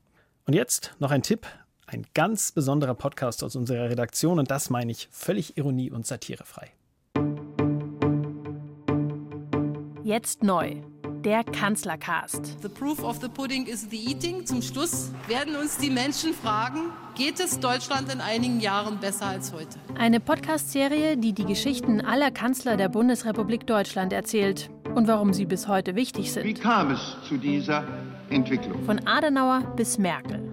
Und 0.45 0.53
jetzt 0.53 0.95
noch 0.99 1.11
ein 1.11 1.23
Tipp, 1.23 1.45
ein 1.85 2.05
ganz 2.13 2.51
besonderer 2.51 2.95
Podcast 2.95 3.43
aus 3.43 3.55
unserer 3.55 3.89
Redaktion 3.89 4.39
und 4.39 4.49
das 4.49 4.69
meine 4.69 4.91
ich 4.91 5.07
völlig 5.11 5.57
ironie- 5.57 5.91
und 5.91 6.07
satirefrei. 6.07 6.71
Jetzt 10.03 10.43
neu. 10.43 10.75
Der 11.23 11.45
Kanzlercast. 11.45 12.61
The 12.61 12.67
proof 12.67 13.01
of 13.05 13.21
the 13.21 13.29
pudding 13.29 13.65
is 13.67 13.87
the 13.89 13.95
eating. 13.95 14.45
Zum 14.45 14.61
Schluss 14.61 15.13
werden 15.29 15.55
uns 15.55 15.77
die 15.77 15.89
Menschen 15.89 16.33
fragen, 16.33 16.91
geht 17.15 17.39
es 17.39 17.61
Deutschland 17.61 18.13
in 18.13 18.19
einigen 18.19 18.59
Jahren 18.59 18.99
besser 18.99 19.27
als 19.27 19.53
heute? 19.53 19.79
Eine 19.97 20.19
Podcast-Serie, 20.19 21.15
die 21.15 21.31
die 21.31 21.45
Geschichten 21.45 22.01
aller 22.01 22.31
Kanzler 22.31 22.75
der 22.75 22.89
Bundesrepublik 22.89 23.65
Deutschland 23.65 24.11
erzählt 24.11 24.69
und 24.93 25.07
warum 25.07 25.31
sie 25.31 25.45
bis 25.45 25.69
heute 25.69 25.95
wichtig 25.95 26.33
sind. 26.33 26.43
Wie 26.43 26.53
kam 26.53 26.91
es 26.91 27.15
zu 27.29 27.37
dieser 27.37 27.85
Entwicklung? 28.29 28.83
Von 28.83 29.07
Adenauer 29.07 29.61
bis 29.77 29.97
Merkel. 29.97 30.52